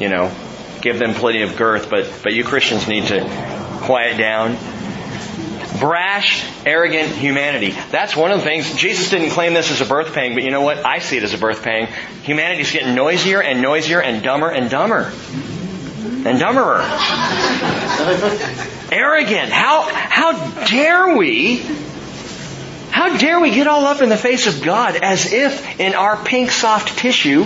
You 0.00 0.08
know, 0.08 0.34
give 0.80 0.98
them 0.98 1.14
plenty 1.14 1.42
of 1.42 1.56
girth, 1.56 1.88
but, 1.88 2.10
but 2.22 2.32
you 2.32 2.42
Christians 2.42 2.88
need 2.88 3.04
to 3.06 3.20
quiet 3.82 4.18
down. 4.18 4.56
Brash, 5.78 6.44
arrogant 6.64 7.10
humanity. 7.10 7.76
That's 7.90 8.16
one 8.16 8.32
of 8.32 8.38
the 8.38 8.44
things. 8.44 8.74
Jesus 8.74 9.10
didn't 9.10 9.30
claim 9.30 9.54
this 9.54 9.70
as 9.70 9.80
a 9.80 9.84
birth 9.84 10.14
pang, 10.14 10.34
but 10.34 10.42
you 10.42 10.50
know 10.50 10.62
what? 10.62 10.84
I 10.84 10.98
see 10.98 11.18
it 11.18 11.22
as 11.22 11.34
a 11.34 11.38
birth 11.38 11.62
pang. 11.62 11.88
Humanity's 12.22 12.72
getting 12.72 12.94
noisier 12.94 13.42
and 13.42 13.60
noisier 13.60 14.00
and 14.00 14.22
dumber 14.22 14.48
and 14.48 14.70
dumber 14.70 15.12
and 16.26 16.38
dumberer. 16.40 16.82
Arrogant. 18.92 19.50
How, 19.50 19.82
how 19.92 20.64
dare 20.66 21.16
we, 21.16 21.58
how 22.90 23.16
dare 23.16 23.40
we 23.40 23.50
get 23.50 23.66
all 23.66 23.84
up 23.84 24.00
in 24.00 24.08
the 24.08 24.16
face 24.16 24.46
of 24.46 24.62
God 24.62 24.96
as 24.96 25.32
if 25.32 25.80
in 25.80 25.94
our 25.94 26.16
pink 26.16 26.50
soft 26.50 26.98
tissue 26.98 27.44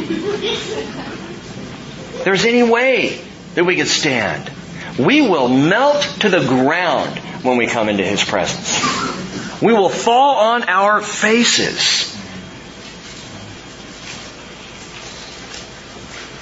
there's 2.24 2.44
any 2.44 2.62
way 2.62 3.20
that 3.54 3.64
we 3.64 3.76
could 3.76 3.88
stand. 3.88 4.50
We 4.98 5.22
will 5.22 5.48
melt 5.48 6.02
to 6.20 6.28
the 6.28 6.46
ground 6.46 7.18
when 7.42 7.56
we 7.56 7.66
come 7.66 7.88
into 7.88 8.04
His 8.04 8.22
presence. 8.22 9.62
We 9.62 9.72
will 9.72 9.88
fall 9.88 10.36
on 10.36 10.64
our 10.64 11.00
faces. 11.00 12.16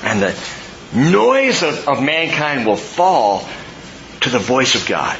And 0.03 0.23
the 0.23 0.58
noise 0.95 1.63
of, 1.63 1.89
of 1.89 2.03
mankind 2.03 2.67
will 2.67 2.77
fall 2.77 3.49
to 4.21 4.31
the 4.31 4.39
voice 4.39 4.75
of 4.75 4.87
God. 4.87 5.19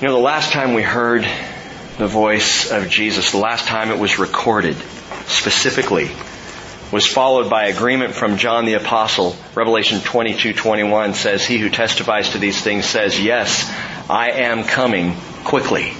You 0.00 0.08
know, 0.08 0.14
the 0.14 0.22
last 0.22 0.52
time 0.52 0.74
we 0.74 0.82
heard 0.82 1.26
the 1.98 2.06
voice 2.06 2.70
of 2.70 2.88
Jesus, 2.88 3.32
the 3.32 3.38
last 3.38 3.66
time 3.66 3.90
it 3.90 3.98
was 3.98 4.18
recorded 4.18 4.76
specifically, 5.26 6.10
was 6.90 7.06
followed 7.06 7.50
by 7.50 7.66
agreement 7.66 8.14
from 8.14 8.36
John 8.36 8.64
the 8.64 8.74
Apostle. 8.74 9.36
Revelation 9.54 10.00
22:21 10.00 11.14
says, 11.14 11.44
"He 11.44 11.58
who 11.58 11.68
testifies 11.68 12.30
to 12.30 12.38
these 12.38 12.60
things 12.60 12.86
says, 12.86 13.20
"Yes, 13.20 13.70
I 14.08 14.30
am 14.30 14.64
coming 14.64 15.16
quickly." 15.44 15.94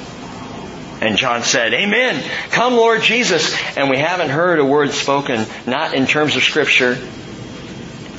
And 1.00 1.16
John 1.16 1.42
said, 1.42 1.72
Amen. 1.72 2.22
Come 2.50 2.74
Lord 2.74 3.02
Jesus. 3.02 3.56
And 3.76 3.88
we 3.88 3.96
haven't 3.96 4.28
heard 4.28 4.58
a 4.58 4.64
word 4.64 4.92
spoken, 4.92 5.46
not 5.66 5.94
in 5.94 6.06
terms 6.06 6.36
of 6.36 6.42
scripture, 6.42 6.98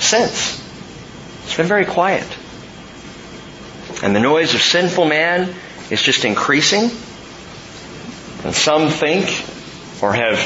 since. 0.02 0.60
It's 1.44 1.56
been 1.56 1.68
very 1.68 1.86
quiet. 1.86 2.28
And 4.04 4.16
the 4.16 4.20
noise 4.20 4.54
of 4.56 4.62
sinful 4.62 5.06
man 5.06 5.54
is 5.90 6.02
just 6.02 6.26
increasing. 6.26 6.90
And 8.44 8.56
some 8.56 8.90
think 8.90 9.28
or 10.02 10.14
have 10.14 10.40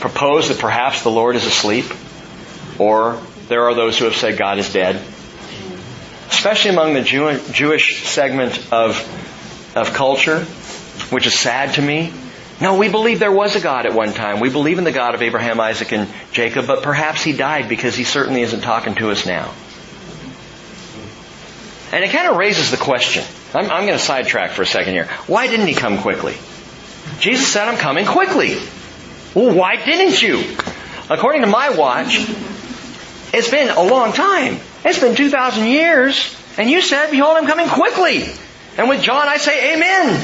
proposed 0.00 0.50
that 0.50 0.58
perhaps 0.58 1.02
the 1.02 1.10
Lord 1.10 1.34
is 1.36 1.44
asleep. 1.44 1.86
Or 2.78 3.20
there 3.48 3.64
are 3.64 3.74
those 3.74 3.98
who 3.98 4.04
have 4.04 4.16
said 4.16 4.38
God 4.38 4.58
is 4.58 4.72
dead. 4.72 5.00
Especially 6.28 6.70
among 6.70 6.94
the 6.94 7.02
Jew- 7.02 7.40
Jewish 7.52 8.04
segment 8.06 8.72
of, 8.72 8.96
of 9.74 9.92
culture, 9.92 10.40
which 11.10 11.26
is 11.26 11.34
sad 11.34 11.74
to 11.74 11.82
me. 11.82 12.12
No, 12.64 12.78
we 12.78 12.88
believe 12.88 13.18
there 13.18 13.30
was 13.30 13.54
a 13.56 13.60
God 13.60 13.84
at 13.84 13.92
one 13.92 14.14
time. 14.14 14.40
We 14.40 14.48
believe 14.48 14.78
in 14.78 14.84
the 14.84 14.90
God 14.90 15.14
of 15.14 15.20
Abraham, 15.20 15.60
Isaac, 15.60 15.92
and 15.92 16.08
Jacob, 16.32 16.66
but 16.66 16.82
perhaps 16.82 17.22
he 17.22 17.34
died 17.34 17.68
because 17.68 17.94
he 17.94 18.04
certainly 18.04 18.40
isn't 18.40 18.62
talking 18.62 18.94
to 18.94 19.10
us 19.10 19.26
now. 19.26 19.52
And 21.92 22.02
it 22.02 22.10
kind 22.10 22.26
of 22.26 22.38
raises 22.38 22.70
the 22.70 22.78
question. 22.78 23.22
I'm, 23.52 23.70
I'm 23.70 23.84
going 23.84 23.98
to 23.98 24.02
sidetrack 24.02 24.52
for 24.52 24.62
a 24.62 24.66
second 24.66 24.94
here. 24.94 25.08
Why 25.26 25.46
didn't 25.46 25.66
he 25.66 25.74
come 25.74 25.98
quickly? 25.98 26.36
Jesus 27.20 27.46
said, 27.46 27.68
I'm 27.68 27.76
coming 27.76 28.06
quickly. 28.06 28.54
Well, 29.34 29.54
why 29.54 29.76
didn't 29.76 30.22
you? 30.22 30.42
According 31.10 31.42
to 31.42 31.46
my 31.46 31.68
watch, 31.68 32.16
it's 33.34 33.50
been 33.50 33.68
a 33.68 33.82
long 33.82 34.14
time. 34.14 34.58
It's 34.86 35.00
been 35.00 35.14
2,000 35.14 35.66
years. 35.66 36.34
And 36.56 36.70
you 36.70 36.80
said, 36.80 37.10
behold, 37.10 37.36
I'm 37.36 37.46
coming 37.46 37.68
quickly. 37.68 38.24
And 38.78 38.88
with 38.88 39.02
John, 39.02 39.28
I 39.28 39.36
say, 39.36 39.74
amen. 39.74 40.18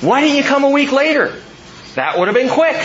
Why 0.00 0.22
didn't 0.22 0.38
you 0.38 0.42
come 0.42 0.64
a 0.64 0.70
week 0.70 0.90
later? 0.90 1.38
That 1.94 2.18
would 2.18 2.28
have 2.28 2.34
been 2.34 2.48
quick. 2.48 2.76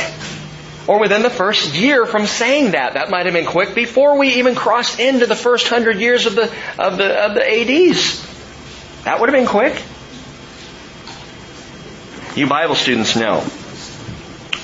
Or 0.88 1.00
within 1.00 1.22
the 1.22 1.30
first 1.30 1.76
year 1.76 2.06
from 2.06 2.26
saying 2.28 2.72
that. 2.72 2.94
That 2.94 3.10
might 3.10 3.26
have 3.26 3.34
been 3.34 3.46
quick 3.46 3.76
before 3.76 4.18
we 4.18 4.36
even 4.36 4.56
crossed 4.56 5.00
into 5.00 5.26
the 5.26 5.36
first 5.36 5.68
hundred 5.68 6.00
years 6.00 6.26
of 6.26 6.36
the, 6.36 6.44
of 6.80 6.98
the, 6.98 7.26
of 7.26 7.34
the 7.34 7.44
ADs. 7.44 8.26
That 9.04 9.20
would 9.20 9.30
have 9.30 9.38
been 9.38 9.48
quick. 9.48 9.82
You 12.38 12.48
Bible 12.48 12.76
students 12.76 13.16
know 13.16 13.42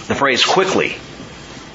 the 0.08 0.16
phrase 0.16 0.46
quickly. 0.46 0.96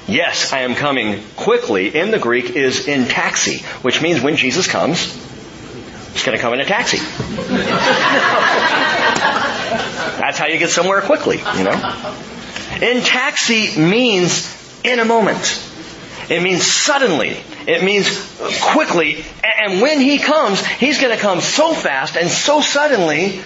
Yes, 0.07 0.53
I 0.53 0.61
am 0.61 0.73
coming 0.73 1.21
quickly 1.35 1.95
in 1.95 2.09
the 2.09 2.17
Greek 2.17 2.51
is 2.51 2.87
in 2.87 3.05
taxi, 3.05 3.59
which 3.83 4.01
means 4.01 4.21
when 4.21 4.35
Jesus 4.35 4.65
comes, 4.65 5.13
he's 6.13 6.23
going 6.23 6.35
to 6.37 6.41
come 6.41 6.53
in 6.53 6.61
a 6.61 6.65
taxi. 6.65 6.97
That's 10.19 10.37
how 10.39 10.47
you 10.47 10.57
get 10.57 10.71
somewhere 10.71 11.01
quickly, 11.01 11.37
you 11.57 11.63
know? 11.63 12.15
In 12.81 13.01
taxi 13.03 13.79
means 13.79 14.55
in 14.83 14.99
a 14.99 15.05
moment. 15.05 15.65
It 16.29 16.43
means 16.43 16.65
suddenly. 16.65 17.37
It 17.67 17.83
means 17.83 18.07
quickly. 18.61 19.23
And 19.43 19.81
when 19.81 19.99
he 19.99 20.19
comes, 20.19 20.65
he's 20.65 21.01
going 21.01 21.15
to 21.15 21.21
come 21.21 21.41
so 21.41 21.73
fast 21.73 22.15
and 22.15 22.29
so 22.29 22.61
suddenly, 22.61 23.41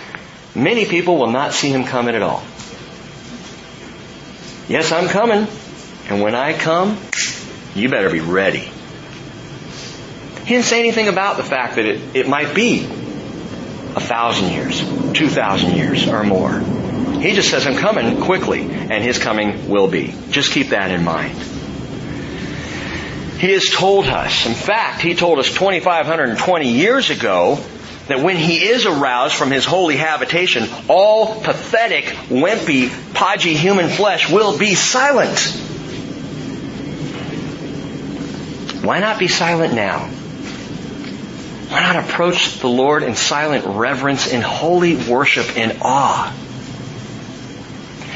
many 0.54 0.86
people 0.86 1.18
will 1.18 1.32
not 1.32 1.54
see 1.54 1.70
him 1.70 1.86
coming 1.86 2.16
at 2.16 2.22
all. 2.22 2.44
Yes, 4.68 4.92
I'm 4.92 5.08
coming. 5.08 5.48
And 6.10 6.22
when 6.22 6.36
I 6.36 6.54
come, 6.54 6.98
you 7.74 7.90
better 7.90 8.10
be 8.10 8.20
ready. 8.20 8.70
He 10.44 10.50
didn't 10.50 10.66
say 10.66 10.80
anything 10.80 11.08
about 11.08 11.38
the 11.38 11.44
fact 11.44 11.76
that 11.76 11.86
it, 11.86 12.16
it 12.16 12.28
might 12.28 12.54
be 12.54 12.84
a 12.84 14.02
thousand 14.02 14.52
years, 14.52 14.80
two 15.14 15.30
thousand 15.30 15.76
years, 15.76 16.08
or 16.08 16.24
more. 16.24 16.62
He 17.22 17.34
just 17.34 17.50
says, 17.50 17.66
I'm 17.66 17.78
coming 17.78 18.22
quickly, 18.22 18.62
and 18.62 19.04
His 19.04 19.18
coming 19.18 19.70
will 19.70 19.88
be. 19.88 20.14
Just 20.30 20.52
keep 20.52 20.70
that 20.70 20.92
in 20.92 21.04
mind. 21.04 21.38
He 23.40 23.52
has 23.52 23.70
told 23.70 24.06
us, 24.08 24.46
in 24.46 24.54
fact, 24.54 25.02
He 25.02 25.16
told 25.16 25.40
us 25.40 25.50
2,520 25.50 26.70
years 26.70 27.10
ago 27.10 27.60
that 28.08 28.22
when 28.22 28.38
He 28.38 28.64
is 28.64 28.86
aroused 28.86 29.36
from 29.36 29.52
His 29.52 29.66
holy 29.66 29.98
habitation, 29.98 30.68
all 30.88 31.42
pathetic, 31.42 32.06
wimpy, 32.30 32.90
podgy 33.14 33.56
human 33.56 33.90
flesh 33.90 34.30
will 34.30 34.58
be 34.58 34.76
silent. 34.76 35.40
Why 38.84 39.00
not 39.00 39.18
be 39.18 39.30
silent 39.30 39.74
now? 39.74 40.10
Why 41.70 41.82
not 41.82 41.96
approach 41.96 42.60
the 42.60 42.68
Lord 42.68 43.04
in 43.04 43.16
silent 43.16 43.66
reverence, 43.66 44.28
in 44.28 44.42
holy 44.42 44.96
worship, 44.96 45.58
in 45.58 45.80
awe? 45.82 46.34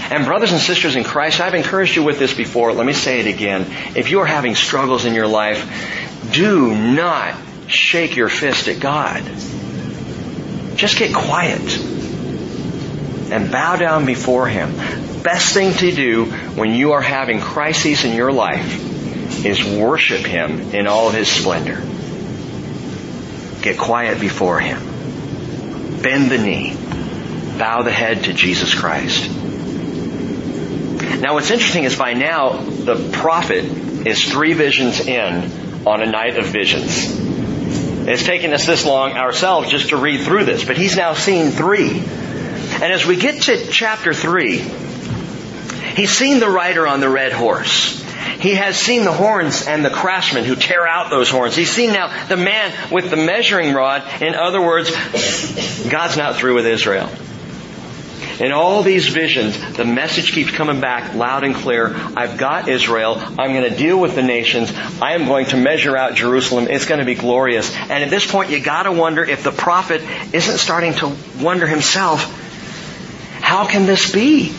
And 0.10 0.26
brothers 0.26 0.54
and 0.54 0.62
sisters 0.62 0.96
in 0.96 1.04
Christ, 1.04 1.42
I've 1.42 1.54
encouraged 1.54 1.96
you 1.96 2.04
with 2.04 2.18
this 2.18 2.34
before. 2.34 2.72
Let 2.74 2.86
me 2.86 2.94
say 2.94 3.20
it 3.20 3.28
again. 3.28 3.66
If 3.96 4.10
you 4.10 4.22
are 4.22 4.26
having 4.26 4.56
struggles 4.56 5.06
in 5.06 5.14
your 5.14 5.28
life, 5.28 6.32
do 6.32 6.74
not 6.74 7.36
shake 7.68 8.16
your 8.16 8.30
fist 8.30 8.70
at 8.70 8.80
God. 8.80 9.24
Just 10.78 10.98
get 10.98 11.14
quiet 11.14 11.78
and 13.32 13.52
bow 13.52 13.76
down 13.76 14.06
before 14.06 14.48
Him. 14.48 14.74
Best 15.24 15.54
thing 15.54 15.74
to 15.74 15.92
do 15.92 16.26
when 16.56 16.74
you 16.74 16.94
are 16.94 17.02
having 17.02 17.42
crises 17.42 18.06
in 18.06 18.16
your 18.16 18.32
life 18.32 19.46
is 19.46 19.62
worship 19.64 20.26
Him 20.26 20.74
in 20.74 20.88
all 20.88 21.10
of 21.10 21.16
His 21.16 21.28
splendor. 21.28 21.82
Get 23.62 23.78
quiet 23.78 24.22
before 24.22 24.60
Him. 24.62 26.02
Bend 26.02 26.32
the 26.32 26.38
knee. 26.38 26.78
Bow 27.58 27.82
the 27.82 27.92
head 27.92 28.26
to 28.26 28.34
Jesus 28.34 28.74
Christ. 28.74 29.30
Now 31.20 31.34
what's 31.34 31.52
interesting 31.52 31.84
is 31.84 31.96
by 31.96 32.14
now 32.14 32.58
the 32.58 33.10
prophet 33.14 33.66
is 34.06 34.24
three 34.24 34.54
visions 34.54 35.00
in 35.00 35.86
on 35.86 36.02
a 36.02 36.06
night 36.06 36.38
of 36.38 36.46
visions. 36.46 37.28
It's 38.08 38.24
taken 38.24 38.54
us 38.54 38.66
this 38.66 38.86
long 38.86 39.12
ourselves 39.14 39.70
just 39.70 39.90
to 39.90 39.98
read 39.98 40.22
through 40.22 40.46
this, 40.46 40.64
but 40.64 40.78
he's 40.78 40.96
now 40.96 41.14
seen 41.14 41.52
three. 41.52 41.90
And 41.90 42.94
as 42.94 43.06
we 43.06 43.18
get 43.18 43.44
to 43.44 43.68
chapter 43.68 44.14
three, 44.14 44.60
he's 45.96 46.12
seen 46.12 46.40
the 46.40 46.50
rider 46.50 46.88
on 46.88 47.00
the 47.00 47.10
red 47.10 47.34
horse. 47.34 48.02
He 48.40 48.54
has 48.56 48.78
seen 48.78 49.04
the 49.04 49.12
horns 49.12 49.66
and 49.66 49.84
the 49.84 49.90
craftsmen 49.90 50.46
who 50.46 50.56
tear 50.56 50.88
out 50.88 51.10
those 51.10 51.30
horns. 51.30 51.56
He's 51.56 51.72
seen 51.72 51.92
now 51.92 52.28
the 52.28 52.38
man 52.38 52.72
with 52.92 53.10
the 53.10 53.18
measuring 53.18 53.74
rod. 53.74 54.04
In 54.22 54.36
other 54.36 54.62
words, 54.62 54.92
God's 55.90 56.18
not 56.18 56.36
through 56.36 56.56
with 56.56 56.68
Israel. 56.68 57.10
In 58.40 58.52
all 58.52 58.84
these 58.84 59.08
visions, 59.08 59.58
the 59.76 59.86
message 59.86 60.32
keeps 60.32 60.52
coming 60.52 60.80
back 60.80 61.16
loud 61.16 61.44
and 61.44 61.56
clear. 61.56 61.96
I've 62.16 62.38
got 62.38 62.68
Israel. 62.70 63.16
I'm 63.18 63.54
going 63.54 63.70
to 63.70 63.76
deal 63.76 64.00
with 64.00 64.16
the 64.16 64.22
nations. 64.22 64.72
I 65.02 65.14
am 65.14 65.26
going 65.26 65.48
to 65.48 65.58
measure 65.58 65.98
out 65.98 66.16
Jerusalem. 66.16 66.68
It's 66.70 66.86
going 66.86 67.00
to 67.00 67.06
be 67.06 67.16
glorious. 67.16 67.76
And 67.76 68.04
at 68.04 68.10
this 68.10 68.30
point, 68.30 68.52
you 68.52 68.60
gotta 68.60 68.92
wonder 68.92 69.24
if 69.24 69.44
the 69.44 69.52
prophet 69.52 70.02
isn't 70.34 70.58
starting 70.58 70.94
to 70.96 71.16
wonder 71.40 71.66
himself, 71.66 72.44
how 73.42 73.66
can 73.66 73.86
this 73.86 74.12
be? 74.12 74.54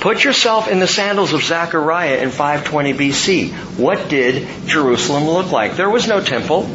Put 0.00 0.22
yourself 0.22 0.68
in 0.68 0.78
the 0.78 0.86
sandals 0.86 1.32
of 1.32 1.42
Zechariah 1.42 2.18
in 2.18 2.30
520 2.30 2.94
BC. 2.94 3.52
What 3.76 4.08
did 4.08 4.46
Jerusalem 4.66 5.24
look 5.24 5.50
like? 5.50 5.76
There 5.76 5.90
was 5.90 6.06
no 6.06 6.20
temple. 6.20 6.70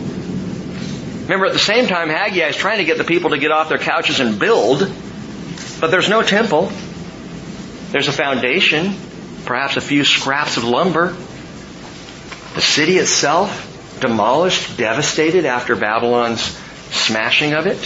Remember, 1.32 1.45
at 1.45 1.53
the 1.53 1.59
same 1.59 1.88
time, 1.88 2.09
Haggai 2.09 2.49
is 2.49 2.57
trying 2.57 2.79
to 2.79 2.84
get 2.84 2.97
the 2.97 3.05
people 3.05 3.29
to 3.29 3.38
get 3.38 3.51
off 3.51 3.69
their 3.69 3.77
couches 3.77 4.19
and 4.19 4.38
build, 4.38 4.79
but 5.79 5.89
there's 5.89 6.09
no 6.09 6.21
temple. 6.21 6.69
There's 7.91 8.09
a 8.09 8.11
foundation, 8.11 8.93
perhaps 9.45 9.77
a 9.77 9.82
few 9.82 10.03
scraps 10.03 10.57
of 10.57 10.65
lumber. 10.65 11.15
The 12.55 12.61
city 12.61 12.97
itself 12.97 13.97
demolished, 14.01 14.77
devastated 14.77 15.45
after 15.45 15.77
Babylon's 15.77 16.41
smashing 16.91 17.53
of 17.53 17.65
it. 17.65 17.79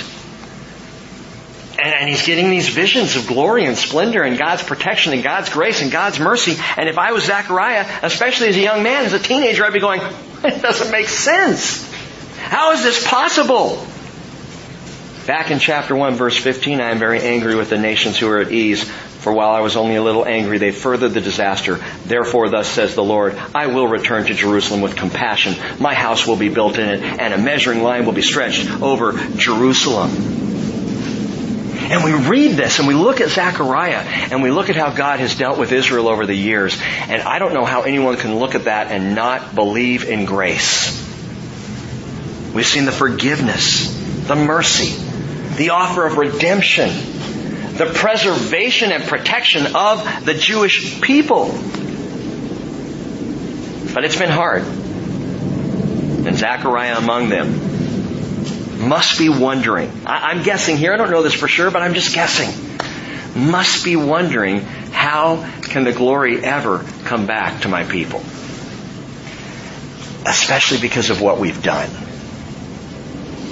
And, 1.78 1.94
and, 1.94 2.10
he's 2.10 2.26
getting 2.26 2.50
these 2.50 2.70
visions 2.70 3.16
of 3.16 3.28
glory 3.28 3.66
and 3.66 3.78
splendor 3.78 4.24
and 4.24 4.40
God's 4.40 4.64
protection 4.64 5.14
and 5.14 5.22
God's 5.22 5.52
grace 5.52 5.84
and 5.84 5.92
God's 5.92 6.20
mercy. 6.20 6.56
And 6.78 6.90
if 6.90 6.98
I 6.98 7.12
was 7.12 7.26
Zechariah, 7.26 7.86
especially 8.02 8.48
as 8.48 8.56
a 8.56 8.62
young 8.62 8.82
man, 8.82 9.06
as 9.06 9.14
a 9.14 9.20
teenager, 9.20 9.64
I'd 9.64 9.74
be 9.74 9.80
going, 9.80 10.02
it 10.44 10.64
doesn't 10.64 10.90
make 10.90 11.10
sense. 11.10 11.94
How 12.46 12.74
is 12.74 12.84
this 12.84 13.06
possible? 13.06 13.84
Back 15.26 15.50
in 15.50 15.58
chapter 15.58 15.96
1 15.96 16.14
verse 16.14 16.38
15, 16.38 16.80
I 16.80 16.92
am 16.92 17.00
very 17.00 17.20
angry 17.20 17.56
with 17.56 17.72
the 17.72 17.80
nations 17.80 18.20
who 18.20 18.30
are 18.30 18.40
at 18.40 18.52
ease, 18.52 18.84
for 18.84 19.34
while 19.34 19.50
I 19.50 19.62
was 19.62 19.76
only 19.76 19.96
a 19.96 20.04
little 20.04 20.24
angry, 20.24 20.60
they 20.60 20.72
furthered 20.72 21.16
the 21.16 21.22
disaster. 21.22 21.80
Therefore, 22.06 22.48
thus 22.48 22.68
says 22.68 22.94
the 22.94 23.04
Lord, 23.04 23.36
I 23.56 23.66
will 23.66 23.88
return 23.88 24.26
to 24.28 24.36
Jerusalem 24.36 24.82
with 24.82 24.96
compassion. 24.96 25.56
My 25.80 25.96
house 25.96 26.28
will 26.28 26.36
be 26.36 26.50
built 26.50 26.78
in 26.78 26.88
it, 26.88 27.02
and 27.02 27.34
a 27.34 27.38
measuring 27.40 27.82
line 27.82 28.06
will 28.06 28.14
be 28.14 28.22
stretched 28.22 28.70
over 28.80 29.14
Jerusalem. 29.36 30.12
And 31.90 32.04
we 32.04 32.14
read 32.14 32.56
this 32.56 32.78
and 32.78 32.88
we 32.88 32.94
look 32.94 33.22
at 33.22 33.30
Zechariah 33.30 34.02
and 34.32 34.42
we 34.42 34.50
look 34.50 34.70
at 34.70 34.76
how 34.76 34.92
God 34.92 35.20
has 35.20 35.36
dealt 35.36 35.60
with 35.60 35.72
Israel 35.72 36.08
over 36.08 36.26
the 36.26 36.34
years. 36.34 36.80
And 36.82 37.22
I 37.22 37.38
don't 37.38 37.54
know 37.54 37.66
how 37.66 37.84
anyone 37.84 38.18
can 38.18 38.40
look 38.40 38.56
at 38.56 38.64
that 38.64 38.88
and 38.88 39.14
not 39.14 39.54
believe 39.54 40.04
in 40.04 40.26
grace. 40.26 41.05
We've 42.56 42.66
seen 42.66 42.86
the 42.86 42.94
forgiveness, 42.94 43.94
the 44.28 44.36
mercy, 44.38 44.96
the 45.58 45.72
offer 45.72 46.06
of 46.06 46.16
redemption, 46.16 46.88
the 47.76 47.92
preservation 47.94 48.94
and 48.94 49.04
protection 49.04 49.76
of 49.76 50.24
the 50.24 50.34
Jewish 50.34 51.02
people. 51.02 51.48
But 53.94 54.06
it's 54.06 54.16
been 54.16 54.30
hard. 54.30 54.64
And 54.64 56.38
Zechariah 56.38 56.98
among 56.98 57.28
them 57.28 58.88
must 58.88 59.20
be 59.20 59.28
wondering. 59.28 59.92
I'm 60.06 60.42
guessing 60.44 60.78
here, 60.78 60.94
I 60.94 60.98
don't 60.98 61.12
know 61.12 61.24
this 61.24 61.34
for 61.34 61.50
sure, 61.50 61.72
but 61.72 61.82
I'm 61.82 61.94
just 61.94 62.16
guessing. 62.16 62.54
Must 63.36 63.84
be 63.84 63.98
wondering, 63.98 64.62
how 64.62 65.46
can 65.62 65.84
the 65.84 65.92
glory 65.92 66.42
ever 66.42 66.86
come 67.04 67.26
back 67.26 67.64
to 67.64 67.68
my 67.68 67.84
people? 67.84 68.24
Especially 70.26 70.80
because 70.80 71.10
of 71.10 71.20
what 71.22 71.38
we've 71.38 71.62
done. 71.62 72.05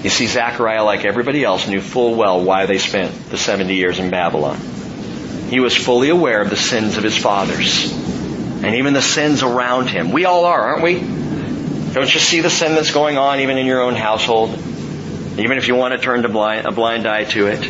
You 0.03 0.09
see, 0.09 0.27
Zechariah, 0.27 0.83
like 0.83 1.05
everybody 1.05 1.45
else, 1.45 1.65
knew 1.65 1.79
full 1.79 2.15
well 2.15 2.43
why 2.43 2.65
they 2.65 2.77
spent 2.77 3.29
the 3.29 3.37
70 3.37 3.73
years 3.73 3.99
in 3.99 4.09
Babylon. 4.09 4.59
He 5.49 5.61
was 5.61 5.75
fully 5.77 6.09
aware 6.09 6.41
of 6.41 6.49
the 6.49 6.57
sins 6.57 6.97
of 6.97 7.03
his 7.05 7.17
fathers. 7.17 7.89
And 8.63 8.75
even 8.75 8.93
the 8.93 9.01
sins 9.01 9.43
around 9.43 9.87
him. 9.87 10.11
We 10.11 10.25
all 10.25 10.43
are, 10.43 10.59
aren't 10.59 10.83
we? 10.83 10.99
Don't 11.93 12.13
you 12.13 12.19
see 12.19 12.41
the 12.41 12.49
sin 12.49 12.75
that's 12.75 12.91
going 12.91 13.17
on 13.17 13.39
even 13.39 13.57
in 13.57 13.65
your 13.65 13.81
own 13.81 13.95
household? 13.95 14.49
Even 15.37 15.57
if 15.57 15.69
you 15.69 15.75
want 15.75 15.93
to 15.93 15.99
turn 15.99 16.21
blind, 16.29 16.65
a 16.65 16.71
blind 16.71 17.07
eye 17.07 17.23
to 17.23 17.47
it. 17.47 17.63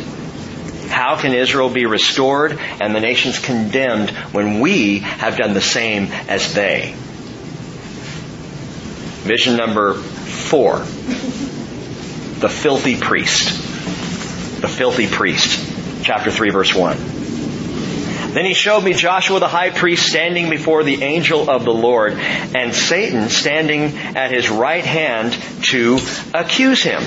How 0.88 1.16
can 1.16 1.34
Israel 1.34 1.70
be 1.70 1.86
restored 1.86 2.58
and 2.80 2.94
the 2.94 3.00
nations 3.00 3.38
condemned 3.38 4.10
when 4.32 4.58
we 4.58 4.98
have 4.98 5.36
done 5.36 5.54
the 5.54 5.60
same 5.60 6.08
as 6.28 6.52
they? 6.52 6.94
Vision 9.22 9.56
number 9.56 9.94
four 9.94 10.84
the 12.44 12.50
filthy 12.50 13.00
priest. 13.00 13.56
The 14.60 14.68
filthy 14.68 15.06
priest. 15.06 16.04
chapter 16.04 16.30
3 16.30 16.50
verse 16.50 16.74
1. 16.74 16.98
Then 18.34 18.44
he 18.44 18.52
showed 18.52 18.84
me 18.84 18.92
Joshua 18.92 19.40
the 19.40 19.48
high 19.48 19.70
priest 19.70 20.06
standing 20.06 20.50
before 20.50 20.84
the 20.84 21.02
angel 21.02 21.48
of 21.48 21.64
the 21.64 21.72
Lord 21.72 22.12
and 22.12 22.74
Satan 22.74 23.30
standing 23.30 23.96
at 24.14 24.30
his 24.30 24.50
right 24.50 24.84
hand 24.84 25.32
to 25.68 25.98
accuse 26.34 26.82
him. 26.82 27.02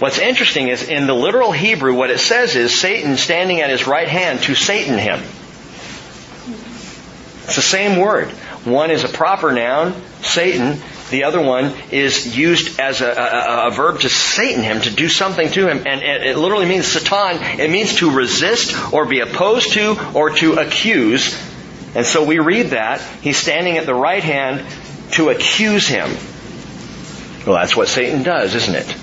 What's 0.00 0.18
interesting 0.18 0.68
is 0.68 0.88
in 0.88 1.06
the 1.06 1.14
literal 1.14 1.52
Hebrew, 1.52 1.94
what 1.94 2.08
it 2.08 2.18
says 2.18 2.56
is 2.56 2.74
Satan 2.74 3.18
standing 3.18 3.60
at 3.60 3.68
his 3.68 3.86
right 3.86 4.08
hand 4.08 4.40
to 4.44 4.54
Satan 4.54 4.96
him. 4.96 5.20
It's 7.44 7.56
the 7.56 7.60
same 7.60 8.00
word. 8.00 8.30
One 8.64 8.90
is 8.90 9.04
a 9.04 9.08
proper 9.08 9.52
noun, 9.52 9.94
Satan. 10.22 10.80
The 11.12 11.24
other 11.24 11.42
one 11.42 11.74
is 11.90 12.38
used 12.38 12.80
as 12.80 13.02
a, 13.02 13.10
a, 13.10 13.66
a, 13.66 13.70
verb 13.70 14.00
to 14.00 14.08
Satan 14.08 14.62
him, 14.62 14.80
to 14.80 14.90
do 14.90 15.10
something 15.10 15.46
to 15.50 15.68
him. 15.68 15.86
And 15.86 16.00
it, 16.00 16.26
it 16.28 16.38
literally 16.38 16.64
means 16.64 16.86
Satan. 16.86 17.60
It 17.60 17.70
means 17.70 17.96
to 17.96 18.10
resist 18.10 18.74
or 18.94 19.04
be 19.04 19.20
opposed 19.20 19.74
to 19.74 20.14
or 20.14 20.30
to 20.30 20.54
accuse. 20.54 21.38
And 21.94 22.06
so 22.06 22.24
we 22.24 22.38
read 22.38 22.68
that. 22.68 23.02
He's 23.20 23.36
standing 23.36 23.76
at 23.76 23.84
the 23.84 23.94
right 23.94 24.22
hand 24.22 24.66
to 25.12 25.28
accuse 25.28 25.86
him. 25.86 26.08
Well, 27.46 27.56
that's 27.56 27.76
what 27.76 27.88
Satan 27.88 28.22
does, 28.22 28.54
isn't 28.54 28.74
it? 28.74 28.96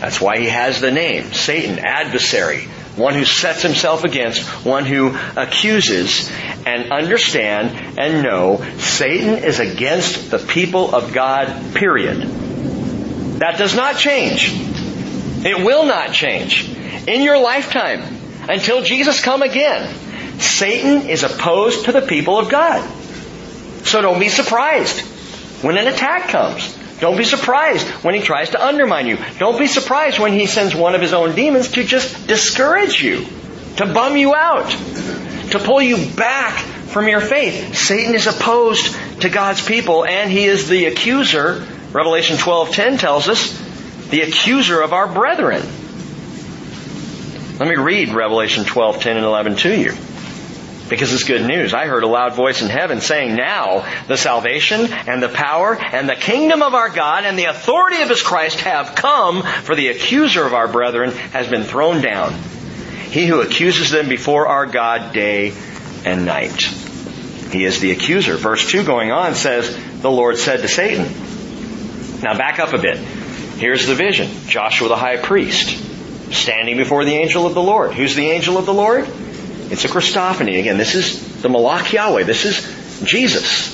That's 0.00 0.22
why 0.22 0.38
he 0.38 0.46
has 0.46 0.80
the 0.80 0.90
name, 0.90 1.34
Satan, 1.34 1.78
adversary 1.80 2.66
one 2.96 3.14
who 3.14 3.24
sets 3.24 3.62
himself 3.62 4.04
against, 4.04 4.42
one 4.64 4.84
who 4.84 5.16
accuses, 5.36 6.30
and 6.66 6.92
understand 6.92 7.98
and 7.98 8.22
know 8.22 8.62
Satan 8.78 9.42
is 9.42 9.60
against 9.60 10.30
the 10.30 10.38
people 10.38 10.94
of 10.94 11.12
God, 11.12 11.74
period. 11.74 12.22
That 13.38 13.58
does 13.58 13.74
not 13.74 13.96
change. 13.96 14.52
It 15.44 15.64
will 15.64 15.86
not 15.86 16.12
change. 16.12 16.68
In 17.08 17.22
your 17.22 17.38
lifetime, 17.38 18.02
until 18.48 18.82
Jesus 18.82 19.22
come 19.22 19.42
again, 19.42 19.92
Satan 20.38 21.08
is 21.08 21.22
opposed 21.22 21.86
to 21.86 21.92
the 21.92 22.02
people 22.02 22.38
of 22.38 22.48
God. 22.48 22.88
So 23.84 24.00
don't 24.02 24.20
be 24.20 24.28
surprised 24.28 25.00
when 25.62 25.76
an 25.78 25.88
attack 25.88 26.28
comes. 26.28 26.78
Don't 27.02 27.18
be 27.18 27.24
surprised 27.24 27.88
when 28.04 28.14
he 28.14 28.20
tries 28.20 28.50
to 28.50 28.64
undermine 28.64 29.08
you. 29.08 29.18
Don't 29.40 29.58
be 29.58 29.66
surprised 29.66 30.20
when 30.20 30.34
he 30.34 30.46
sends 30.46 30.72
one 30.72 30.94
of 30.94 31.00
his 31.00 31.12
own 31.12 31.34
demons 31.34 31.72
to 31.72 31.82
just 31.82 32.28
discourage 32.28 33.02
you, 33.02 33.26
to 33.78 33.92
bum 33.92 34.16
you 34.16 34.36
out, 34.36 34.70
to 35.50 35.58
pull 35.58 35.82
you 35.82 35.96
back 36.14 36.56
from 36.90 37.08
your 37.08 37.20
faith. 37.20 37.76
Satan 37.76 38.14
is 38.14 38.28
opposed 38.28 38.96
to 39.22 39.28
God's 39.28 39.66
people 39.66 40.04
and 40.06 40.30
he 40.30 40.44
is 40.44 40.68
the 40.68 40.84
accuser. 40.84 41.66
Revelation 41.90 42.36
12:10 42.36 43.00
tells 43.00 43.28
us, 43.28 43.50
the 44.10 44.20
accuser 44.20 44.80
of 44.80 44.92
our 44.92 45.08
brethren. 45.08 45.62
Let 47.58 47.68
me 47.68 47.74
read 47.82 48.10
Revelation 48.10 48.62
12:10 48.62 49.16
and 49.16 49.24
11 49.24 49.56
to 49.56 49.76
you 49.76 49.96
because 50.92 51.10
it's 51.10 51.24
good 51.24 51.46
news. 51.46 51.72
I 51.72 51.86
heard 51.86 52.02
a 52.02 52.06
loud 52.06 52.34
voice 52.34 52.60
in 52.60 52.68
heaven 52.68 53.00
saying, 53.00 53.34
Now 53.34 53.90
the 54.08 54.18
salvation 54.18 54.92
and 54.92 55.22
the 55.22 55.30
power 55.30 55.74
and 55.74 56.06
the 56.06 56.14
kingdom 56.14 56.60
of 56.60 56.74
our 56.74 56.90
God 56.90 57.24
and 57.24 57.38
the 57.38 57.46
authority 57.46 58.02
of 58.02 58.10
his 58.10 58.20
Christ 58.20 58.60
have 58.60 58.94
come, 58.94 59.42
for 59.42 59.74
the 59.74 59.88
accuser 59.88 60.44
of 60.44 60.52
our 60.52 60.68
brethren 60.68 61.12
has 61.32 61.48
been 61.48 61.62
thrown 61.62 62.02
down. 62.02 62.34
He 63.08 63.24
who 63.24 63.40
accuses 63.40 63.88
them 63.88 64.10
before 64.10 64.48
our 64.48 64.66
God 64.66 65.14
day 65.14 65.54
and 66.04 66.26
night. 66.26 66.60
He 66.60 67.64
is 67.64 67.80
the 67.80 67.92
accuser. 67.92 68.36
Verse 68.36 68.70
2 68.70 68.84
going 68.84 69.10
on 69.10 69.34
says, 69.34 69.74
The 70.02 70.10
Lord 70.10 70.36
said 70.36 70.60
to 70.60 70.68
Satan. 70.68 71.04
Now 72.20 72.36
back 72.36 72.58
up 72.58 72.74
a 72.74 72.78
bit. 72.78 72.98
Here's 72.98 73.86
the 73.86 73.94
vision. 73.94 74.28
Joshua 74.46 74.88
the 74.88 74.96
high 74.96 75.16
priest 75.16 75.70
standing 76.34 76.76
before 76.76 77.06
the 77.06 77.14
angel 77.14 77.46
of 77.46 77.54
the 77.54 77.62
Lord. 77.62 77.94
Who's 77.94 78.14
the 78.14 78.28
angel 78.28 78.58
of 78.58 78.66
the 78.66 78.74
Lord? 78.74 79.08
It's 79.72 79.86
a 79.86 79.88
Christophany. 79.88 80.60
Again, 80.60 80.76
this 80.76 80.94
is 80.94 81.40
the 81.40 81.48
Malach 81.48 81.94
Yahweh. 81.94 82.24
This 82.24 82.44
is 82.44 83.06
Jesus. 83.06 83.72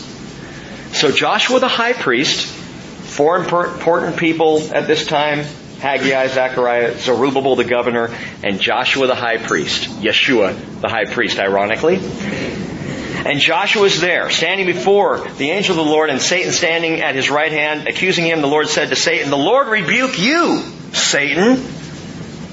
So 0.96 1.11
Joshua 1.11 1.59
the 1.59 1.66
high 1.66 1.92
priest, 1.92 2.46
four 2.46 3.36
important 3.36 4.16
people 4.16 4.62
at 4.72 4.86
this 4.86 5.05
time, 5.07 5.44
Haggai, 5.80 6.28
Zechariah, 6.28 6.96
Zerubbabel 6.99 7.57
the 7.57 7.64
governor, 7.64 8.16
and 8.44 8.61
Joshua 8.61 9.09
the 9.09 9.16
high 9.16 9.38
priest. 9.38 9.88
Yeshua 10.01 10.80
the 10.80 10.88
high 10.88 11.07
priest, 11.07 11.40
ironically. 11.40 11.96
And 11.96 13.40
Joshua 13.40 13.82
is 13.86 14.01
there, 14.01 14.30
standing 14.30 14.66
before 14.66 15.28
the 15.36 15.51
angel 15.51 15.76
of 15.76 15.84
the 15.84 15.90
Lord 15.90 16.11
and 16.11 16.22
Satan 16.22 16.53
standing 16.53 17.01
at 17.01 17.16
his 17.16 17.28
right 17.28 17.51
hand, 17.51 17.88
accusing 17.88 18.24
him. 18.24 18.40
The 18.40 18.46
Lord 18.46 18.68
said 18.68 18.90
to 18.90 18.96
Satan, 18.96 19.30
The 19.30 19.36
Lord 19.36 19.66
rebuke 19.66 20.16
you, 20.16 20.62
Satan. 20.92 21.57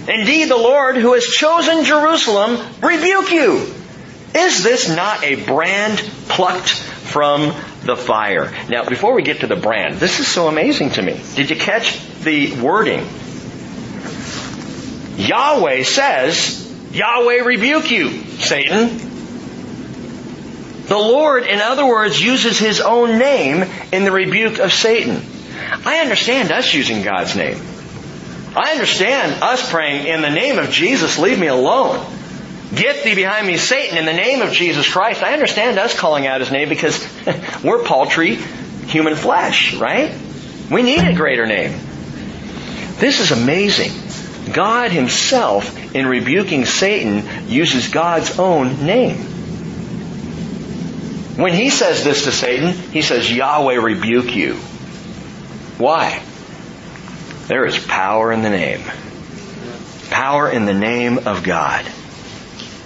Indeed, 0.08 0.50
the 0.50 0.58
Lord 0.58 0.98
who 0.98 1.14
has 1.14 1.26
chosen 1.26 1.84
Jerusalem 1.84 2.60
rebuke 2.82 3.32
you. 3.32 3.74
Is 4.36 4.64
this 4.64 4.90
not 4.90 5.24
a 5.24 5.36
brand 5.46 5.98
plucked 6.28 6.70
from 6.70 7.54
the 7.84 7.96
fire? 7.96 8.54
Now, 8.70 8.86
before 8.86 9.14
we 9.14 9.24
get 9.24 9.40
to 9.40 9.48
the 9.48 9.56
brand, 9.56 9.96
this 9.96 10.20
is 10.20 10.28
so 10.28 10.48
amazing 10.48 10.92
to 10.92 11.02
me. 11.02 11.20
Did 11.36 11.50
you 11.50 11.56
catch 11.56 11.98
the 12.20 12.60
wording? 12.62 13.08
Yahweh 15.18 15.84
says, 15.84 16.62
Yahweh 16.92 17.44
rebuke 17.44 17.90
you, 17.90 18.10
Satan. 18.40 18.98
The 20.88 20.98
Lord, 20.98 21.46
in 21.46 21.62
other 21.62 21.86
words, 21.86 22.22
uses 22.22 22.60
His 22.60 22.80
own 22.80 23.18
name 23.18 23.64
in 23.92 24.04
the 24.04 24.12
rebuke 24.12 24.60
of 24.60 24.72
Satan. 24.72 25.22
I 25.86 26.00
understand 26.00 26.52
us 26.52 26.74
using 26.74 27.02
God's 27.02 27.36
name. 27.36 27.60
I 28.56 28.72
understand 28.72 29.44
us 29.44 29.70
praying, 29.70 30.08
in 30.08 30.22
the 30.22 30.30
name 30.30 30.60
of 30.60 30.70
Jesus, 30.70 31.20
leave 31.20 31.38
me 31.38 31.48
alone. 31.48 32.06
Get 32.74 33.04
thee 33.04 33.16
behind 33.16 33.46
me, 33.46 33.58
Satan, 33.58 33.98
in 33.98 34.06
the 34.06 34.14
name 34.14 34.42
of 34.42 34.52
Jesus 34.52 34.92
Christ. 34.92 35.24
I 35.24 35.34
understand 35.34 35.78
us 35.78 35.98
calling 35.98 36.26
out 36.26 36.40
his 36.40 36.52
name 36.52 36.70
because 36.70 37.06
we're 37.64 37.84
paltry 37.84 38.36
human 38.36 39.16
flesh, 39.16 39.76
right? 39.76 40.16
We 40.72 40.84
need 40.84 41.04
a 41.04 41.14
greater 41.14 41.46
name. 41.46 41.72
This 42.98 43.20
is 43.20 43.32
amazing. 43.32 43.92
God 44.54 44.92
himself, 44.92 45.96
in 45.96 46.08
rebuking 46.08 46.66
Satan, 46.66 47.50
uses 47.50 47.90
God's 47.90 48.40
own 48.40 48.86
name. 48.86 49.18
When 51.36 51.54
he 51.54 51.70
says 51.70 52.04
this 52.04 52.24
to 52.24 52.32
Satan, 52.32 52.72
he 52.92 53.02
says, 53.02 53.32
Yahweh 53.32 53.76
rebuke 53.76 54.36
you. 54.36 54.56
Why? 55.78 56.22
There 57.48 57.66
is 57.66 57.78
power 57.78 58.32
in 58.32 58.42
the 58.42 58.50
name. 58.50 58.82
Power 60.10 60.50
in 60.50 60.66
the 60.66 60.74
name 60.74 61.28
of 61.28 61.44
God. 61.44 61.86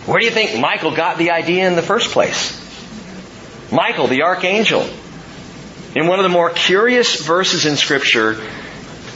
Where 0.05 0.19
do 0.19 0.25
you 0.25 0.31
think 0.31 0.59
Michael 0.59 0.95
got 0.95 1.17
the 1.17 1.31
idea 1.31 1.67
in 1.67 1.75
the 1.75 1.81
first 1.81 2.11
place? 2.11 2.57
Michael, 3.71 4.07
the 4.07 4.23
archangel. 4.23 4.89
In 5.95 6.07
one 6.07 6.19
of 6.19 6.23
the 6.23 6.29
more 6.29 6.49
curious 6.49 7.25
verses 7.25 7.65
in 7.65 7.77
scripture, 7.77 8.41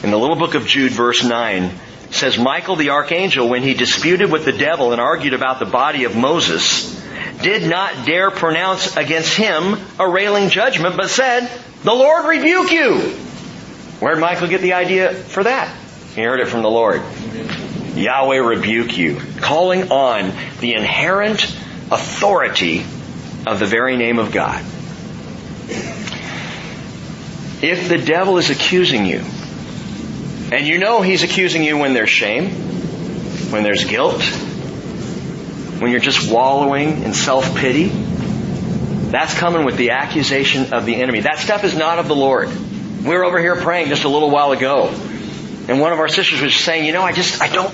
in 0.02 0.10
the 0.10 0.18
little 0.18 0.36
book 0.36 0.54
of 0.54 0.66
Jude, 0.66 0.92
verse 0.92 1.22
9, 1.22 1.70
says 2.10 2.38
Michael 2.38 2.76
the 2.76 2.90
archangel, 2.90 3.48
when 3.48 3.62
he 3.62 3.74
disputed 3.74 4.30
with 4.30 4.44
the 4.44 4.52
devil 4.52 4.92
and 4.92 5.00
argued 5.00 5.34
about 5.34 5.58
the 5.58 5.66
body 5.66 6.04
of 6.04 6.16
Moses, 6.16 6.94
did 7.42 7.68
not 7.68 8.06
dare 8.06 8.30
pronounce 8.30 8.96
against 8.96 9.36
him 9.36 9.76
a 9.98 10.08
railing 10.08 10.48
judgment, 10.48 10.96
but 10.96 11.10
said, 11.10 11.50
The 11.82 11.92
Lord 11.92 12.26
rebuke 12.26 12.70
you. 12.70 13.16
Where 14.04 14.14
did 14.14 14.20
Michael 14.20 14.48
get 14.48 14.60
the 14.60 14.74
idea 14.74 15.14
for 15.14 15.44
that? 15.44 15.74
He 16.14 16.20
heard 16.20 16.38
it 16.38 16.48
from 16.48 16.60
the 16.60 16.68
Lord. 16.68 17.00
Yahweh 17.94 18.36
rebuke 18.36 18.98
you. 18.98 19.18
Calling 19.38 19.90
on 19.90 20.30
the 20.60 20.74
inherent 20.74 21.44
authority 21.90 22.80
of 23.46 23.60
the 23.60 23.64
very 23.64 23.96
name 23.96 24.18
of 24.18 24.30
God. 24.30 24.62
If 27.62 27.88
the 27.88 27.96
devil 27.96 28.36
is 28.36 28.50
accusing 28.50 29.06
you, 29.06 29.22
and 30.52 30.66
you 30.66 30.76
know 30.76 31.00
he's 31.00 31.22
accusing 31.22 31.64
you 31.64 31.78
when 31.78 31.94
there's 31.94 32.10
shame, 32.10 32.50
when 33.50 33.62
there's 33.62 33.86
guilt, 33.86 34.22
when 35.80 35.90
you're 35.92 35.98
just 35.98 36.30
wallowing 36.30 37.04
in 37.04 37.14
self-pity, 37.14 37.88
that's 37.88 39.32
coming 39.32 39.64
with 39.64 39.78
the 39.78 39.92
accusation 39.92 40.74
of 40.74 40.84
the 40.84 40.96
enemy. 40.96 41.20
That 41.20 41.38
stuff 41.38 41.64
is 41.64 41.74
not 41.74 41.98
of 41.98 42.06
the 42.06 42.14
Lord. 42.14 42.50
We 43.04 43.10
were 43.10 43.24
over 43.24 43.38
here 43.38 43.54
praying 43.56 43.88
just 43.88 44.04
a 44.04 44.08
little 44.08 44.30
while 44.30 44.52
ago. 44.52 44.88
And 45.68 45.80
one 45.80 45.92
of 45.92 45.98
our 45.98 46.08
sisters 46.08 46.40
was 46.40 46.54
saying, 46.54 46.86
you 46.86 46.92
know, 46.92 47.02
I 47.02 47.12
just, 47.12 47.40
I 47.40 47.48
don't, 47.48 47.72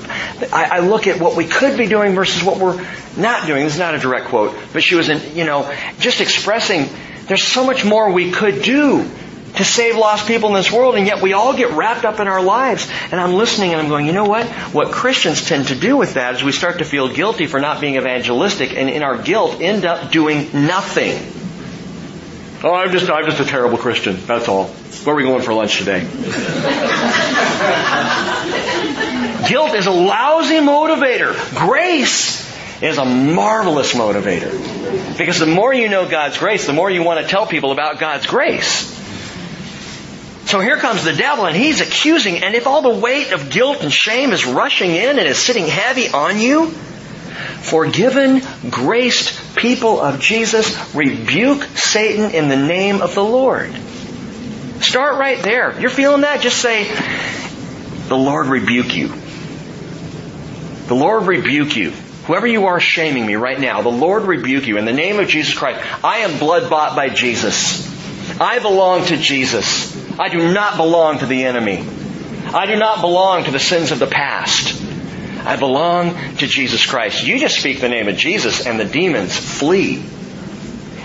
I, 0.52 0.76
I, 0.76 0.78
look 0.80 1.06
at 1.06 1.20
what 1.20 1.36
we 1.36 1.46
could 1.46 1.76
be 1.76 1.86
doing 1.86 2.14
versus 2.14 2.42
what 2.42 2.58
we're 2.58 2.84
not 3.16 3.46
doing. 3.46 3.64
This 3.64 3.74
is 3.74 3.78
not 3.78 3.94
a 3.94 3.98
direct 3.98 4.26
quote, 4.26 4.56
but 4.72 4.82
she 4.82 4.94
was, 4.94 5.08
in, 5.08 5.36
you 5.36 5.44
know, 5.44 5.72
just 5.98 6.20
expressing 6.20 6.88
there's 7.26 7.44
so 7.44 7.64
much 7.64 7.84
more 7.84 8.10
we 8.10 8.32
could 8.32 8.62
do 8.62 9.08
to 9.54 9.64
save 9.64 9.96
lost 9.96 10.26
people 10.26 10.48
in 10.48 10.54
this 10.56 10.72
world, 10.72 10.96
and 10.96 11.06
yet 11.06 11.22
we 11.22 11.32
all 11.32 11.56
get 11.56 11.70
wrapped 11.70 12.04
up 12.04 12.18
in 12.18 12.26
our 12.26 12.42
lives. 12.42 12.88
And 13.12 13.20
I'm 13.20 13.34
listening 13.34 13.72
and 13.72 13.80
I'm 13.80 13.88
going, 13.88 14.06
you 14.06 14.12
know 14.12 14.24
what? 14.24 14.46
What 14.72 14.90
Christians 14.90 15.46
tend 15.46 15.68
to 15.68 15.76
do 15.76 15.96
with 15.96 16.14
that 16.14 16.34
is 16.34 16.42
we 16.42 16.50
start 16.50 16.78
to 16.78 16.84
feel 16.84 17.08
guilty 17.08 17.46
for 17.46 17.60
not 17.60 17.80
being 17.80 17.94
evangelistic, 17.96 18.76
and 18.76 18.90
in 18.90 19.04
our 19.04 19.16
guilt 19.16 19.60
end 19.60 19.84
up 19.84 20.10
doing 20.10 20.50
nothing. 20.66 21.39
Oh, 22.62 22.74
I'm 22.74 22.92
just, 22.92 23.10
I'm 23.10 23.24
just 23.24 23.40
a 23.40 23.44
terrible 23.46 23.78
Christian. 23.78 24.16
That's 24.26 24.46
all. 24.46 24.66
Where 24.66 25.14
are 25.14 25.16
we 25.16 25.22
going 25.22 25.42
for 25.42 25.54
lunch 25.54 25.78
today? 25.78 26.00
Guilt 29.48 29.74
is 29.74 29.86
a 29.86 29.90
lousy 29.90 30.56
motivator. 30.56 31.34
Grace 31.56 32.50
is 32.82 32.98
a 32.98 33.04
marvelous 33.06 33.94
motivator. 33.94 35.16
Because 35.16 35.38
the 35.38 35.46
more 35.46 35.72
you 35.72 35.88
know 35.88 36.06
God's 36.06 36.36
grace, 36.36 36.66
the 36.66 36.74
more 36.74 36.90
you 36.90 37.02
want 37.02 37.20
to 37.20 37.26
tell 37.26 37.46
people 37.46 37.72
about 37.72 37.98
God's 37.98 38.26
grace. 38.26 38.88
So 40.44 40.60
here 40.60 40.76
comes 40.76 41.04
the 41.04 41.14
devil 41.14 41.46
and 41.46 41.56
he's 41.56 41.80
accusing, 41.80 42.42
and 42.42 42.54
if 42.54 42.66
all 42.66 42.82
the 42.82 43.00
weight 43.00 43.32
of 43.32 43.50
guilt 43.50 43.82
and 43.82 43.92
shame 43.92 44.32
is 44.32 44.44
rushing 44.44 44.90
in 44.90 45.18
and 45.18 45.26
is 45.26 45.38
sitting 45.38 45.66
heavy 45.66 46.08
on 46.08 46.40
you, 46.40 46.74
forgiven, 47.40 48.42
graced 48.70 49.56
people 49.56 50.00
of 50.00 50.20
Jesus 50.20 50.94
rebuke 50.94 51.62
Satan 51.76 52.30
in 52.32 52.48
the 52.48 52.56
name 52.56 53.02
of 53.02 53.14
the 53.14 53.24
Lord. 53.24 53.72
Start 54.80 55.18
right 55.18 55.42
there. 55.42 55.78
You're 55.80 55.90
feeling 55.90 56.22
that? 56.22 56.40
Just 56.40 56.60
say, 56.60 56.84
the 58.08 58.16
Lord 58.16 58.46
rebuke 58.46 58.96
you. 58.96 59.08
The 60.86 60.94
Lord 60.94 61.24
rebuke 61.24 61.76
you. 61.76 61.90
Whoever 62.26 62.46
you 62.46 62.66
are 62.66 62.80
shaming 62.80 63.26
me 63.26 63.36
right 63.36 63.58
now, 63.58 63.82
the 63.82 63.90
Lord 63.90 64.24
rebuke 64.24 64.66
you 64.66 64.78
in 64.78 64.84
the 64.84 64.92
name 64.92 65.20
of 65.20 65.28
Jesus 65.28 65.56
Christ. 65.56 65.80
I 66.04 66.18
am 66.18 66.38
blood 66.38 66.70
bought 66.70 66.96
by 66.96 67.08
Jesus. 67.08 67.88
I 68.40 68.58
belong 68.58 69.04
to 69.06 69.16
Jesus. 69.16 70.18
I 70.18 70.28
do 70.28 70.52
not 70.52 70.76
belong 70.76 71.18
to 71.18 71.26
the 71.26 71.44
enemy. 71.44 71.84
I 72.52 72.66
do 72.66 72.76
not 72.76 73.00
belong 73.00 73.44
to 73.44 73.50
the 73.50 73.58
sins 73.58 73.90
of 73.90 73.98
the 73.98 74.06
past. 74.06 74.79
I 75.46 75.56
belong 75.56 76.14
to 76.36 76.46
Jesus 76.46 76.84
Christ. 76.84 77.24
You 77.24 77.38
just 77.38 77.58
speak 77.58 77.80
the 77.80 77.88
name 77.88 78.08
of 78.08 78.16
Jesus 78.16 78.66
and 78.66 78.78
the 78.78 78.84
demons 78.84 79.36
flee. 79.36 79.96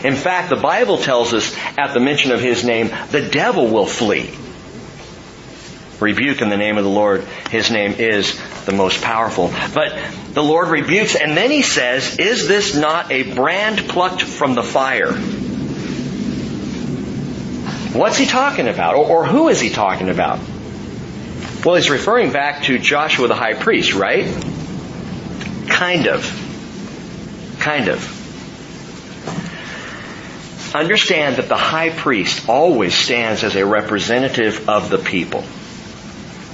In 0.03 0.15
fact, 0.15 0.49
the 0.49 0.55
Bible 0.55 0.97
tells 0.97 1.33
us 1.33 1.55
at 1.77 1.93
the 1.93 1.99
mention 1.99 2.31
of 2.31 2.39
His 2.39 2.63
name, 2.63 2.91
the 3.09 3.27
devil 3.27 3.67
will 3.67 3.85
flee. 3.85 4.29
Rebuke 5.99 6.41
in 6.41 6.49
the 6.49 6.57
name 6.57 6.77
of 6.77 6.83
the 6.83 6.89
Lord. 6.89 7.23
His 7.49 7.71
name 7.71 7.93
is 7.93 8.39
the 8.65 8.73
most 8.73 9.01
powerful. 9.01 9.51
But 9.73 9.97
the 10.33 10.43
Lord 10.43 10.67
rebukes 10.67 11.15
and 11.15 11.35
then 11.35 11.49
He 11.49 11.61
says, 11.61 12.19
is 12.19 12.47
this 12.47 12.75
not 12.75 13.11
a 13.11 13.33
brand 13.33 13.79
plucked 13.87 14.21
from 14.21 14.55
the 14.55 14.63
fire? 14.63 15.13
What's 17.93 18.17
He 18.17 18.25
talking 18.25 18.67
about? 18.67 18.95
Or, 18.95 19.05
or 19.05 19.25
who 19.25 19.47
is 19.47 19.59
He 19.61 19.69
talking 19.69 20.09
about? 20.09 20.39
Well, 21.65 21.73
he's 21.73 21.89
referring 21.89 22.31
back 22.31 22.65
to 22.65 22.77
Joshua 22.77 23.27
the 23.27 23.33
high 23.33 23.55
priest, 23.55 23.95
right? 23.95 24.25
Kind 25.67 26.07
of. 26.07 26.23
Kind 27.59 27.87
of. 27.87 28.11
Understand 30.75 31.37
that 31.37 31.49
the 31.49 31.57
high 31.57 31.89
priest 31.89 32.47
always 32.47 32.93
stands 32.93 33.43
as 33.43 33.55
a 33.55 33.65
representative 33.65 34.69
of 34.69 34.91
the 34.91 34.99
people. 34.99 35.43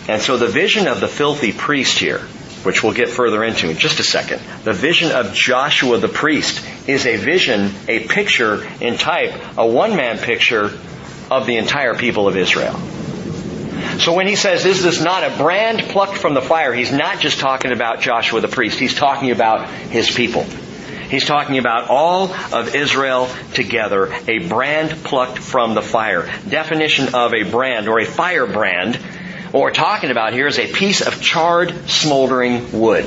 And 0.07 0.21
so 0.21 0.37
the 0.37 0.47
vision 0.47 0.87
of 0.87 1.01
the 1.01 1.09
filthy 1.09 1.51
priest 1.51 1.99
here, 1.99 2.19
which 2.63 2.81
we'll 2.81 2.93
get 2.93 3.09
further 3.09 3.43
into 3.43 3.69
in 3.69 3.77
just 3.77 3.99
a 3.99 4.03
second, 4.03 4.41
the 4.63 4.71
vision 4.71 5.11
of 5.11 5.33
Joshua 5.33 5.97
the 5.97 6.07
priest 6.07 6.65
is 6.87 7.05
a 7.05 7.17
vision, 7.17 7.73
a 7.89 8.07
picture 8.07 8.65
in 8.79 8.97
type, 8.97 9.33
a 9.57 9.67
one-man 9.67 10.19
picture 10.19 10.71
of 11.29 11.45
the 11.47 11.57
entire 11.57 11.95
people 11.95 12.29
of 12.29 12.37
Israel. 12.37 12.79
So 13.99 14.13
when 14.13 14.27
he 14.27 14.35
says, 14.35 14.65
is 14.65 14.81
this 14.81 15.01
not 15.01 15.23
a 15.23 15.37
brand 15.37 15.81
plucked 15.89 16.17
from 16.17 16.33
the 16.33 16.41
fire, 16.41 16.73
he's 16.73 16.91
not 16.91 17.19
just 17.19 17.39
talking 17.39 17.71
about 17.71 18.01
Joshua 18.01 18.41
the 18.41 18.47
priest. 18.47 18.79
He's 18.79 18.95
talking 18.95 19.31
about 19.31 19.69
his 19.69 20.09
people. 20.09 20.43
He's 21.09 21.25
talking 21.25 21.57
about 21.57 21.89
all 21.89 22.33
of 22.53 22.73
Israel 22.73 23.29
together, 23.53 24.13
a 24.29 24.47
brand 24.47 24.91
plucked 25.03 25.39
from 25.39 25.73
the 25.73 25.81
fire. 25.81 26.31
Definition 26.47 27.13
of 27.15 27.33
a 27.33 27.43
brand 27.43 27.89
or 27.89 27.99
a 27.99 28.05
firebrand, 28.05 28.95
what 29.51 29.61
we're 29.61 29.71
talking 29.71 30.11
about 30.11 30.31
here 30.31 30.47
is 30.47 30.57
a 30.57 30.71
piece 30.71 31.01
of 31.01 31.21
charred, 31.21 31.89
smoldering 31.89 32.71
wood. 32.71 33.03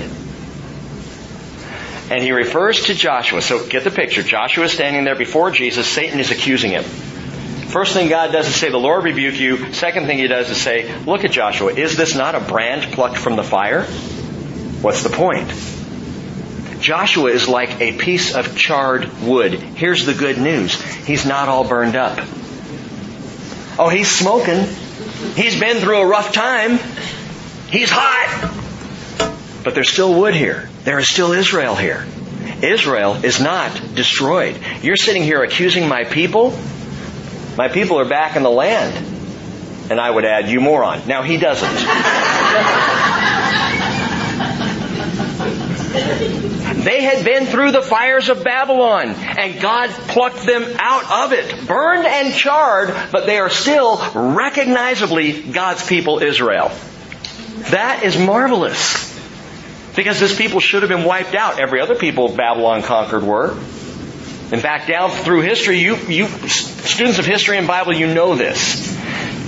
And 2.10 2.22
he 2.22 2.32
refers 2.32 2.84
to 2.86 2.94
Joshua. 2.94 3.40
So 3.40 3.66
get 3.66 3.84
the 3.84 3.90
picture. 3.90 4.22
Joshua 4.22 4.64
is 4.64 4.72
standing 4.72 5.04
there 5.04 5.16
before 5.16 5.50
Jesus. 5.50 5.88
Satan 5.88 6.20
is 6.20 6.30
accusing 6.30 6.72
him. 6.72 6.84
First 7.74 7.92
thing 7.92 8.08
God 8.08 8.30
does 8.30 8.46
is 8.46 8.54
say, 8.54 8.70
the 8.70 8.78
Lord 8.78 9.02
rebuke 9.02 9.40
you. 9.40 9.72
Second 9.72 10.06
thing 10.06 10.18
he 10.18 10.28
does 10.28 10.48
is 10.48 10.62
say, 10.62 10.96
look 11.06 11.24
at 11.24 11.32
Joshua. 11.32 11.72
Is 11.72 11.96
this 11.96 12.14
not 12.14 12.36
a 12.36 12.38
brand 12.38 12.92
plucked 12.92 13.18
from 13.18 13.34
the 13.34 13.42
fire? 13.42 13.82
What's 14.80 15.02
the 15.02 15.08
point? 15.08 15.48
Joshua 16.80 17.32
is 17.32 17.48
like 17.48 17.80
a 17.80 17.98
piece 17.98 18.36
of 18.36 18.56
charred 18.56 19.20
wood. 19.22 19.54
Here's 19.54 20.06
the 20.06 20.14
good 20.14 20.38
news. 20.38 20.80
He's 21.04 21.26
not 21.26 21.48
all 21.48 21.66
burned 21.66 21.96
up. 21.96 22.16
Oh, 23.76 23.88
he's 23.88 24.08
smoking. 24.08 24.68
He's 25.34 25.58
been 25.58 25.78
through 25.78 25.98
a 25.98 26.06
rough 26.06 26.30
time. 26.30 26.78
He's 27.70 27.90
hot. 27.90 28.54
But 29.64 29.74
there's 29.74 29.90
still 29.90 30.14
wood 30.14 30.36
here. 30.36 30.68
There 30.84 31.00
is 31.00 31.08
still 31.08 31.32
Israel 31.32 31.74
here. 31.74 32.06
Israel 32.62 33.24
is 33.24 33.40
not 33.40 33.96
destroyed. 33.96 34.60
You're 34.80 34.94
sitting 34.94 35.24
here 35.24 35.42
accusing 35.42 35.88
my 35.88 36.04
people 36.04 36.56
my 37.56 37.68
people 37.68 37.98
are 37.98 38.04
back 38.04 38.36
in 38.36 38.42
the 38.42 38.50
land. 38.50 39.12
And 39.90 40.00
I 40.00 40.10
would 40.10 40.24
add, 40.24 40.48
you 40.48 40.60
moron. 40.60 41.06
Now 41.06 41.22
he 41.22 41.36
doesn't. 41.36 41.68
they 46.84 47.02
had 47.02 47.24
been 47.24 47.46
through 47.46 47.72
the 47.72 47.82
fires 47.82 48.28
of 48.28 48.42
Babylon 48.42 49.10
and 49.10 49.60
God 49.60 49.90
plucked 49.90 50.46
them 50.46 50.64
out 50.78 51.26
of 51.26 51.32
it, 51.32 51.66
burned 51.66 52.06
and 52.06 52.34
charred, 52.34 52.94
but 53.12 53.26
they 53.26 53.38
are 53.38 53.50
still 53.50 53.98
recognizably 54.14 55.42
God's 55.42 55.86
people 55.86 56.22
Israel. 56.22 56.70
That 57.70 58.02
is 58.04 58.18
marvelous. 58.18 59.12
Because 59.94 60.18
this 60.18 60.36
people 60.36 60.60
should 60.60 60.82
have 60.82 60.88
been 60.88 61.04
wiped 61.04 61.34
out. 61.34 61.60
Every 61.60 61.80
other 61.80 61.94
people 61.94 62.34
Babylon 62.34 62.82
conquered 62.82 63.22
were. 63.22 63.56
In 64.54 64.60
fact, 64.60 64.86
down 64.86 65.10
through 65.10 65.40
history, 65.40 65.80
you, 65.80 65.96
you, 66.06 66.28
students 66.28 67.18
of 67.18 67.26
history 67.26 67.58
and 67.58 67.66
Bible, 67.66 67.92
you 67.92 68.06
know 68.06 68.36
this. 68.36 68.86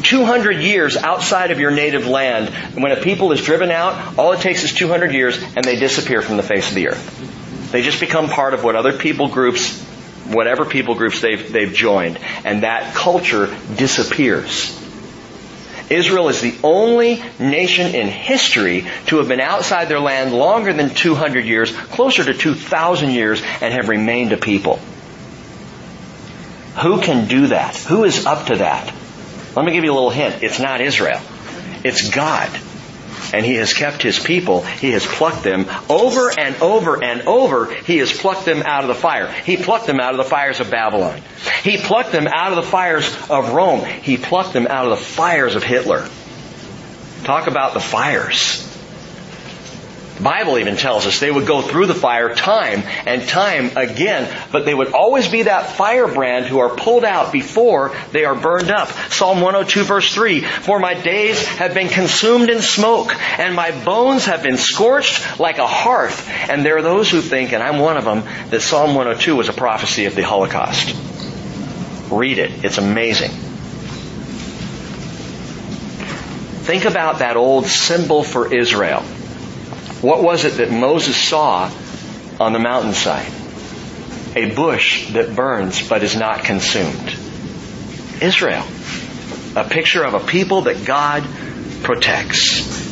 200 0.03 0.61
years 0.65 0.97
outside 0.97 1.53
of 1.53 1.61
your 1.61 1.71
native 1.71 2.09
land, 2.09 2.49
when 2.75 2.91
a 2.91 2.97
people 2.97 3.31
is 3.31 3.41
driven 3.41 3.71
out, 3.71 4.19
all 4.19 4.33
it 4.33 4.41
takes 4.41 4.65
is 4.65 4.75
200 4.75 5.13
years 5.13 5.41
and 5.41 5.65
they 5.65 5.77
disappear 5.77 6.23
from 6.23 6.37
the 6.37 6.43
face 6.43 6.71
of 6.71 6.75
the 6.75 6.89
earth. 6.89 7.71
They 7.71 7.83
just 7.83 8.01
become 8.01 8.29
part 8.29 8.53
of 8.53 8.65
what 8.65 8.75
other 8.75 8.99
people 8.99 9.29
groups, 9.29 9.81
whatever 10.27 10.65
people 10.65 10.97
groups 10.97 11.21
they've, 11.21 11.53
they've 11.53 11.73
joined. 11.73 12.19
And 12.45 12.65
that 12.65 12.93
culture 12.97 13.57
disappears. 13.77 14.77
Israel 15.89 16.31
is 16.31 16.41
the 16.41 16.57
only 16.65 17.23
nation 17.39 17.95
in 17.95 18.09
history 18.09 18.89
to 19.07 19.19
have 19.19 19.29
been 19.29 19.41
outside 19.41 19.89
their 19.89 20.01
land 20.01 20.33
longer 20.33 20.73
than 20.73 20.91
200 20.91 21.45
years, 21.45 21.73
closer 21.73 22.25
to 22.25 22.35
2,000 22.35 23.11
years, 23.11 23.41
and 23.61 23.73
have 23.73 23.89
remained 23.89 24.33
a 24.33 24.37
people. 24.37 24.81
Who 26.83 27.01
can 27.01 27.27
do 27.27 27.49
that? 27.49 27.77
Who 27.77 28.05
is 28.05 28.27
up 28.27 28.47
to 28.49 28.57
that? 28.57 28.93
Let 29.55 29.65
me 29.65 29.73
give 29.73 29.85
you 29.85 29.93
a 29.93 29.95
little 29.95 30.11
hint. 30.11 30.43
It's 30.43 30.59
not 30.59 30.81
Israel. 30.81 31.21
It's 31.85 32.11
God. 32.11 32.51
And 33.33 33.45
He 33.45 33.55
has 33.55 33.73
kept 33.73 34.03
His 34.03 34.19
people. 34.19 34.63
He 34.63 34.93
has 34.93 35.07
plucked 35.07 35.43
them 35.43 35.67
over 35.89 36.31
and 36.39 36.55
over 36.57 37.03
and 37.03 37.23
over. 37.23 37.73
He 37.73 37.97
has 37.99 38.13
plucked 38.13 38.45
them 38.45 38.63
out 38.63 38.83
of 38.83 38.89
the 38.89 38.95
fire. 38.95 39.33
He 39.33 39.57
plucked 39.57 39.87
them 39.87 40.01
out 40.01 40.13
of 40.13 40.19
the 40.19 40.25
fires 40.25 40.61
of 40.61 40.71
Babylon. 40.71 41.23
He 41.63 41.79
plucked 41.79 42.13
them 42.13 42.27
out 42.27 42.53
of 42.53 42.57
the 42.57 42.71
fires 42.71 43.09
of 43.31 43.53
Rome. 43.53 43.85
He 43.85 44.19
plucked 44.19 44.53
them 44.53 44.67
out 44.67 44.85
of 44.85 44.91
the 44.91 45.05
fires 45.05 45.57
of 45.57 45.63
Hitler. 45.63 46.07
Talk 47.25 47.47
about 47.47 47.73
the 47.73 47.81
fires. 47.81 48.76
Bible 50.23 50.59
even 50.59 50.77
tells 50.77 51.07
us 51.07 51.21
they 51.21 51.31
would 51.31 51.47
go 51.47 51.61
through 51.61 51.87
the 51.87 51.95
fire 51.95 52.35
time 52.35 52.83
and 53.07 53.27
time 53.29 53.77
again, 53.77 54.35
but 54.51 54.65
they 54.65 54.75
would 54.75 54.93
always 54.93 55.29
be 55.29 55.43
that 55.43 55.71
firebrand 55.71 56.47
who 56.47 56.59
are 56.59 56.75
pulled 56.75 57.05
out 57.05 57.33
before 57.33 57.95
they 58.13 58.25
are 58.25 58.35
burned 58.35 58.71
up. 58.71 58.89
Psalm 59.11 59.41
102 59.41 59.85
verse 59.85 60.13
3, 60.15 60.41
For 60.41 60.79
my 60.79 60.95
days 60.95 61.45
have 61.47 61.75
been 61.75 61.89
consumed 61.89 62.49
in 62.49 62.63
smoke, 62.63 63.15
and 63.39 63.55
my 63.55 63.73
bones 63.85 64.25
have 64.25 64.43
been 64.43 64.57
scorched 64.57 65.39
like 65.39 65.59
a 65.59 65.67
hearth. 65.67 66.29
And 66.49 66.65
there 66.65 66.79
are 66.79 66.83
those 66.83 67.11
who 67.11 67.21
think, 67.21 67.53
and 67.53 67.63
I'm 67.63 67.79
one 67.79 67.99
of 67.99 68.05
them, 68.05 68.23
that 68.51 68.63
Psalm 68.63 68.95
102 68.95 69.37
was 69.37 69.49
a 69.49 69.53
prophecy 69.53 70.07
of 70.07 70.15
the 70.15 70.23
Holocaust. 70.23 70.97
Read 72.11 72.39
it. 72.39 72.65
It's 72.65 72.79
amazing. 72.79 73.31
Think 76.63 76.85
about 76.85 77.19
that 77.19 77.37
old 77.37 77.67
symbol 77.67 78.25
for 78.25 78.53
Israel 78.53 79.05
what 80.07 80.23
was 80.23 80.45
it 80.45 80.59
that 80.59 80.71
Moses 80.71 81.17
saw 81.17 81.69
on 82.39 82.53
the 82.53 82.61
mountainside? 82.61 83.27
A 84.37 84.55
bush 84.55 85.11
that 85.15 85.35
burns 85.35 85.89
but 85.89 86.05
is 86.05 86.15
not 86.15 86.45
consumed. 86.45 87.09
Israel. 88.23 88.65
A 89.57 89.65
picture 89.65 90.05
of 90.05 90.15
a 90.15 90.21
people 90.21 90.63
that 90.63 90.85
God 90.85 91.27
protects. 91.83 92.85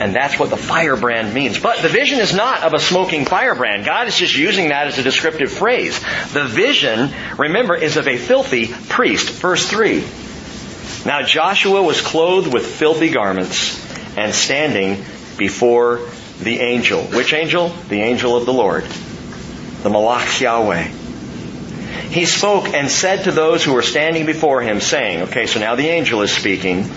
And 0.00 0.14
that's 0.14 0.38
what 0.38 0.50
the 0.50 0.56
firebrand 0.56 1.34
means. 1.34 1.58
But 1.58 1.82
the 1.82 1.88
vision 1.88 2.20
is 2.20 2.32
not 2.32 2.62
of 2.62 2.74
a 2.74 2.78
smoking 2.78 3.24
firebrand. 3.24 3.84
God 3.84 4.06
is 4.06 4.16
just 4.16 4.36
using 4.36 4.68
that 4.68 4.86
as 4.86 4.98
a 4.98 5.02
descriptive 5.02 5.50
phrase. 5.50 5.98
The 6.32 6.44
vision, 6.44 7.10
remember, 7.38 7.74
is 7.74 7.96
of 7.96 8.06
a 8.06 8.16
filthy 8.16 8.68
priest. 8.68 9.30
Verse 9.30 9.68
3. 9.68 10.04
Now 11.06 11.22
Joshua 11.22 11.82
was 11.82 12.00
clothed 12.00 12.52
with 12.52 12.64
filthy 12.64 13.10
garments 13.10 13.80
and 14.16 14.32
standing 14.32 15.04
before 15.36 16.00
the 16.42 16.60
angel. 16.60 17.02
Which 17.04 17.32
angel? 17.32 17.68
The 17.88 18.02
angel 18.02 18.36
of 18.36 18.46
the 18.46 18.52
Lord. 18.52 18.84
The 18.84 19.90
Malach 19.90 20.40
Yahweh. 20.40 20.82
He 22.10 22.26
spoke 22.26 22.68
and 22.68 22.90
said 22.90 23.24
to 23.24 23.32
those 23.32 23.64
who 23.64 23.72
were 23.72 23.82
standing 23.82 24.26
before 24.26 24.60
him, 24.60 24.80
saying, 24.80 25.22
okay, 25.22 25.46
so 25.46 25.60
now 25.60 25.76
the 25.76 25.88
angel 25.88 26.22
is 26.22 26.32
speaking. 26.32 26.90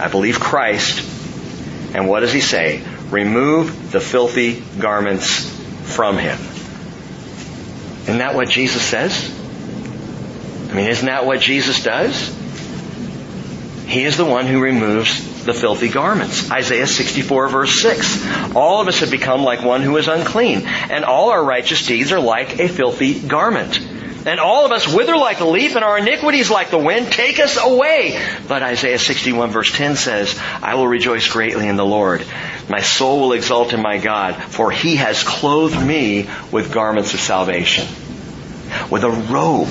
I 0.00 0.08
believe 0.08 0.40
Christ. 0.40 1.10
And 1.94 2.08
what 2.08 2.20
does 2.20 2.32
he 2.32 2.40
say? 2.40 2.82
Remove 3.10 3.92
the 3.92 4.00
filthy 4.00 4.60
garments 4.78 5.48
from 5.94 6.18
him. 6.18 6.38
Isn't 8.04 8.18
that 8.18 8.34
what 8.34 8.48
Jesus 8.48 8.82
says? 8.82 9.30
I 10.70 10.74
mean, 10.74 10.88
isn't 10.88 11.06
that 11.06 11.26
what 11.26 11.40
Jesus 11.40 11.82
does? 11.82 12.34
He 13.86 14.04
is 14.04 14.16
the 14.16 14.24
one 14.24 14.46
who 14.46 14.60
removes 14.60 15.44
the 15.44 15.52
filthy 15.52 15.88
garments. 15.88 16.50
Isaiah 16.50 16.86
64 16.86 17.48
verse 17.48 17.80
6. 17.80 18.54
All 18.54 18.80
of 18.80 18.88
us 18.88 19.00
have 19.00 19.10
become 19.10 19.42
like 19.42 19.62
one 19.62 19.82
who 19.82 19.96
is 19.98 20.08
unclean, 20.08 20.62
and 20.66 21.04
all 21.04 21.30
our 21.30 21.44
righteous 21.44 21.86
deeds 21.86 22.12
are 22.12 22.20
like 22.20 22.58
a 22.58 22.68
filthy 22.68 23.20
garment. 23.20 23.78
And 24.26 24.40
all 24.40 24.64
of 24.64 24.72
us 24.72 24.88
wither 24.88 25.16
like 25.16 25.40
a 25.40 25.44
leaf, 25.44 25.76
and 25.76 25.84
our 25.84 25.98
iniquities 25.98 26.50
like 26.50 26.70
the 26.70 26.78
wind 26.78 27.12
take 27.12 27.38
us 27.38 27.58
away. 27.62 28.18
But 28.48 28.62
Isaiah 28.62 28.98
61 28.98 29.50
verse 29.50 29.70
10 29.70 29.96
says, 29.96 30.38
I 30.62 30.76
will 30.76 30.88
rejoice 30.88 31.28
greatly 31.28 31.68
in 31.68 31.76
the 31.76 31.84
Lord. 31.84 32.24
My 32.70 32.80
soul 32.80 33.20
will 33.20 33.32
exult 33.34 33.74
in 33.74 33.82
my 33.82 33.98
God, 33.98 34.34
for 34.36 34.70
he 34.70 34.96
has 34.96 35.22
clothed 35.22 35.86
me 35.86 36.26
with 36.50 36.72
garments 36.72 37.12
of 37.12 37.20
salvation. 37.20 37.86
With 38.90 39.04
a 39.04 39.10
robe 39.10 39.68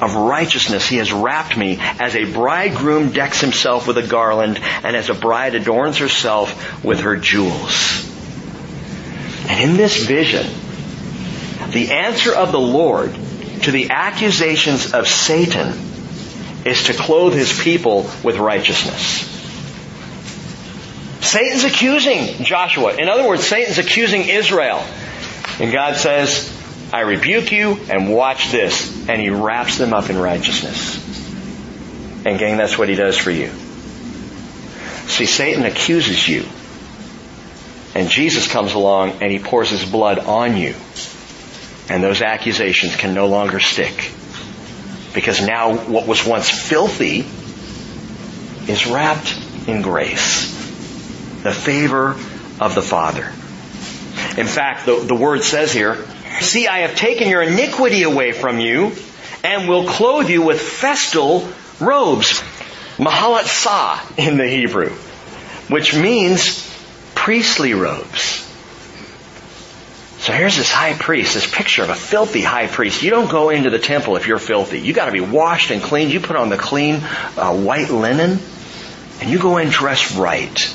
of 0.00 0.14
righteousness 0.14 0.86
he 0.88 0.96
has 0.96 1.12
wrapped 1.12 1.56
me 1.56 1.78
as 1.80 2.14
a 2.14 2.32
bridegroom 2.32 3.12
decks 3.12 3.40
himself 3.40 3.86
with 3.86 3.98
a 3.98 4.06
garland 4.06 4.58
and 4.58 4.96
as 4.96 5.10
a 5.10 5.14
bride 5.14 5.54
adorns 5.54 5.98
herself 5.98 6.84
with 6.84 7.00
her 7.00 7.16
jewels. 7.16 8.04
And 9.48 9.70
in 9.70 9.76
this 9.76 10.04
vision, 10.04 10.46
the 11.70 11.92
answer 11.92 12.34
of 12.34 12.52
the 12.52 12.60
Lord 12.60 13.14
to 13.62 13.70
the 13.70 13.90
accusations 13.90 14.92
of 14.92 15.08
Satan 15.08 15.72
is 16.64 16.84
to 16.84 16.94
clothe 16.94 17.34
his 17.34 17.58
people 17.58 18.10
with 18.22 18.38
righteousness. 18.38 19.32
Satan's 21.20 21.64
accusing 21.64 22.44
Joshua. 22.44 22.94
In 22.94 23.08
other 23.08 23.26
words, 23.26 23.46
Satan's 23.46 23.78
accusing 23.78 24.28
Israel. 24.28 24.84
And 25.58 25.72
God 25.72 25.96
says, 25.96 26.55
I 26.92 27.00
rebuke 27.00 27.52
you 27.52 27.78
and 27.90 28.12
watch 28.12 28.50
this. 28.50 29.08
And 29.08 29.20
he 29.20 29.30
wraps 29.30 29.78
them 29.78 29.92
up 29.92 30.10
in 30.10 30.18
righteousness. 30.18 31.04
And 32.24 32.38
gang, 32.38 32.56
that's 32.56 32.78
what 32.78 32.88
he 32.88 32.94
does 32.94 33.16
for 33.16 33.30
you. 33.30 33.50
See, 35.08 35.26
Satan 35.26 35.64
accuses 35.64 36.26
you. 36.28 36.44
And 37.94 38.08
Jesus 38.10 38.50
comes 38.50 38.74
along 38.74 39.22
and 39.22 39.32
he 39.32 39.38
pours 39.38 39.70
his 39.70 39.84
blood 39.84 40.18
on 40.18 40.56
you. 40.56 40.74
And 41.88 42.02
those 42.02 42.20
accusations 42.20 42.96
can 42.96 43.14
no 43.14 43.28
longer 43.28 43.60
stick. 43.60 44.10
Because 45.14 45.40
now 45.40 45.76
what 45.76 46.06
was 46.06 46.26
once 46.26 46.50
filthy 46.50 47.20
is 48.70 48.86
wrapped 48.86 49.38
in 49.66 49.82
grace. 49.82 50.52
The 51.42 51.52
favor 51.52 52.10
of 52.60 52.74
the 52.74 52.82
Father. 52.82 53.32
In 54.38 54.46
fact, 54.46 54.84
the, 54.84 54.96
the 54.96 55.14
word 55.14 55.44
says 55.44 55.72
here, 55.72 56.04
See, 56.40 56.68
I 56.68 56.80
have 56.80 56.96
taken 56.96 57.28
your 57.28 57.42
iniquity 57.42 58.02
away 58.02 58.32
from 58.32 58.60
you 58.60 58.92
and 59.42 59.68
will 59.68 59.86
clothe 59.86 60.28
you 60.28 60.42
with 60.42 60.60
festal 60.60 61.48
robes. 61.80 62.42
Mahalat 62.98 63.44
sa 63.44 64.00
in 64.16 64.36
the 64.36 64.46
Hebrew, 64.46 64.90
which 65.68 65.94
means 65.94 66.62
priestly 67.14 67.74
robes. 67.74 68.42
So 70.18 70.32
here's 70.32 70.56
this 70.56 70.72
high 70.72 70.94
priest, 70.94 71.34
this 71.34 71.48
picture 71.48 71.82
of 71.82 71.90
a 71.90 71.94
filthy 71.94 72.42
high 72.42 72.66
priest. 72.66 73.02
You 73.02 73.10
don't 73.10 73.30
go 73.30 73.50
into 73.50 73.70
the 73.70 73.78
temple 73.78 74.16
if 74.16 74.26
you're 74.26 74.38
filthy. 74.38 74.80
You 74.80 74.92
gotta 74.92 75.12
be 75.12 75.20
washed 75.20 75.70
and 75.70 75.80
cleaned. 75.80 76.12
You 76.12 76.20
put 76.20 76.36
on 76.36 76.48
the 76.48 76.56
clean 76.56 76.96
uh, 76.96 77.54
white 77.54 77.90
linen 77.90 78.40
and 79.20 79.30
you 79.30 79.38
go 79.38 79.58
in 79.58 79.68
dressed 79.68 80.16
right. 80.16 80.74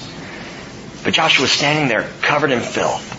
But 1.03 1.13
Joshua's 1.13 1.51
standing 1.51 1.87
there 1.87 2.07
covered 2.21 2.51
in 2.51 2.61
filth. 2.61 3.17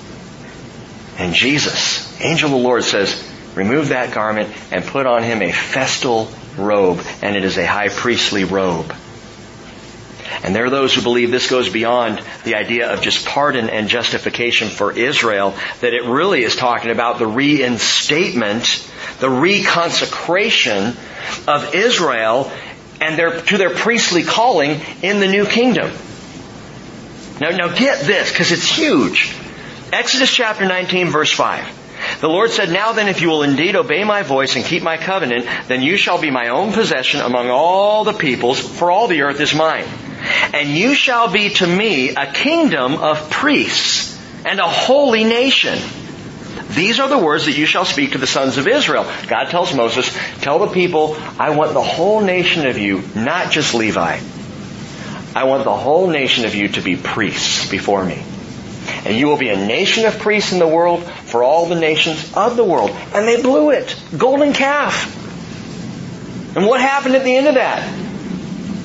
And 1.18 1.34
Jesus, 1.34 2.01
angel 2.22 2.50
of 2.50 2.56
the 2.56 2.62
Lord 2.62 2.84
says, 2.84 3.30
remove 3.54 3.88
that 3.88 4.14
garment 4.14 4.50
and 4.70 4.84
put 4.84 5.06
on 5.06 5.22
him 5.22 5.42
a 5.42 5.52
festal 5.52 6.30
robe, 6.56 7.00
and 7.22 7.36
it 7.36 7.44
is 7.44 7.58
a 7.58 7.66
high 7.66 7.88
priestly 7.88 8.44
robe. 8.44 8.94
And 10.42 10.54
there 10.54 10.64
are 10.64 10.70
those 10.70 10.94
who 10.94 11.02
believe 11.02 11.30
this 11.30 11.48
goes 11.48 11.68
beyond 11.68 12.20
the 12.44 12.54
idea 12.56 12.92
of 12.92 13.00
just 13.00 13.26
pardon 13.26 13.70
and 13.70 13.88
justification 13.88 14.68
for 14.68 14.90
Israel, 14.90 15.54
that 15.80 15.92
it 15.92 16.04
really 16.04 16.42
is 16.42 16.56
talking 16.56 16.90
about 16.90 17.18
the 17.18 17.26
reinstatement, 17.26 18.64
the 19.20 19.28
reconsecration 19.28 20.96
of 21.46 21.74
Israel 21.74 22.50
and 23.00 23.18
their, 23.18 23.40
to 23.40 23.58
their 23.58 23.70
priestly 23.70 24.22
calling 24.22 24.80
in 25.02 25.20
the 25.20 25.28
new 25.28 25.44
kingdom. 25.44 25.92
Now, 27.40 27.50
now 27.50 27.74
get 27.74 28.06
this, 28.06 28.30
because 28.30 28.52
it's 28.52 28.66
huge. 28.66 29.34
Exodus 29.92 30.32
chapter 30.32 30.64
19 30.64 31.08
verse 31.08 31.32
5. 31.32 31.81
The 32.22 32.28
Lord 32.28 32.52
said, 32.52 32.70
Now 32.70 32.92
then, 32.92 33.08
if 33.08 33.20
you 33.20 33.30
will 33.30 33.42
indeed 33.42 33.74
obey 33.74 34.04
my 34.04 34.22
voice 34.22 34.54
and 34.54 34.64
keep 34.64 34.84
my 34.84 34.96
covenant, 34.96 35.44
then 35.66 35.82
you 35.82 35.96
shall 35.96 36.20
be 36.20 36.30
my 36.30 36.50
own 36.50 36.72
possession 36.72 37.20
among 37.20 37.50
all 37.50 38.04
the 38.04 38.12
peoples, 38.12 38.60
for 38.60 38.92
all 38.92 39.08
the 39.08 39.22
earth 39.22 39.40
is 39.40 39.52
mine. 39.52 39.86
And 40.54 40.68
you 40.68 40.94
shall 40.94 41.32
be 41.32 41.50
to 41.50 41.66
me 41.66 42.10
a 42.10 42.32
kingdom 42.32 42.94
of 42.94 43.28
priests 43.28 44.16
and 44.46 44.60
a 44.60 44.68
holy 44.68 45.24
nation. 45.24 45.76
These 46.68 47.00
are 47.00 47.08
the 47.08 47.18
words 47.18 47.46
that 47.46 47.58
you 47.58 47.66
shall 47.66 47.84
speak 47.84 48.12
to 48.12 48.18
the 48.18 48.28
sons 48.28 48.56
of 48.56 48.68
Israel. 48.68 49.04
God 49.26 49.46
tells 49.46 49.74
Moses, 49.74 50.16
tell 50.42 50.60
the 50.60 50.68
people, 50.68 51.16
I 51.40 51.50
want 51.50 51.74
the 51.74 51.82
whole 51.82 52.20
nation 52.20 52.68
of 52.68 52.78
you, 52.78 53.02
not 53.16 53.50
just 53.50 53.74
Levi. 53.74 54.20
I 55.34 55.42
want 55.42 55.64
the 55.64 55.74
whole 55.74 56.06
nation 56.06 56.44
of 56.44 56.54
you 56.54 56.68
to 56.68 56.82
be 56.82 56.94
priests 56.94 57.68
before 57.68 58.04
me. 58.04 58.22
And 59.04 59.16
you 59.16 59.26
will 59.26 59.36
be 59.36 59.48
a 59.48 59.56
nation 59.56 60.04
of 60.06 60.18
priests 60.20 60.52
in 60.52 60.60
the 60.60 60.68
world 60.68 61.02
for 61.32 61.42
all 61.42 61.64
the 61.64 61.80
nations 61.80 62.30
of 62.34 62.56
the 62.56 62.62
world. 62.62 62.90
And 62.90 63.26
they 63.26 63.40
blew 63.40 63.70
it. 63.70 63.96
Golden 64.16 64.52
calf. 64.52 65.18
And 66.54 66.66
what 66.66 66.82
happened 66.82 67.16
at 67.16 67.24
the 67.24 67.34
end 67.34 67.46
of 67.48 67.54
that? 67.54 67.82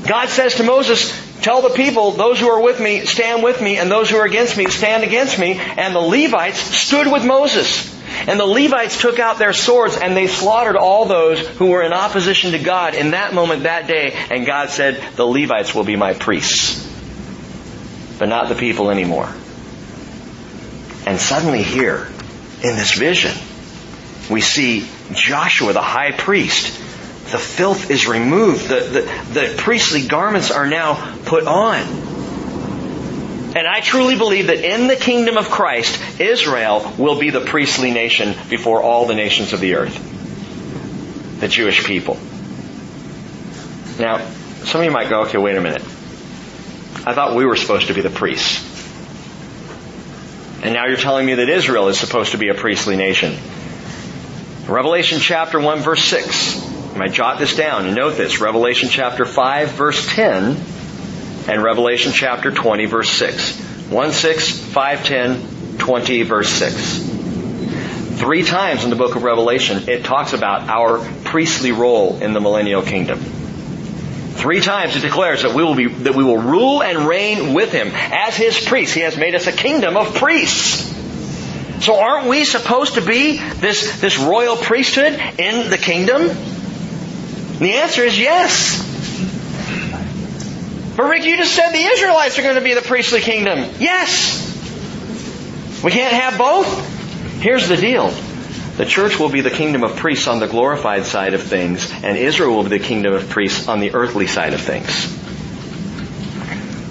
God 0.07 0.29
says 0.29 0.55
to 0.55 0.63
Moses, 0.63 1.11
tell 1.41 1.61
the 1.61 1.71
people, 1.71 2.11
those 2.11 2.39
who 2.39 2.47
are 2.47 2.61
with 2.61 2.79
me, 2.79 3.05
stand 3.05 3.43
with 3.43 3.61
me, 3.61 3.77
and 3.77 3.91
those 3.91 4.09
who 4.09 4.15
are 4.15 4.25
against 4.25 4.55
me, 4.55 4.67
stand 4.67 5.03
against 5.03 5.37
me. 5.37 5.59
And 5.59 5.93
the 5.93 5.99
Levites 5.99 6.57
stood 6.57 7.11
with 7.11 7.25
Moses. 7.25 7.93
And 8.29 8.39
the 8.39 8.45
Levites 8.45 9.01
took 9.01 9.19
out 9.19 9.39
their 9.39 9.51
swords 9.51 9.97
and 9.97 10.15
they 10.15 10.27
slaughtered 10.27 10.77
all 10.77 11.03
those 11.03 11.45
who 11.45 11.67
were 11.67 11.83
in 11.83 11.91
opposition 11.91 12.53
to 12.53 12.59
God 12.59 12.95
in 12.95 13.11
that 13.11 13.33
moment, 13.33 13.63
that 13.63 13.87
day. 13.87 14.13
And 14.31 14.45
God 14.45 14.69
said, 14.69 15.03
the 15.17 15.25
Levites 15.25 15.75
will 15.75 15.83
be 15.83 15.97
my 15.97 16.13
priests. 16.13 16.85
But 18.17 18.29
not 18.29 18.47
the 18.47 18.55
people 18.55 18.89
anymore. 18.89 19.29
And 21.05 21.19
suddenly 21.19 21.63
here, 21.63 22.07
in 22.63 22.75
this 22.75 22.97
vision, 22.97 23.33
we 24.29 24.41
see 24.41 24.87
Joshua, 25.13 25.73
the 25.73 25.81
high 25.81 26.11
priest. 26.11 26.67
The 27.31 27.37
filth 27.37 27.91
is 27.91 28.07
removed. 28.07 28.67
The, 28.67 28.79
the, 28.79 29.39
the 29.39 29.55
priestly 29.57 30.07
garments 30.07 30.51
are 30.51 30.67
now 30.67 31.15
put 31.25 31.45
on. 31.45 31.81
And 33.55 33.67
I 33.67 33.79
truly 33.81 34.17
believe 34.17 34.47
that 34.47 34.63
in 34.63 34.87
the 34.87 34.95
kingdom 34.95 35.37
of 35.37 35.49
Christ, 35.49 36.19
Israel 36.19 36.93
will 36.97 37.19
be 37.19 37.29
the 37.29 37.41
priestly 37.41 37.91
nation 37.91 38.35
before 38.49 38.81
all 38.81 39.07
the 39.07 39.15
nations 39.15 39.53
of 39.53 39.59
the 39.59 39.75
earth. 39.75 41.39
The 41.39 41.47
Jewish 41.47 41.85
people. 41.85 42.17
Now, 43.99 44.19
some 44.63 44.81
of 44.81 44.85
you 44.85 44.91
might 44.91 45.09
go, 45.09 45.21
okay, 45.21 45.37
wait 45.37 45.55
a 45.55 45.61
minute. 45.61 45.81
I 47.05 47.13
thought 47.13 47.35
we 47.35 47.45
were 47.45 47.55
supposed 47.55 47.87
to 47.87 47.93
be 47.93 48.01
the 48.01 48.09
priests. 48.09 48.76
And 50.67 50.73
now 50.73 50.85
you're 50.85 50.97
telling 50.97 51.25
me 51.25 51.35
that 51.35 51.47
Israel 51.47 51.87
is 51.87 51.97
supposed 51.97 52.33
to 52.33 52.37
be 52.37 52.49
a 52.49 52.53
priestly 52.53 52.97
nation. 52.97 53.37
Revelation 54.67 55.19
chapter 55.21 55.61
1 55.61 55.79
verse 55.79 56.03
6. 56.03 56.91
You 56.91 56.99
might 56.99 57.13
jot 57.13 57.39
this 57.39 57.55
down 57.55 57.85
and 57.85 57.95
note 57.95 58.17
this. 58.17 58.41
Revelation 58.41 58.89
chapter 58.89 59.23
5 59.23 59.69
verse 59.69 60.13
10 60.13 60.57
and 61.47 61.63
Revelation 61.63 62.11
chapter 62.11 62.51
20 62.51 62.85
verse 62.85 63.09
6. 63.11 63.61
1 63.89 64.11
6, 64.11 64.59
5 64.59 65.05
10, 65.05 65.77
20 65.77 66.23
verse 66.23 66.49
6. 66.49 66.99
Three 68.19 68.43
times 68.43 68.83
in 68.83 68.89
the 68.89 68.97
book 68.97 69.15
of 69.15 69.23
Revelation 69.23 69.87
it 69.87 70.03
talks 70.03 70.33
about 70.33 70.67
our 70.67 70.99
priestly 71.23 71.71
role 71.71 72.21
in 72.21 72.33
the 72.33 72.41
millennial 72.41 72.81
kingdom. 72.81 73.23
Three 74.37 74.61
times 74.61 74.95
it 74.95 75.01
declares 75.01 75.41
that 75.41 75.53
we 75.53 75.63
will 75.63 75.73
be, 75.73 75.87
that 75.87 76.13
we 76.13 76.23
will 76.23 76.37
rule 76.37 76.83
and 76.83 77.07
reign 77.07 77.53
with 77.53 77.71
Him 77.71 77.91
as 77.93 78.37
His 78.37 78.63
priests. 78.63 78.93
He 78.93 79.01
has 79.01 79.17
made 79.17 79.33
us 79.33 79.47
a 79.47 79.51
kingdom 79.51 79.97
of 79.97 80.13
priests. 80.13 80.93
So 81.83 81.99
aren't 81.99 82.27
we 82.27 82.45
supposed 82.45 82.95
to 82.95 83.01
be 83.01 83.37
this, 83.37 83.99
this 83.99 84.17
royal 84.19 84.55
priesthood 84.55 85.13
in 85.37 85.69
the 85.69 85.77
kingdom? 85.77 86.27
the 87.59 87.73
answer 87.73 88.03
is 88.03 88.17
yes. 88.17 88.83
But 90.95 91.03
Rick, 91.03 91.25
you 91.25 91.37
just 91.37 91.53
said 91.55 91.71
the 91.71 91.83
Israelites 91.83 92.37
are 92.37 92.43
going 92.43 92.55
to 92.55 92.61
be 92.61 92.73
the 92.73 92.81
priestly 92.81 93.21
kingdom. 93.21 93.69
Yes. 93.79 94.43
We 95.83 95.91
can't 95.91 96.13
have 96.13 96.37
both? 96.37 97.41
Here's 97.41 97.67
the 97.67 97.77
deal. 97.77 98.11
The 98.77 98.85
church 98.85 99.19
will 99.19 99.29
be 99.29 99.41
the 99.41 99.49
kingdom 99.49 99.83
of 99.83 99.95
priests 99.95 100.27
on 100.27 100.39
the 100.39 100.47
glorified 100.47 101.05
side 101.05 101.33
of 101.33 101.41
things, 101.41 101.91
and 101.91 102.15
Israel 102.15 102.55
will 102.55 102.63
be 102.63 102.77
the 102.77 102.79
kingdom 102.79 103.13
of 103.13 103.27
priests 103.27 103.67
on 103.67 103.79
the 103.79 103.95
earthly 103.95 104.27
side 104.27 104.53
of 104.53 104.61
things. 104.61 104.87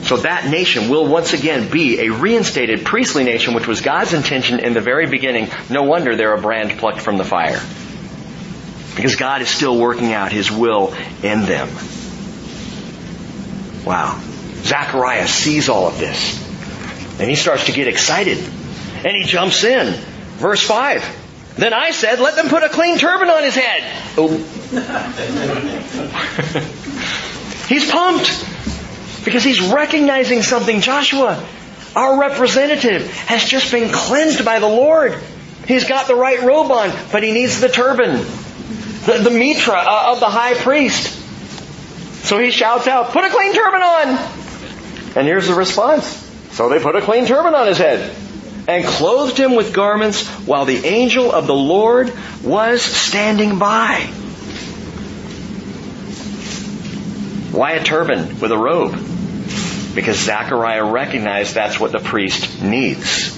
So 0.09 0.17
that 0.19 0.49
nation 0.51 0.89
will 0.89 1.07
once 1.07 1.33
again 1.33 1.71
be 1.71 2.01
a 2.01 2.11
reinstated 2.11 2.85
priestly 2.85 3.23
nation, 3.23 3.55
which 3.55 3.69
was 3.69 3.81
God's 3.81 4.15
intention 4.15 4.59
in 4.59 4.73
the 4.73 4.81
very 4.81 5.07
beginning. 5.07 5.49
No 5.71 5.85
wonder 5.85 6.17
they're 6.17 6.35
a 6.35 6.41
brand 6.41 6.73
plucked 6.79 7.01
from 7.01 7.19
the 7.19 7.25
fire. 7.25 7.61
Because 8.97 9.15
God 9.15 9.43
is 9.43 9.49
still 9.49 9.79
working 9.79 10.13
out 10.13 10.33
His 10.33 10.51
will 10.51 10.93
in 11.23 11.43
them. 11.43 11.69
Wow. 13.85 14.21
Zechariah 14.63 15.29
sees 15.29 15.69
all 15.69 15.87
of 15.87 15.99
this. 15.99 16.43
And 17.21 17.31
he 17.31 17.37
starts 17.37 17.67
to 17.67 17.73
get 17.73 17.87
excited. 17.87 18.39
And 18.39 19.17
he 19.17 19.23
jumps 19.23 19.63
in. 19.63 19.95
Verse 20.39 20.63
5. 20.63 21.26
Then 21.57 21.73
I 21.73 21.93
said, 21.93 22.21
let 22.21 22.37
them 22.37 22.49
put 22.49 22.63
a 22.63 22.69
clean 22.69 22.99
turban 22.99 23.31
on 23.31 23.43
his 23.43 23.55
head. 23.55 23.83
Oh. 24.19 24.29
he's 27.69 27.91
pumped. 27.91 28.45
Because 29.25 29.43
he's 29.43 29.61
recognizing 29.61 30.43
something. 30.43 30.83
Joshua, 30.83 31.43
our 31.97 32.21
representative, 32.21 33.11
has 33.11 33.45
just 33.45 33.73
been 33.73 33.91
cleansed 33.91 34.45
by 34.45 34.59
the 34.59 34.69
Lord. 34.69 35.19
He's 35.67 35.89
got 35.89 36.07
the 36.07 36.15
right 36.15 36.43
robe 36.43 36.71
on, 36.71 36.93
but 37.11 37.23
he 37.23 37.33
needs 37.33 37.61
the 37.61 37.69
turban. 37.69 38.19
The, 39.07 39.21
the 39.25 39.31
mitra 39.31 39.79
uh, 39.79 40.13
of 40.13 40.21
the 40.21 40.27
high 40.27 40.55
priest. 40.55 41.15
So 42.27 42.39
he 42.39 42.51
shouts 42.51 42.87
out, 42.87 43.13
put 43.13 43.25
a 43.25 43.31
clean 43.31 43.55
turban 43.55 43.83
on! 43.83 44.09
And 45.17 45.27
here's 45.27 45.49
the 45.49 45.55
response. 45.55 46.07
So 46.53 46.69
they 46.69 46.81
put 46.81 46.97
a 46.97 47.01
clean 47.01 47.27
turban 47.27 47.55
on 47.55 47.67
his 47.67 47.79
head 47.79 48.15
and 48.69 48.85
clothed 48.85 49.39
him 49.39 49.55
with 49.55 49.73
garments 49.73 50.27
while 50.47 50.65
the 50.65 50.85
angel 50.85 51.31
of 51.33 51.47
the 51.47 51.55
Lord 51.55 52.13
was 52.43 52.83
standing 52.83 53.59
by. 53.59 54.01
Why 57.53 57.73
a 57.73 57.85
turban 57.85 58.41
with 58.41 58.53
a 58.53 58.59
robe? 58.59 59.07
because 59.97 60.19
Zechariah 60.19 60.85
recognized 60.85 61.55
that's 61.55 61.81
what 61.81 61.91
the 61.91 61.99
priest 61.99 62.63
needs. 62.63 63.35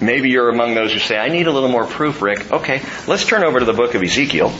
Maybe 0.00 0.28
you're 0.28 0.50
among 0.50 0.74
those 0.74 0.92
who 0.92 0.98
say, 0.98 1.16
I 1.16 1.30
need 1.30 1.46
a 1.46 1.50
little 1.50 1.70
more 1.70 1.86
proof, 1.86 2.20
Rick. 2.20 2.52
Okay, 2.52 2.82
let's 3.08 3.24
turn 3.24 3.42
over 3.42 3.58
to 3.58 3.64
the 3.64 3.72
book 3.72 3.94
of 3.94 4.02
Ezekiel, 4.02 4.52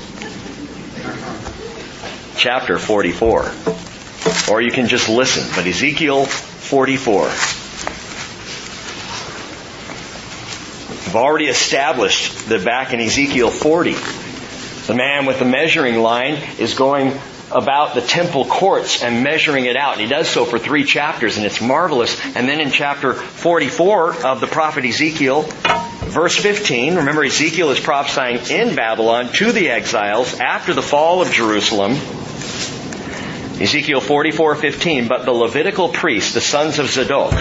chapter 2.37 2.79
44. 2.79 3.53
Or 4.51 4.63
you 4.63 4.73
can 4.73 4.89
just 4.89 5.11
listen, 5.11 5.45
but 5.55 5.67
Ezekiel 5.67 6.27
44. 6.75 7.27
I've 11.07 11.15
already 11.15 11.47
established 11.47 12.49
that 12.49 12.65
back 12.65 12.93
in 12.93 12.99
Ezekiel 12.99 13.53
40, 13.53 13.93
the 14.89 14.95
man 14.97 15.25
with 15.25 15.39
the 15.39 15.45
measuring 15.45 16.01
line 16.01 16.35
is 16.59 16.75
going 16.75 17.17
about 17.53 17.95
the 17.95 18.01
temple 18.01 18.47
courts 18.47 19.05
and 19.05 19.23
measuring 19.23 19.67
it 19.67 19.77
out. 19.77 19.93
And 19.93 20.01
he 20.01 20.09
does 20.09 20.29
so 20.29 20.45
for 20.45 20.59
three 20.59 20.83
chapters 20.83 21.37
and 21.37 21.47
it's 21.47 21.61
marvelous. 21.61 22.21
And 22.35 22.49
then 22.49 22.61
in 22.61 22.73
chapter 22.73 23.15
44 23.15 24.27
of 24.27 24.41
the 24.41 24.49
prophet 24.49 24.85
Ezekiel, 24.85 25.43
verse 25.43 26.37
15, 26.37 26.97
remember 26.97 27.23
Ezekiel 27.23 27.71
is 27.71 27.79
prophesying 27.79 28.51
in 28.51 28.75
Babylon 28.75 29.33
to 29.35 29.53
the 29.53 29.71
exiles 29.71 30.41
after 30.41 30.75
the 30.75 30.83
fall 30.83 31.23
of 31.23 31.31
Jerusalem. 31.31 31.97
Ezekiel 33.61 34.01
44:15, 34.01 35.07
but 35.07 35.25
the 35.25 35.33
Levitical 35.33 35.89
priests, 35.89 36.35
the 36.35 36.41
sons 36.41 36.81
of 36.81 36.91
Zadok, 36.91 37.33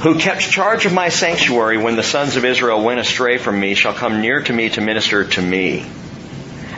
who 0.00 0.18
kept 0.18 0.40
charge 0.40 0.86
of 0.86 0.94
my 0.94 1.10
sanctuary 1.10 1.76
when 1.76 1.94
the 1.94 2.02
sons 2.02 2.36
of 2.36 2.44
Israel 2.46 2.82
went 2.82 3.00
astray 3.00 3.36
from 3.36 3.60
me, 3.60 3.74
shall 3.74 3.92
come 3.92 4.22
near 4.22 4.40
to 4.40 4.52
me 4.52 4.70
to 4.70 4.80
minister 4.80 5.24
to 5.24 5.42
me. 5.42 5.84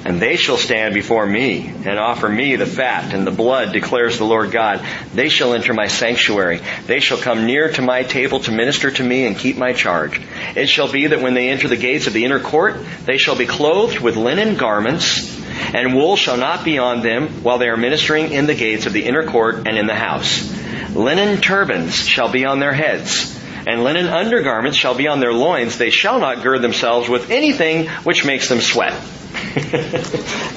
And 0.04 0.20
they 0.20 0.34
shall 0.34 0.56
stand 0.56 0.94
before 0.94 1.24
me 1.24 1.72
and 1.84 2.00
offer 2.00 2.28
me 2.28 2.56
the 2.56 2.66
fat 2.66 3.14
and 3.14 3.24
the 3.24 3.30
blood, 3.30 3.72
declares 3.72 4.18
the 4.18 4.24
Lord 4.24 4.50
God. 4.50 4.84
They 5.14 5.28
shall 5.28 5.54
enter 5.54 5.72
my 5.72 5.86
sanctuary. 5.86 6.60
They 6.88 6.98
shall 6.98 7.18
come 7.18 7.46
near 7.46 7.70
to 7.70 7.82
my 7.82 8.02
table 8.02 8.40
to 8.40 8.50
minister 8.50 8.90
to 8.90 9.04
me 9.04 9.24
and 9.24 9.38
keep 9.38 9.56
my 9.56 9.72
charge. 9.72 10.20
It 10.56 10.68
shall 10.68 10.90
be 10.90 11.06
that 11.06 11.22
when 11.22 11.34
they 11.34 11.50
enter 11.50 11.68
the 11.68 11.76
gates 11.76 12.08
of 12.08 12.12
the 12.12 12.24
inner 12.24 12.40
court, 12.40 12.84
they 13.04 13.18
shall 13.18 13.36
be 13.36 13.46
clothed 13.46 14.00
with 14.00 14.16
linen 14.16 14.56
garments, 14.56 15.41
and 15.74 15.94
wool 15.94 16.16
shall 16.16 16.36
not 16.36 16.64
be 16.64 16.78
on 16.78 17.02
them 17.02 17.42
while 17.42 17.58
they 17.58 17.68
are 17.68 17.76
ministering 17.76 18.32
in 18.32 18.46
the 18.46 18.54
gates 18.54 18.86
of 18.86 18.92
the 18.92 19.04
inner 19.04 19.26
court 19.26 19.66
and 19.66 19.76
in 19.76 19.86
the 19.86 19.94
house. 19.94 20.50
Linen 20.94 21.40
turbans 21.40 21.94
shall 21.94 22.30
be 22.30 22.44
on 22.44 22.60
their 22.60 22.72
heads 22.72 23.38
and 23.66 23.84
linen 23.84 24.06
undergarments 24.06 24.76
shall 24.76 24.94
be 24.94 25.08
on 25.08 25.20
their 25.20 25.32
loins. 25.32 25.78
They 25.78 25.90
shall 25.90 26.18
not 26.18 26.42
gird 26.42 26.62
themselves 26.62 27.08
with 27.08 27.30
anything 27.30 27.88
which 28.04 28.24
makes 28.24 28.48
them 28.48 28.60
sweat. 28.60 28.92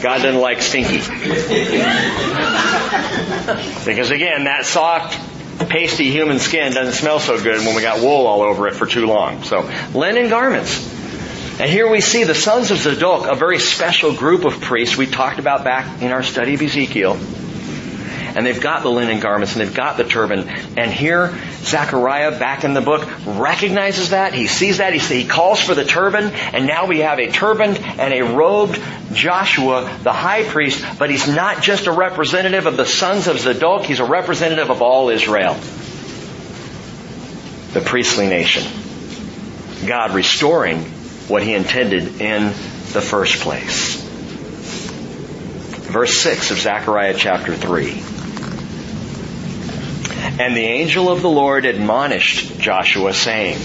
God 0.01 0.21
doesn't 0.21 0.41
like 0.41 0.61
stinky. 0.61 0.97
because 3.85 4.11
again, 4.11 4.45
that 4.45 4.61
soft, 4.65 5.19
pasty 5.69 6.09
human 6.11 6.39
skin 6.39 6.73
doesn't 6.73 6.93
smell 6.93 7.19
so 7.19 7.41
good 7.41 7.65
when 7.65 7.75
we 7.75 7.81
got 7.81 7.99
wool 8.01 8.25
all 8.27 8.41
over 8.41 8.67
it 8.67 8.75
for 8.75 8.85
too 8.85 9.05
long. 9.05 9.43
So, 9.43 9.69
linen 9.93 10.29
garments. 10.29 10.94
And 11.57 11.69
here 11.69 11.89
we 11.89 12.01
see 12.01 12.23
the 12.25 12.35
sons 12.35 12.71
of 12.71 12.77
Zadok, 12.77 13.27
a 13.27 13.35
very 13.35 13.59
special 13.59 14.13
group 14.13 14.43
of 14.43 14.59
priests 14.61 14.97
we 14.97 15.07
talked 15.07 15.39
about 15.39 15.63
back 15.63 16.01
in 16.01 16.11
our 16.11 16.23
study 16.23 16.53
of 16.53 16.61
Ezekiel 16.61 17.17
and 18.35 18.45
they've 18.45 18.61
got 18.61 18.83
the 18.83 18.89
linen 18.89 19.19
garments 19.19 19.53
and 19.53 19.61
they've 19.61 19.73
got 19.73 19.95
the 19.97 20.03
turban. 20.03 20.49
And 20.77 20.91
here, 20.91 21.37
Zechariah, 21.61 22.37
back 22.37 22.65
in 22.65 22.73
the 22.73 22.81
book, 22.81 23.07
recognizes 23.25 24.09
that. 24.09 24.33
He 24.33 24.47
sees 24.47 24.79
that. 24.79 24.93
He, 24.93 24.99
he 24.99 25.27
calls 25.27 25.61
for 25.61 25.73
the 25.73 25.85
turban, 25.85 26.25
and 26.25 26.67
now 26.67 26.85
we 26.85 26.99
have 26.99 27.17
a 27.19 27.31
turbaned 27.31 27.77
and 27.77 28.13
a 28.13 28.35
robed 28.35 28.79
Joshua, 29.13 29.99
the 30.03 30.11
high 30.11 30.43
priest, 30.43 30.85
but 30.99 31.09
he's 31.09 31.27
not 31.27 31.63
just 31.63 31.87
a 31.87 31.91
representative 31.91 32.65
of 32.65 32.75
the 32.75 32.85
sons 32.85 33.27
of 33.27 33.39
Zadok, 33.39 33.83
he's 33.85 34.01
a 34.01 34.05
representative 34.05 34.69
of 34.69 34.81
all 34.81 35.09
Israel. 35.09 35.53
The 37.73 37.81
priestly 37.81 38.27
nation. 38.27 38.63
God 39.87 40.13
restoring 40.13 40.91
what 41.27 41.43
he 41.43 41.53
intended 41.53 42.21
in 42.21 42.47
the 42.93 43.01
first 43.01 43.41
place. 43.41 44.01
Verse 45.91 46.17
6 46.17 46.51
of 46.51 46.57
Zechariah 46.57 47.15
chapter 47.17 47.55
3. 47.55 48.03
And 50.39 50.55
the 50.55 50.65
angel 50.65 51.09
of 51.09 51.21
the 51.21 51.29
Lord 51.29 51.65
admonished 51.65 52.59
Joshua, 52.59 53.13
saying, 53.13 53.57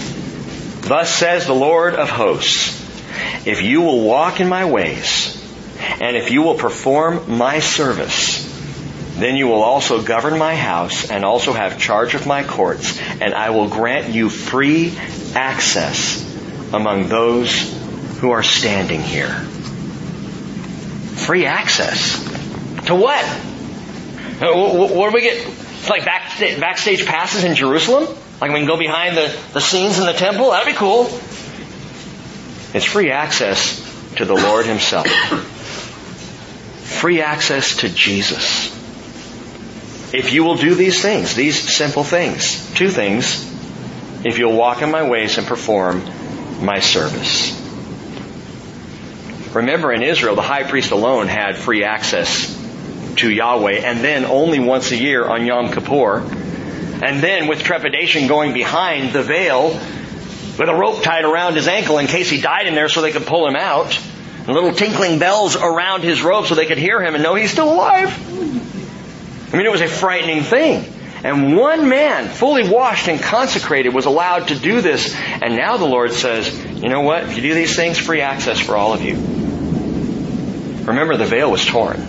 Thus 0.81 1.13
says 1.13 1.45
the 1.45 1.53
Lord 1.53 1.95
of 1.95 2.09
hosts, 2.09 2.79
if 3.45 3.61
you 3.61 3.81
will 3.81 4.03
walk 4.03 4.39
in 4.39 4.47
my 4.47 4.65
ways, 4.65 5.37
and 5.99 6.15
if 6.15 6.31
you 6.31 6.41
will 6.41 6.55
perform 6.55 7.37
my 7.37 7.59
service, 7.59 8.47
then 9.15 9.35
you 9.35 9.47
will 9.47 9.61
also 9.61 10.01
govern 10.01 10.39
my 10.39 10.55
house 10.55 11.11
and 11.11 11.25
also 11.25 11.53
have 11.53 11.77
charge 11.77 12.15
of 12.15 12.25
my 12.25 12.43
courts, 12.43 12.99
and 13.19 13.33
I 13.33 13.49
will 13.49 13.67
grant 13.67 14.13
you 14.13 14.29
free 14.29 14.97
access 15.35 16.30
among 16.73 17.07
those 17.07 17.71
who 18.19 18.31
are 18.31 18.43
standing 18.43 19.01
here. 19.01 19.33
Free 21.25 21.45
access. 21.45 22.23
To 22.85 22.95
what? 22.95 23.23
Uh, 24.41 24.53
what 24.53 25.09
do 25.09 25.13
we 25.13 25.21
get? 25.21 25.45
Like 25.89 26.05
backstage 26.05 27.05
passes 27.05 27.43
in 27.43 27.55
Jerusalem. 27.55 28.07
Like 28.39 28.51
we 28.51 28.59
can 28.59 28.67
go 28.67 28.77
behind 28.77 29.17
the, 29.17 29.35
the 29.53 29.61
scenes 29.61 29.99
in 29.99 30.05
the 30.05 30.13
temple. 30.13 30.51
That'd 30.51 30.71
be 30.71 30.77
cool. 30.77 31.05
It's 32.73 32.85
free 32.85 33.11
access 33.11 33.79
to 34.15 34.25
the 34.25 34.33
Lord 34.33 34.65
Himself. 34.65 35.07
Free 37.01 37.21
access 37.21 37.77
to 37.77 37.89
Jesus. 37.89 38.71
If 40.13 40.33
you 40.33 40.43
will 40.43 40.57
do 40.57 40.75
these 40.75 41.01
things, 41.01 41.35
these 41.35 41.57
simple 41.75 42.03
things, 42.03 42.71
two 42.73 42.89
things, 42.89 43.47
if 44.25 44.37
you'll 44.37 44.55
walk 44.55 44.81
in 44.81 44.91
my 44.91 45.07
ways 45.07 45.37
and 45.37 45.47
perform 45.47 46.01
my 46.61 46.79
service. 46.79 47.57
Remember 49.53 49.91
in 49.91 50.01
Israel, 50.01 50.35
the 50.35 50.41
high 50.41 50.63
priest 50.63 50.91
alone 50.91 51.27
had 51.27 51.57
free 51.57 51.83
access 51.83 52.57
to 53.17 53.29
Yahweh, 53.29 53.81
and 53.83 53.99
then 53.99 54.25
only 54.25 54.59
once 54.59 54.91
a 54.91 54.95
year 54.95 55.25
on 55.25 55.45
Yom 55.45 55.71
Kippur, 55.71 56.19
and 57.03 57.19
then 57.21 57.47
with 57.47 57.61
trepidation 57.63 58.27
going 58.27 58.53
behind 58.53 59.11
the 59.11 59.23
veil 59.23 59.69
with 60.57 60.69
a 60.69 60.73
rope 60.73 61.01
tied 61.03 61.25
around 61.25 61.55
his 61.55 61.67
ankle 61.67 61.97
in 61.97 62.07
case 62.07 62.29
he 62.29 62.39
died 62.39 62.67
in 62.67 62.75
there 62.75 62.87
so 62.87 63.01
they 63.01 63.11
could 63.11 63.25
pull 63.25 63.47
him 63.47 63.55
out, 63.55 63.99
and 64.37 64.49
little 64.49 64.73
tinkling 64.73 65.19
bells 65.19 65.55
around 65.55 66.03
his 66.03 66.21
robe 66.21 66.45
so 66.45 66.55
they 66.55 66.65
could 66.65 66.77
hear 66.77 67.01
him 67.01 67.15
and 67.15 67.23
know 67.23 67.35
he's 67.35 67.51
still 67.51 67.73
alive. 67.73 68.09
I 69.53 69.57
mean, 69.57 69.65
it 69.65 69.71
was 69.71 69.81
a 69.81 69.87
frightening 69.87 70.43
thing. 70.43 71.00
And 71.23 71.55
one 71.55 71.87
man, 71.87 72.27
fully 72.27 72.67
washed 72.67 73.07
and 73.07 73.21
consecrated, 73.21 73.93
was 73.93 74.05
allowed 74.05 74.47
to 74.47 74.55
do 74.55 74.81
this. 74.81 75.15
And 75.15 75.55
now 75.55 75.77
the 75.77 75.85
Lord 75.85 76.11
says, 76.13 76.51
you 76.81 76.89
know 76.89 77.01
what? 77.01 77.23
If 77.23 77.35
you 77.35 77.43
do 77.43 77.53
these 77.53 77.75
things, 77.75 77.99
free 77.99 78.21
access 78.21 78.59
for 78.59 78.75
all 78.75 78.93
of 78.93 79.01
you. 79.01 79.15
Remember, 80.85 81.15
the 81.17 81.25
veil 81.25 81.51
was 81.51 81.65
torn. 81.65 82.03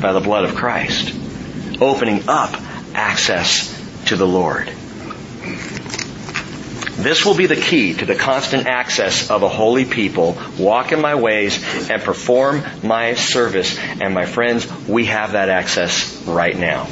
by 0.00 0.12
the 0.12 0.20
blood 0.20 0.44
of 0.44 0.54
Christ, 0.54 1.14
opening 1.80 2.28
up 2.28 2.54
access 2.94 3.74
to 4.06 4.16
the 4.16 4.26
Lord. 4.26 4.68
This 6.98 7.24
will 7.24 7.36
be 7.36 7.46
the 7.46 7.56
key 7.56 7.94
to 7.94 8.06
the 8.06 8.16
constant 8.16 8.66
access 8.66 9.30
of 9.30 9.42
a 9.44 9.48
holy 9.48 9.84
people, 9.84 10.36
walk 10.58 10.90
in 10.90 11.00
my 11.00 11.14
ways, 11.14 11.62
and 11.88 12.02
perform 12.02 12.62
my 12.82 13.14
service. 13.14 13.78
And 13.78 14.14
my 14.14 14.24
friends, 14.24 14.66
we 14.88 15.04
have 15.06 15.32
that 15.32 15.48
access 15.48 16.24
right 16.26 16.56
now. 16.56 16.88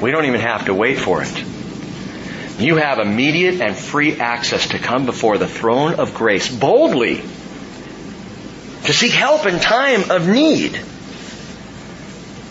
We 0.00 0.10
don't 0.10 0.26
even 0.26 0.40
have 0.40 0.66
to 0.66 0.74
wait 0.74 0.98
for 0.98 1.22
it. 1.22 1.44
You 2.58 2.76
have 2.76 2.98
immediate 2.98 3.60
and 3.60 3.76
free 3.76 4.18
access 4.18 4.68
to 4.68 4.78
come 4.78 5.06
before 5.06 5.38
the 5.38 5.46
throne 5.46 5.94
of 5.94 6.14
grace 6.14 6.48
boldly 6.48 7.22
to 8.84 8.92
seek 8.92 9.12
help 9.12 9.46
in 9.46 9.60
time 9.60 10.10
of 10.10 10.28
need. 10.28 10.72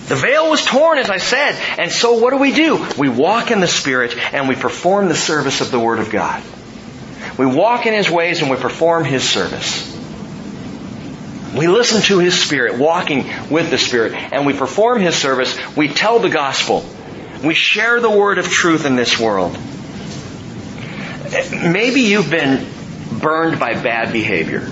The 0.07 0.15
veil 0.15 0.49
was 0.49 0.63
torn, 0.63 0.99
as 0.99 1.09
I 1.09 1.17
said, 1.17 1.61
and 1.77 1.91
so 1.91 2.13
what 2.19 2.31
do 2.31 2.37
we 2.37 2.53
do? 2.53 2.85
We 2.97 3.09
walk 3.09 3.51
in 3.51 3.59
the 3.59 3.67
Spirit 3.67 4.15
and 4.33 4.47
we 4.47 4.55
perform 4.55 5.09
the 5.09 5.15
service 5.15 5.59
of 5.59 5.69
the 5.69 5.79
Word 5.79 5.99
of 5.99 6.09
God. 6.09 6.41
We 7.37 7.45
walk 7.45 7.85
in 7.85 7.93
His 7.93 8.09
ways 8.09 8.41
and 8.41 8.49
we 8.49 8.55
perform 8.55 9.03
His 9.03 9.27
service. 9.27 9.93
We 11.57 11.67
listen 11.67 12.01
to 12.03 12.19
His 12.19 12.41
Spirit, 12.41 12.79
walking 12.79 13.25
with 13.49 13.69
the 13.69 13.77
Spirit, 13.77 14.13
and 14.13 14.45
we 14.45 14.53
perform 14.53 15.01
His 15.01 15.15
service. 15.15 15.57
We 15.75 15.89
tell 15.89 16.19
the 16.19 16.29
gospel. 16.29 16.85
We 17.43 17.53
share 17.53 17.99
the 17.99 18.09
word 18.09 18.38
of 18.39 18.47
truth 18.47 18.85
in 18.85 18.95
this 18.95 19.19
world. 19.19 19.57
Maybe 21.51 22.01
you've 22.01 22.31
been 22.31 22.65
burned 23.19 23.59
by 23.59 23.73
bad 23.73 24.11
behavior. 24.11 24.67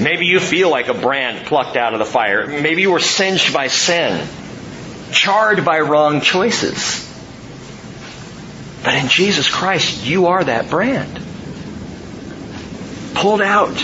Maybe 0.00 0.26
you 0.26 0.40
feel 0.40 0.70
like 0.70 0.88
a 0.88 0.94
brand 0.94 1.46
plucked 1.46 1.76
out 1.76 1.92
of 1.92 1.98
the 1.98 2.04
fire. 2.04 2.46
Maybe 2.46 2.82
you 2.82 2.92
were 2.92 3.00
singed 3.00 3.52
by 3.52 3.68
sin, 3.68 4.26
charred 5.12 5.64
by 5.64 5.80
wrong 5.80 6.20
choices. 6.20 7.04
But 8.84 8.94
in 8.94 9.08
Jesus 9.08 9.50
Christ, 9.50 10.06
you 10.06 10.26
are 10.26 10.42
that 10.42 10.70
brand. 10.70 11.20
Pulled 13.14 13.42
out. 13.42 13.76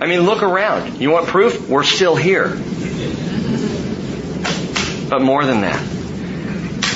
I 0.00 0.06
mean, 0.06 0.20
look 0.20 0.42
around. 0.42 1.00
You 1.00 1.10
want 1.10 1.26
proof? 1.26 1.68
We're 1.68 1.84
still 1.84 2.16
here. 2.16 2.48
But 5.08 5.22
more 5.22 5.44
than 5.44 5.60
that, 5.60 5.95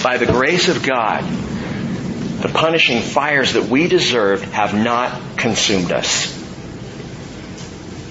by 0.03 0.17
the 0.17 0.27
grace 0.27 0.69
of 0.69 0.83
God, 0.83 1.25
the 1.25 2.51
punishing 2.53 3.03
fires 3.03 3.53
that 3.53 3.65
we 3.65 3.89
deserved 3.89 4.45
have 4.45 4.75
not 4.75 5.37
consumed 5.37 5.93
us 5.93 6.37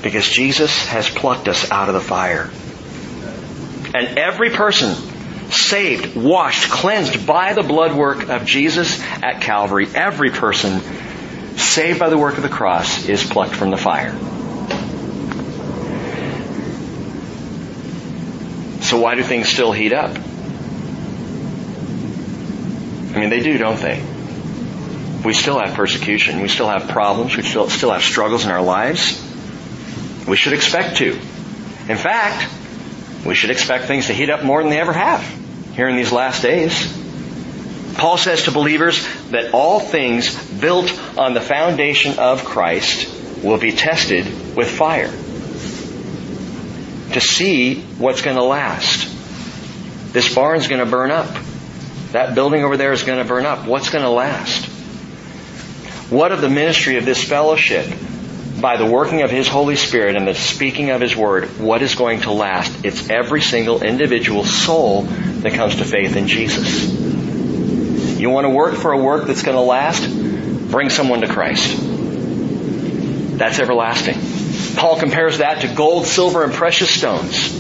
because 0.01 0.29
Jesus 0.29 0.85
has 0.85 1.09
plucked 1.09 1.47
us 1.47 1.69
out 1.71 1.89
of 1.89 1.93
the 1.93 2.01
fire. 2.01 2.49
And 3.93 4.17
every 4.17 4.51
person 4.51 4.95
saved, 5.51 6.15
washed, 6.15 6.69
cleansed 6.69 7.25
by 7.25 7.53
the 7.53 7.63
blood 7.63 7.95
work 7.95 8.29
of 8.29 8.45
Jesus 8.45 9.01
at 9.21 9.41
Calvary, 9.41 9.87
every 9.93 10.29
person 10.29 10.79
saved 11.57 11.99
by 11.99 12.09
the 12.09 12.17
work 12.17 12.37
of 12.37 12.43
the 12.43 12.49
cross 12.49 13.07
is 13.09 13.23
plucked 13.23 13.55
from 13.55 13.71
the 13.71 13.77
fire. 13.77 14.11
So 18.81 18.99
why 18.99 19.15
do 19.15 19.23
things 19.23 19.49
still 19.49 19.71
heat 19.71 19.93
up? 19.93 20.28
I 23.09 23.19
mean, 23.19 23.29
they 23.29 23.41
do, 23.41 23.57
don't 23.57 23.79
they? 23.79 24.03
We 25.25 25.33
still 25.33 25.59
have 25.59 25.73
persecution. 25.73 26.41
We 26.41 26.47
still 26.47 26.69
have 26.69 26.87
problems. 26.89 27.35
We 27.35 27.43
still, 27.43 27.69
still 27.69 27.91
have 27.91 28.03
struggles 28.03 28.45
in 28.45 28.51
our 28.51 28.61
lives. 28.61 29.21
We 30.27 30.37
should 30.37 30.53
expect 30.53 30.97
to. 30.97 31.13
In 31.13 31.97
fact, 31.97 32.47
we 33.25 33.35
should 33.35 33.49
expect 33.49 33.85
things 33.85 34.07
to 34.07 34.13
heat 34.13 34.29
up 34.29 34.43
more 34.43 34.61
than 34.61 34.69
they 34.69 34.79
ever 34.79 34.93
have 34.93 35.21
here 35.73 35.89
in 35.89 35.95
these 35.95 36.11
last 36.11 36.41
days. 36.41 36.95
Paul 37.95 38.17
says 38.17 38.43
to 38.43 38.51
believers 38.51 39.05
that 39.31 39.53
all 39.53 39.79
things 39.79 40.33
built 40.59 40.91
on 41.17 41.33
the 41.33 41.41
foundation 41.41 42.17
of 42.19 42.45
Christ 42.45 43.43
will 43.43 43.57
be 43.57 43.71
tested 43.71 44.55
with 44.55 44.69
fire 44.69 45.11
to 47.13 47.19
see 47.19 47.81
what's 47.97 48.21
going 48.21 48.37
to 48.37 48.43
last. 48.43 49.07
This 50.13 50.33
barn's 50.33 50.67
going 50.67 50.83
to 50.83 50.89
burn 50.89 51.11
up. 51.11 51.35
That 52.11 52.33
building 52.33 52.63
over 52.63 52.75
there 52.75 52.91
is 52.91 53.03
going 53.03 53.21
to 53.21 53.27
burn 53.27 53.45
up. 53.45 53.67
What's 53.67 53.89
going 53.89 54.03
to 54.03 54.09
last? 54.09 54.65
What 56.11 56.31
of 56.31 56.41
the 56.41 56.49
ministry 56.49 56.97
of 56.97 57.05
this 57.05 57.23
fellowship 57.23 57.85
by 58.59 58.77
the 58.77 58.85
working 58.85 59.21
of 59.21 59.29
His 59.29 59.47
Holy 59.47 59.75
Spirit 59.75 60.15
and 60.15 60.27
the 60.27 60.33
speaking 60.33 60.89
of 60.89 61.01
His 61.01 61.15
Word, 61.15 61.59
what 61.59 61.83
is 61.83 61.93
going 61.93 62.21
to 62.21 62.31
last? 62.31 62.83
It's 62.83 63.09
every 63.09 63.41
single 63.41 63.83
individual 63.83 64.43
soul 64.43 65.03
that 65.03 65.53
comes 65.53 65.75
to 65.75 65.85
faith 65.85 66.15
in 66.15 66.27
Jesus. 66.27 66.89
You 68.19 68.31
want 68.31 68.45
to 68.45 68.49
work 68.49 68.75
for 68.75 68.91
a 68.91 68.97
work 68.97 69.27
that's 69.27 69.43
going 69.43 69.55
to 69.55 69.61
last? 69.61 70.09
Bring 70.71 70.89
someone 70.89 71.21
to 71.21 71.27
Christ. 71.27 71.77
That's 73.37 73.59
everlasting. 73.59 74.17
Paul 74.75 74.99
compares 74.99 75.37
that 75.37 75.61
to 75.61 75.73
gold, 75.73 76.05
silver, 76.05 76.43
and 76.43 76.53
precious 76.53 76.89
stones. 76.89 77.58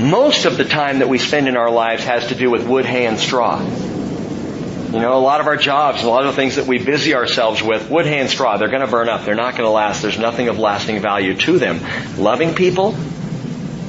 Most 0.00 0.46
of 0.46 0.56
the 0.56 0.64
time 0.64 1.00
that 1.00 1.10
we 1.10 1.18
spend 1.18 1.46
in 1.46 1.58
our 1.58 1.70
lives 1.70 2.04
has 2.04 2.28
to 2.28 2.34
do 2.34 2.50
with 2.50 2.66
wood, 2.66 2.86
hay, 2.86 3.04
and 3.04 3.18
straw. 3.18 3.60
You 3.60 4.98
know, 4.98 5.12
a 5.12 5.20
lot 5.20 5.40
of 5.40 5.46
our 5.46 5.58
jobs, 5.58 6.02
a 6.02 6.08
lot 6.08 6.24
of 6.24 6.34
the 6.34 6.36
things 6.36 6.56
that 6.56 6.66
we 6.66 6.78
busy 6.78 7.14
ourselves 7.14 7.62
with, 7.62 7.90
wood, 7.90 8.06
hay, 8.06 8.18
and 8.18 8.30
straw, 8.30 8.56
they're 8.56 8.70
going 8.70 8.80
to 8.80 8.90
burn 8.90 9.10
up. 9.10 9.26
They're 9.26 9.34
not 9.34 9.52
going 9.52 9.66
to 9.66 9.70
last. 9.70 10.00
There's 10.00 10.18
nothing 10.18 10.48
of 10.48 10.58
lasting 10.58 11.00
value 11.02 11.36
to 11.36 11.58
them. 11.58 11.80
Loving 12.16 12.54
people, 12.54 12.96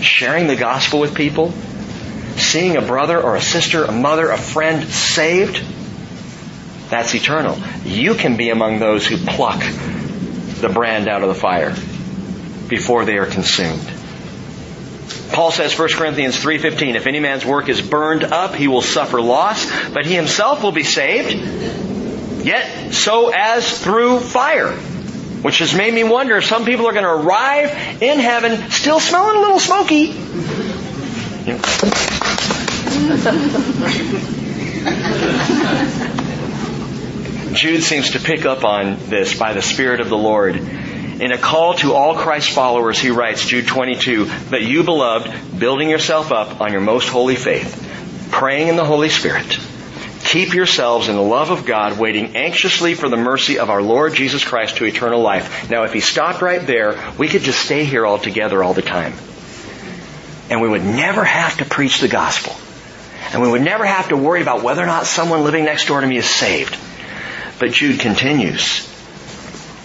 sharing 0.02 0.48
the 0.48 0.58
gospel 0.58 1.00
with 1.00 1.16
people, 1.16 1.54
seeing 2.36 2.76
a 2.76 2.82
brother 2.82 3.20
or 3.20 3.38
a 3.38 3.42
sister, 3.42 3.86
a 3.86 3.94
mother, 3.94 4.32
a 4.32 4.38
friend 4.38 4.84
saved, 4.84 5.64
that's 6.90 7.16
eternal. 7.16 7.58
You 7.86 8.16
can 8.16 8.36
be 8.36 8.50
among 8.50 8.80
those 8.80 9.08
who 9.08 9.16
pluck 9.16 9.62
the 9.62 10.70
brand 10.74 11.08
out 11.08 11.24
of 11.24 11.30
the 11.30 11.36
fire 11.36 11.74
before 12.68 13.06
they 13.06 13.18
are 13.18 13.28
consumed. 13.28 14.01
Paul 15.34 15.52
says 15.52 15.78
1 15.78 15.90
Corinthians 15.94 16.38
3:15 16.38 16.96
if 16.96 17.08
any 17.08 17.20
man's 17.20 17.46
work 17.46 17.70
is 17.70 17.82
burned 17.82 18.24
up 18.24 18.56
he 18.56 18.68
will 18.68 18.82
suffer 18.82 19.22
loss 19.22 19.66
but 19.92 20.06
he 20.06 20.14
himself 20.14 20.64
will 20.64 20.72
be 20.72 20.84
saved 20.84 21.34
yet 22.46 22.94
so 22.94 23.30
as 23.30 23.80
through 23.80 24.20
fire. 24.20 24.74
Which 25.42 25.58
has 25.58 25.74
made 25.74 25.92
me 25.94 26.04
wonder 26.04 26.38
if 26.38 26.46
some 26.46 26.66
people 26.66 26.88
are 26.88 26.94
going 26.94 27.04
to 27.04 27.10
arrive 27.10 28.02
in 28.02 28.20
heaven 28.20 28.70
still 28.70 29.00
smelling 29.00 29.38
a 29.38 29.40
little 29.40 29.60
smoky. 29.60 30.14
Jude 37.54 37.84
seems 37.84 38.12
to 38.12 38.20
pick 38.20 38.46
up 38.46 38.64
on 38.64 38.98
this 39.08 39.38
by 39.38 39.54
the 39.54 39.64
Spirit 39.64 40.00
of 40.00 40.10
the 40.10 40.18
Lord 40.18 40.62
in 41.22 41.32
a 41.32 41.38
call 41.38 41.76
to 41.76 41.94
all 41.94 42.16
Christ 42.16 42.50
followers, 42.50 42.98
he 42.98 43.12
writes, 43.12 43.46
Jude 43.46 43.68
22, 43.68 44.28
But 44.50 44.64
you, 44.64 44.84
beloved, 44.84 45.60
building 45.60 45.88
yourself 45.88 46.32
up 46.32 46.60
on 46.60 46.72
your 46.72 46.82
most 46.82 47.10
holy 47.10 47.36
faith, 47.36 48.28
praying 48.32 48.70
in 48.70 48.76
the 48.76 48.84
Holy 48.84 49.10
Spirit, 49.10 49.60
keep 50.24 50.56
yourselves 50.56 51.10
in 51.10 51.16
the 51.16 51.22
love 51.22 51.52
of 51.52 51.64
God, 51.64 52.00
waiting 52.00 52.36
anxiously 52.36 52.96
for 52.96 53.08
the 53.08 53.18
mercy 53.18 53.60
of 53.60 53.70
our 53.70 53.84
Lord 53.84 54.16
Jesus 54.16 54.44
Christ 54.44 54.78
to 54.78 54.86
eternal 54.86 55.22
life. 55.22 55.70
Now, 55.70 55.84
if 55.84 55.94
he 55.94 56.00
stopped 56.00 56.42
right 56.42 56.66
there, 56.66 57.14
we 57.20 57.28
could 57.28 57.44
just 57.44 57.64
stay 57.64 57.86
here 57.86 58.04
all 58.04 58.18
together 58.18 58.64
all 58.64 58.74
the 58.74 58.82
time. 58.82 59.14
And 60.50 60.60
we 60.60 60.70
would 60.70 60.84
never 60.84 61.24
have 61.24 61.58
to 61.58 61.66
preach 61.66 62.00
the 62.00 62.08
gospel. 62.08 62.56
And 63.32 63.44
we 63.44 63.52
would 63.52 63.62
never 63.62 63.86
have 63.86 64.10
to 64.10 64.18
worry 64.18 64.42
about 64.42 64.64
whether 64.64 64.82
or 64.82 64.88
not 64.88 65.06
someone 65.06 65.44
living 65.44 65.66
next 65.66 65.86
door 65.86 66.02
to 66.02 66.08
me 66.08 66.18
is 66.18 66.26
saved. 66.26 66.76
But 67.60 67.74
Jude 67.74 68.00
continues, 68.00 68.91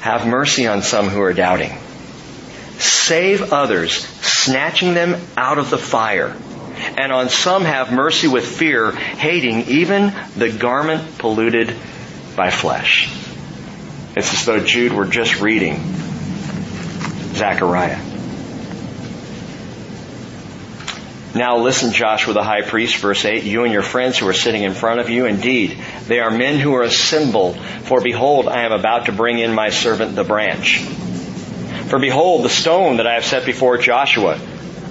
have 0.07 0.25
mercy 0.25 0.69
on 0.69 0.83
some 0.83 1.09
who 1.09 1.21
are 1.21 1.33
doubting. 1.33 1.77
Save 2.79 3.53
others, 3.53 3.93
snatching 3.93 4.95
them 4.95 5.21
out 5.37 5.59
of 5.59 5.69
the 5.69 5.79
fire. 5.79 6.37
And 6.97 7.11
on 7.11 7.29
some 7.29 7.65
have 7.65 7.93
mercy 7.93 8.29
with 8.29 8.47
fear, 8.47 8.93
hating 8.93 9.63
even 9.63 10.15
the 10.37 10.53
garment 10.53 11.19
polluted 11.19 11.75
by 12.37 12.51
flesh. 12.51 13.13
It's 14.15 14.33
as 14.33 14.45
though 14.47 14.61
Jude 14.61 14.93
were 14.93 15.07
just 15.07 15.41
reading 15.41 15.83
Zechariah. 17.35 18.16
Now 21.35 21.59
listen, 21.59 21.93
Joshua 21.93 22.35
the 22.35 22.43
high 22.43 22.63
priest, 22.63 22.97
verse 22.97 23.25
8, 23.25 23.45
you 23.45 23.65
and 23.65 23.73
your 23.73 23.83
friends 23.83 24.19
who 24.19 24.29
are 24.29 24.33
sitting 24.33 24.63
in 24.63 24.73
front 24.73 25.01
of 25.01 25.11
you, 25.11 25.27
indeed, 25.27 25.79
they 26.07 26.21
are 26.21 26.31
men 26.31 26.59
who 26.59 26.75
are 26.75 26.83
a 26.83 26.91
symbol. 26.91 27.55
For 27.55 28.01
behold, 28.01 28.49
I 28.49 28.63
am 28.63 28.73
about 28.73 29.07
to 29.07 29.13
bring 29.13 29.39
in 29.39 29.53
my 29.53 29.69
servant 29.71 30.15
the 30.15 30.25
branch. 30.25 30.81
For 31.89 31.99
behold, 31.99 32.45
the 32.45 32.51
stone 32.51 32.97
that 32.97 33.07
I 33.07 33.15
have 33.15 33.25
set 33.25 33.45
before 33.45 33.79
Joshua. 33.79 34.41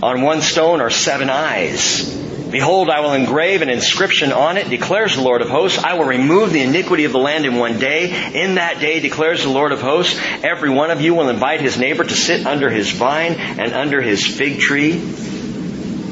On 0.04 0.22
one 0.22 0.42
stone 0.42 0.82
are 0.82 0.90
seven 0.90 1.30
eyes. 1.30 2.24
Behold, 2.52 2.90
I 2.90 3.00
will 3.02 3.14
engrave 3.14 3.62
an 3.62 3.70
inscription 3.70 4.32
on 4.32 4.58
it, 4.58 4.70
declares 4.70 5.16
the 5.16 5.24
Lord 5.24 5.42
of 5.42 5.50
hosts. 5.50 5.84
I 5.84 5.96
will 5.96 6.06
remove 6.06 6.54
the 6.54 6.62
iniquity 6.62 7.06
of 7.06 7.12
the 7.12 7.18
land 7.18 7.46
in 7.46 7.56
one 7.56 7.80
day. 7.80 8.32
In 8.34 8.56
that 8.56 8.80
day, 8.80 9.00
declares 9.00 9.42
the 9.42 9.50
Lord 9.50 9.72
of 9.72 9.82
hosts, 9.82 10.20
every 10.44 10.70
one 10.70 10.92
of 10.92 11.02
you 11.02 11.16
will 11.16 11.30
invite 11.30 11.60
his 11.60 11.78
neighbor 11.78 12.04
to 12.04 12.16
sit 12.16 12.46
under 12.46 12.70
his 12.70 12.92
vine 12.92 13.34
and 13.34 13.74
under 13.74 14.02
his 14.02 14.26
fig 14.26 14.60
tree 14.60 15.02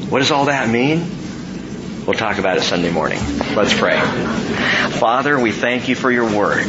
What 0.08 0.18
does 0.18 0.30
all 0.30 0.46
that 0.46 0.68
mean? 0.68 1.00
We'll 2.06 2.14
talk 2.14 2.38
about 2.38 2.58
it 2.58 2.62
Sunday 2.62 2.90
morning. 2.90 3.18
Let's 3.54 3.72
pray. 3.72 3.98
Father, 4.98 5.38
we 5.38 5.52
thank 5.52 5.88
you 5.88 5.94
for 5.94 6.10
your 6.10 6.36
word. 6.36 6.66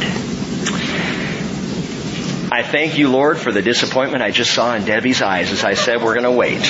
I 2.50 2.62
thank 2.62 2.96
you, 2.96 3.10
Lord, 3.10 3.38
for 3.38 3.52
the 3.52 3.60
disappointment 3.60 4.22
I 4.22 4.30
just 4.30 4.54
saw 4.54 4.74
in 4.74 4.86
Debbie's 4.86 5.20
eyes 5.20 5.52
as 5.52 5.62
I 5.62 5.74
said 5.74 6.02
we're 6.02 6.14
going 6.14 6.24
to 6.24 6.30
wait. 6.30 6.62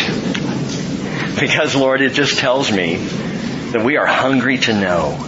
Because, 1.38 1.76
Lord, 1.76 2.00
it 2.00 2.14
just 2.14 2.38
tells 2.38 2.72
me 2.72 2.96
that 2.96 3.84
we 3.84 3.96
are 3.96 4.06
hungry 4.06 4.58
to 4.58 4.72
know. 4.72 5.24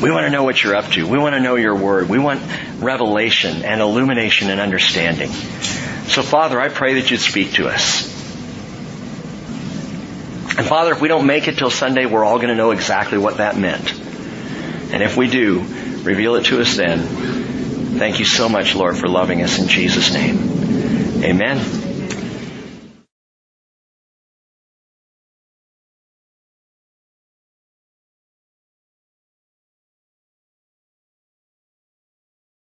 We 0.00 0.10
want 0.10 0.24
to 0.26 0.30
know 0.30 0.44
what 0.44 0.62
you're 0.62 0.76
up 0.76 0.90
to. 0.92 1.06
We 1.06 1.18
want 1.18 1.34
to 1.34 1.40
know 1.40 1.56
your 1.56 1.76
word. 1.76 2.08
We 2.08 2.18
want 2.18 2.40
revelation 2.78 3.64
and 3.64 3.80
illumination 3.82 4.48
and 4.48 4.60
understanding. 4.60 5.30
So, 5.30 6.22
Father, 6.22 6.58
I 6.58 6.68
pray 6.70 6.94
that 6.94 7.10
you'd 7.10 7.20
speak 7.20 7.54
to 7.54 7.68
us. 7.68 8.13
And 10.56 10.66
Father, 10.66 10.92
if 10.92 11.00
we 11.00 11.08
don't 11.08 11.26
make 11.26 11.48
it 11.48 11.58
till 11.58 11.70
Sunday, 11.70 12.06
we're 12.06 12.24
all 12.24 12.36
going 12.36 12.48
to 12.48 12.54
know 12.54 12.70
exactly 12.70 13.18
what 13.18 13.38
that 13.38 13.56
meant. 13.56 13.92
And 14.92 15.02
if 15.02 15.16
we 15.16 15.28
do, 15.28 15.60
reveal 16.02 16.36
it 16.36 16.44
to 16.46 16.60
us 16.60 16.76
then. 16.76 17.00
Thank 17.98 18.20
you 18.20 18.24
so 18.24 18.48
much, 18.48 18.74
Lord, 18.74 18.96
for 18.96 19.08
loving 19.08 19.42
us 19.42 19.58
in 19.58 19.66
Jesus' 19.66 20.12
name. 20.12 21.24
Amen. 21.24 21.83